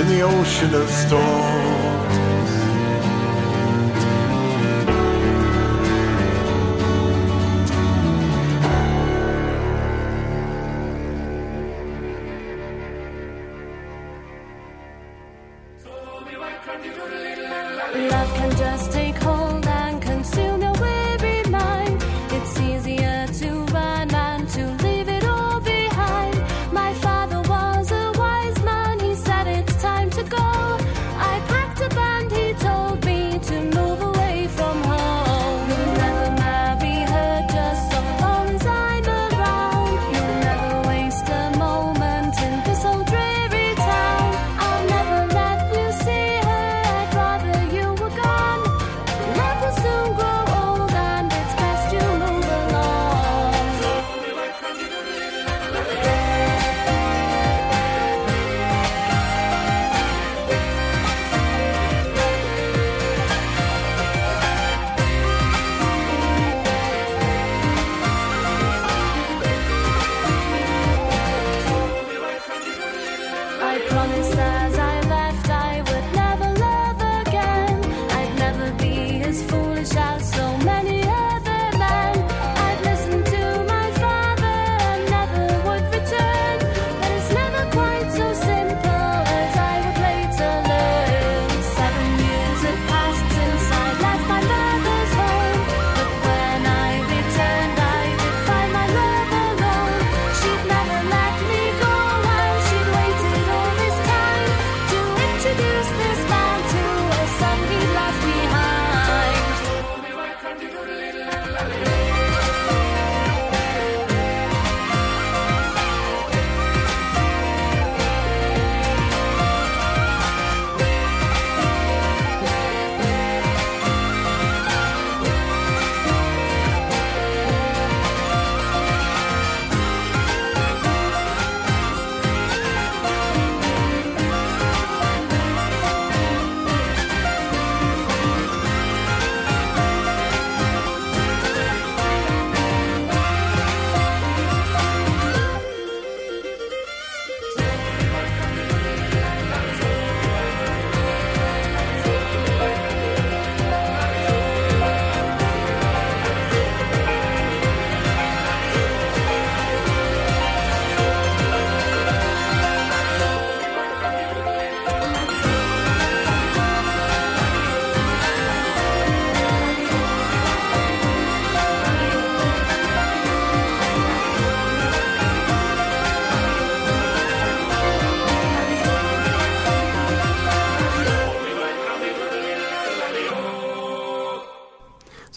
In 0.00 0.06
the 0.08 0.20
ocean 0.22 0.74
of 0.74 0.88
storms. 0.90 1.51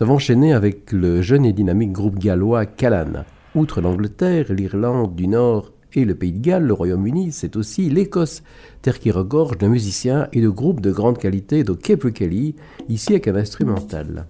Va 0.06 0.14
enchaîner 0.14 0.53
avec 0.53 0.91
le 0.91 1.23
jeune 1.23 1.45
et 1.45 1.52
dynamique 1.52 1.91
groupe 1.91 2.19
gallois 2.19 2.68
Callan. 2.68 3.23
Outre 3.56 3.82
l'Angleterre, 3.82 4.53
l'Irlande 4.53 5.15
du 5.15 5.27
Nord 5.27 5.72
et 5.94 6.06
le 6.06 6.14
Pays 6.14 6.32
de 6.32 6.41
Galles, 6.45 6.65
le 6.65 6.73
Royaume-Uni, 6.73 7.32
c'est 7.32 7.56
aussi 7.56 7.90
l'Écosse, 7.90 8.44
terre 8.84 8.99
qui 8.99 9.10
regorge 9.10 9.57
de 9.57 9.68
musiciens 9.68 10.27
et 10.32 10.41
de 10.41 10.49
groupes 10.49 10.80
de 10.80 10.91
grande 10.91 11.18
qualité 11.18 11.64
de 11.64 11.73
Cape 11.73 12.11
Kelly, 12.14 12.53
ici 12.88 13.14
avec 13.14 13.27
un 13.27 13.36
instrumental. 13.36 14.27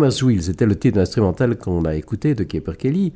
Homer's 0.00 0.22
Wheel, 0.22 0.42
c'était 0.42 0.64
le 0.64 0.78
titre 0.78 0.98
instrumental 0.98 1.58
qu'on 1.58 1.84
a 1.84 1.94
écouté 1.94 2.34
de 2.34 2.42
Caper 2.42 2.72
Kelly. 2.78 3.12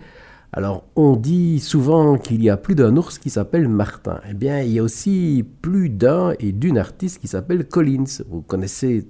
Alors, 0.53 0.85
on 0.97 1.17
dit 1.17 1.59
souvent 1.59 2.19
qu'il 2.19 2.43
y 2.43 2.51
a 2.51 2.59
plus 2.59 2.75
d'un 2.75 2.95
ours 2.99 3.19
qui 3.19 3.31
s'appelle 3.31 3.69
Martin. 3.71 4.21
Eh 4.29 4.35
bien, 4.35 4.61
il 4.61 4.73
y 4.73 4.79
a 4.79 4.83
aussi 4.83 5.47
plus 5.63 5.89
d'un 5.89 6.35
et 6.41 6.53
d'une 6.53 6.77
artiste 6.77 7.23
qui 7.23 7.27
s'appelle 7.27 7.67
Collins. 7.67 8.23
Vous 8.29 8.43
connaissez 8.43 9.07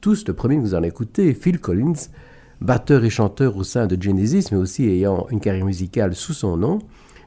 tous 0.00 0.26
le 0.26 0.32
premier 0.32 0.56
que 0.56 0.62
vous 0.62 0.74
en 0.74 0.82
écoutez, 0.82 1.34
Phil 1.34 1.60
Collins, 1.60 2.08
batteur 2.62 3.04
et 3.04 3.10
chanteur 3.10 3.58
au 3.58 3.62
sein 3.62 3.86
de 3.86 4.02
Genesis, 4.02 4.46
mais 4.50 4.56
aussi 4.56 4.88
ayant 4.88 5.26
une 5.30 5.40
carrière 5.40 5.66
musicale 5.66 6.14
sous 6.14 6.32
son 6.32 6.56
nom. 6.56 6.78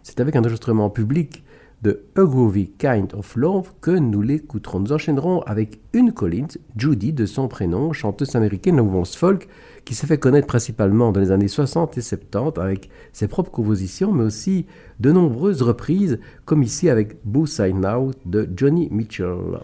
C'est 0.02 0.20
avec 0.20 0.36
un 0.36 0.40
enregistrement 0.40 0.90
public 0.90 1.44
de 1.84 2.06
A 2.16 2.24
Groovy 2.24 2.72
Kind 2.72 3.14
of 3.14 3.36
Love 3.36 3.74
que 3.82 3.92
nous 3.92 4.24
l'écouterons. 4.24 4.80
Nous 4.80 4.94
enchaînerons 4.94 5.42
avec 5.42 5.80
une 5.94 6.12
Collins, 6.12 6.58
Judy 6.76 7.14
de 7.14 7.28
son 7.28 7.48
prénom, 7.48 7.94
chanteuse 7.94 8.36
américaine 8.36 8.78
de 8.78 8.82
mouvance 8.82 9.16
folk, 9.16 9.48
qui 9.86 9.96
s'est 9.96 10.08
fait 10.08 10.18
connaître 10.18 10.48
principalement 10.48 11.12
dans 11.12 11.20
les 11.20 11.32
années 11.32 11.48
60 11.48 11.98
et 11.98 12.02
70 12.02 12.60
avec 12.60 12.90
ses 13.14 13.28
propres 13.28 13.52
compositions, 13.52 14.12
mais 14.12 14.24
aussi 14.24 14.66
de 15.00 15.12
nombreuses 15.12 15.62
reprises, 15.62 16.20
comme 16.46 16.64
ici 16.64 16.90
avec 16.90 17.18
Boo 17.26 17.46
Sign 17.46 17.82
Now 17.82 18.12
de 18.26 18.48
Johnny 18.56 18.88
Mitchell. 18.92 19.60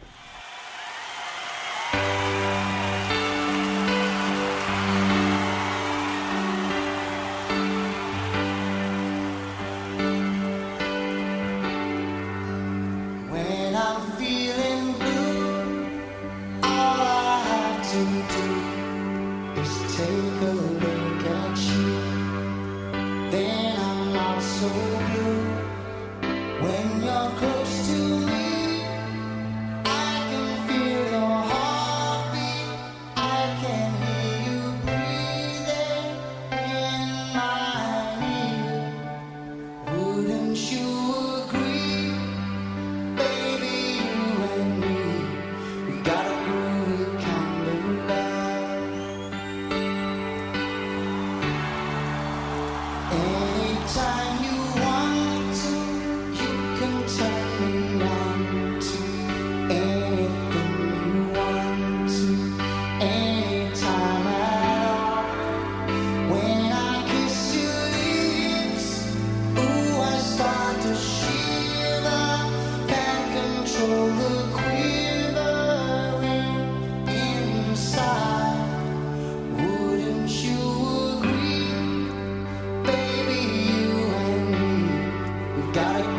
gotta 85.77 86.16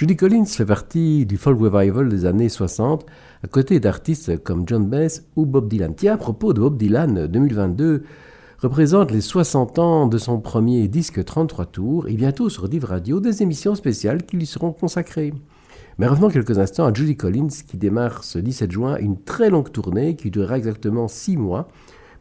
Judy 0.00 0.16
Collins 0.16 0.46
fait 0.46 0.64
partie 0.64 1.26
du 1.26 1.36
folk 1.36 1.60
revival 1.60 2.08
des 2.08 2.24
années 2.24 2.48
60, 2.48 3.04
à 3.44 3.48
côté 3.48 3.80
d'artistes 3.80 4.42
comme 4.42 4.66
John 4.66 4.88
Baez 4.88 5.20
ou 5.36 5.44
Bob 5.44 5.68
Dylan. 5.68 5.94
Tiens, 5.94 6.14
à 6.14 6.16
propos 6.16 6.54
de 6.54 6.60
Bob 6.60 6.78
Dylan, 6.78 7.26
2022 7.26 8.04
représente 8.60 9.10
les 9.10 9.20
60 9.20 9.78
ans 9.78 10.06
de 10.06 10.16
son 10.16 10.40
premier 10.40 10.88
disque 10.88 11.22
33 11.22 11.66
tours 11.66 12.08
et 12.08 12.14
bientôt 12.14 12.48
sur 12.48 12.70
Div 12.70 12.86
Radio 12.86 13.20
des 13.20 13.42
émissions 13.42 13.74
spéciales 13.74 14.22
qui 14.24 14.38
lui 14.38 14.46
seront 14.46 14.72
consacrées. 14.72 15.34
Mais 15.98 16.06
revenons 16.06 16.30
quelques 16.30 16.58
instants 16.58 16.86
à 16.86 16.94
Judy 16.94 17.18
Collins 17.18 17.48
qui 17.68 17.76
démarre 17.76 18.24
ce 18.24 18.38
17 18.38 18.70
juin 18.70 18.96
une 18.96 19.22
très 19.22 19.50
longue 19.50 19.70
tournée 19.70 20.16
qui 20.16 20.30
durera 20.30 20.56
exactement 20.56 21.08
6 21.08 21.36
mois 21.36 21.68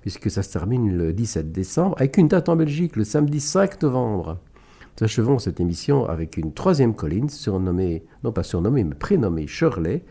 puisque 0.01 0.29
ça 0.29 0.43
se 0.43 0.51
termine 0.51 0.97
le 0.97 1.13
17 1.13 1.53
décembre 1.53 1.95
avec 1.97 2.17
une 2.17 2.27
date 2.27 2.49
en 2.49 2.57
Belgique 2.57 2.97
le 2.97 3.05
samedi 3.05 3.39
5 3.39 3.81
novembre. 3.83 4.37
Nous 4.99 5.05
achevons 5.05 5.39
cette 5.39 5.61
émission 5.61 6.09
avec 6.09 6.35
une 6.35 6.51
troisième 6.51 6.93
Collins 6.93 7.29
surnommée, 7.29 8.03
non 8.25 8.33
pas 8.33 8.43
surnommée 8.43 8.83
mais 8.83 8.95
prénommée 8.95 9.47
Shirley. 9.47 10.03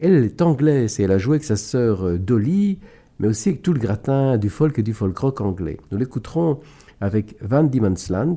Elle 0.00 0.22
est 0.22 0.42
anglaise 0.42 1.00
et 1.00 1.04
elle 1.04 1.12
a 1.12 1.18
joué 1.18 1.36
avec 1.36 1.44
sa 1.44 1.56
sœur 1.56 2.06
euh, 2.06 2.18
Dolly 2.18 2.78
mais 3.20 3.28
aussi 3.28 3.48
avec 3.48 3.62
tout 3.62 3.72
le 3.72 3.78
gratin 3.78 4.36
du 4.36 4.50
folk 4.50 4.78
et 4.78 4.82
du 4.82 4.92
folk 4.92 5.16
rock 5.16 5.40
anglais. 5.40 5.78
Nous 5.90 5.96
l'écouterons 5.96 6.60
avec 7.00 7.36
Van 7.40 7.62
Diemen's 7.62 8.10
Land. 8.10 8.36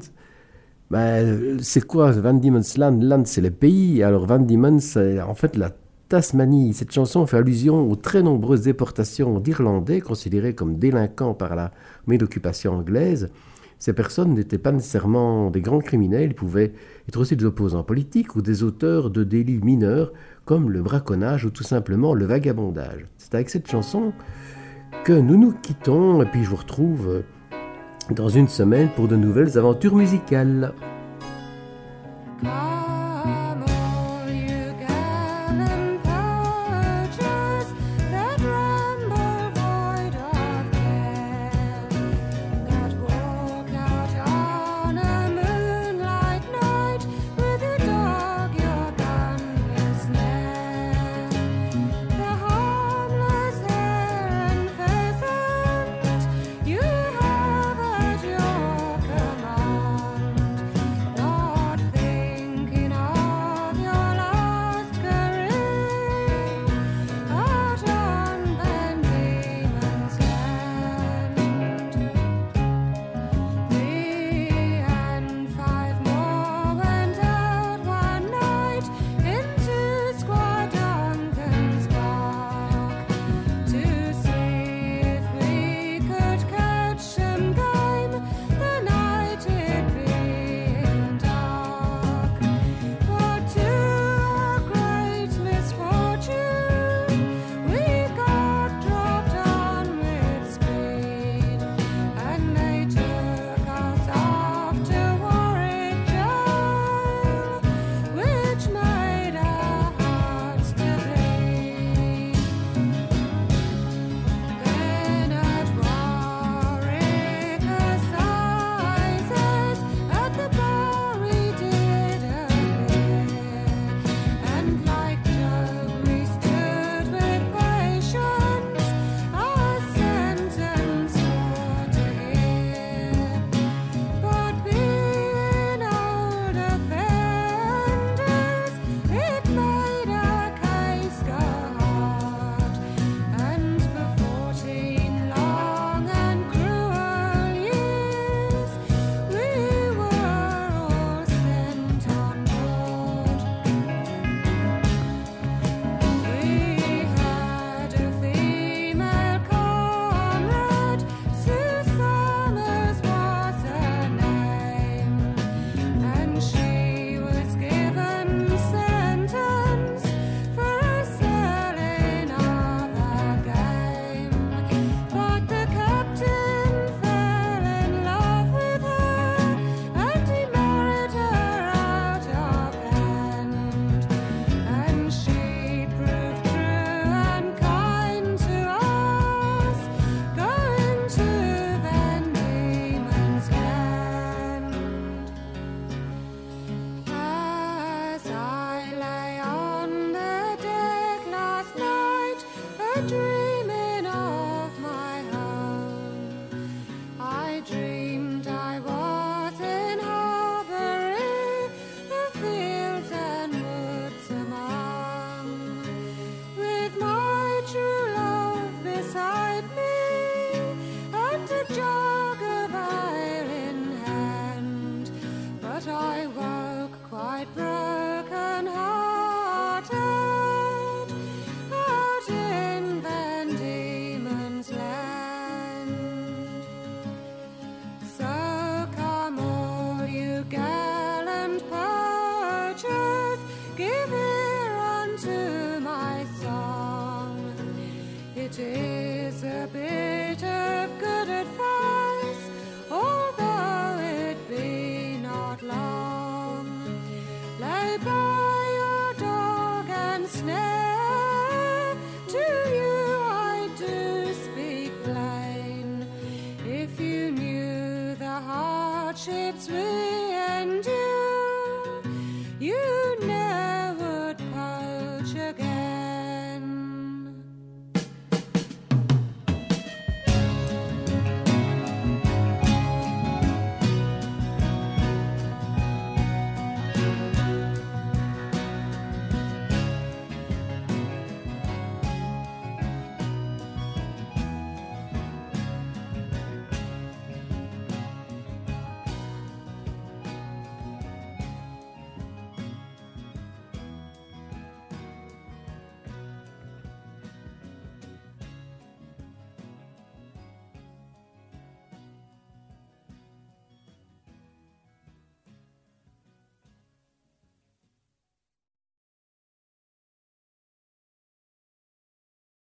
Ben, 0.91 1.59
c'est 1.61 1.85
quoi 1.85 2.11
Van 2.11 2.35
Diemen's 2.35 2.77
Land? 2.77 2.99
Land, 3.01 3.23
c'est 3.25 3.41
le 3.41 3.51
pays. 3.51 4.01
Alors 4.01 4.25
Van 4.25 4.39
Diemen's, 4.39 4.85
c'est 4.85 5.19
en 5.19 5.35
fait 5.35 5.57
la 5.57 5.71
Tasmanie. 6.07 6.73
Cette 6.73 6.93
chanson 6.93 7.27
fait 7.27 7.37
allusion 7.37 7.91
aux 7.91 7.97
très 7.97 8.23
nombreuses 8.23 8.61
déportations 8.61 9.39
d'Irlandais 9.39 9.99
considérés 9.99 10.55
comme 10.55 10.77
délinquants 10.77 11.33
par 11.33 11.53
la 11.57 11.73
d'occupation 12.07 12.75
anglaise. 12.75 13.29
Ces 13.81 13.93
personnes 13.93 14.35
n'étaient 14.35 14.59
pas 14.59 14.71
nécessairement 14.71 15.49
des 15.49 15.59
grands 15.59 15.79
criminels, 15.79 16.29
ils 16.29 16.35
pouvaient 16.35 16.71
être 17.09 17.19
aussi 17.19 17.35
des 17.35 17.45
opposants 17.45 17.81
politiques 17.81 18.35
ou 18.35 18.43
des 18.43 18.61
auteurs 18.61 19.09
de 19.09 19.23
délits 19.23 19.57
mineurs 19.57 20.13
comme 20.45 20.69
le 20.69 20.83
braconnage 20.83 21.45
ou 21.45 21.49
tout 21.49 21.63
simplement 21.63 22.13
le 22.13 22.25
vagabondage. 22.25 23.07
C'est 23.17 23.33
avec 23.33 23.49
cette 23.49 23.67
chanson 23.67 24.13
que 25.03 25.13
nous 25.13 25.35
nous 25.35 25.53
quittons 25.63 26.21
et 26.21 26.27
puis 26.27 26.43
je 26.43 26.49
vous 26.51 26.57
retrouve 26.57 27.23
dans 28.15 28.29
une 28.29 28.49
semaine 28.49 28.89
pour 28.95 29.07
de 29.07 29.15
nouvelles 29.15 29.57
aventures 29.57 29.95
musicales. 29.95 30.75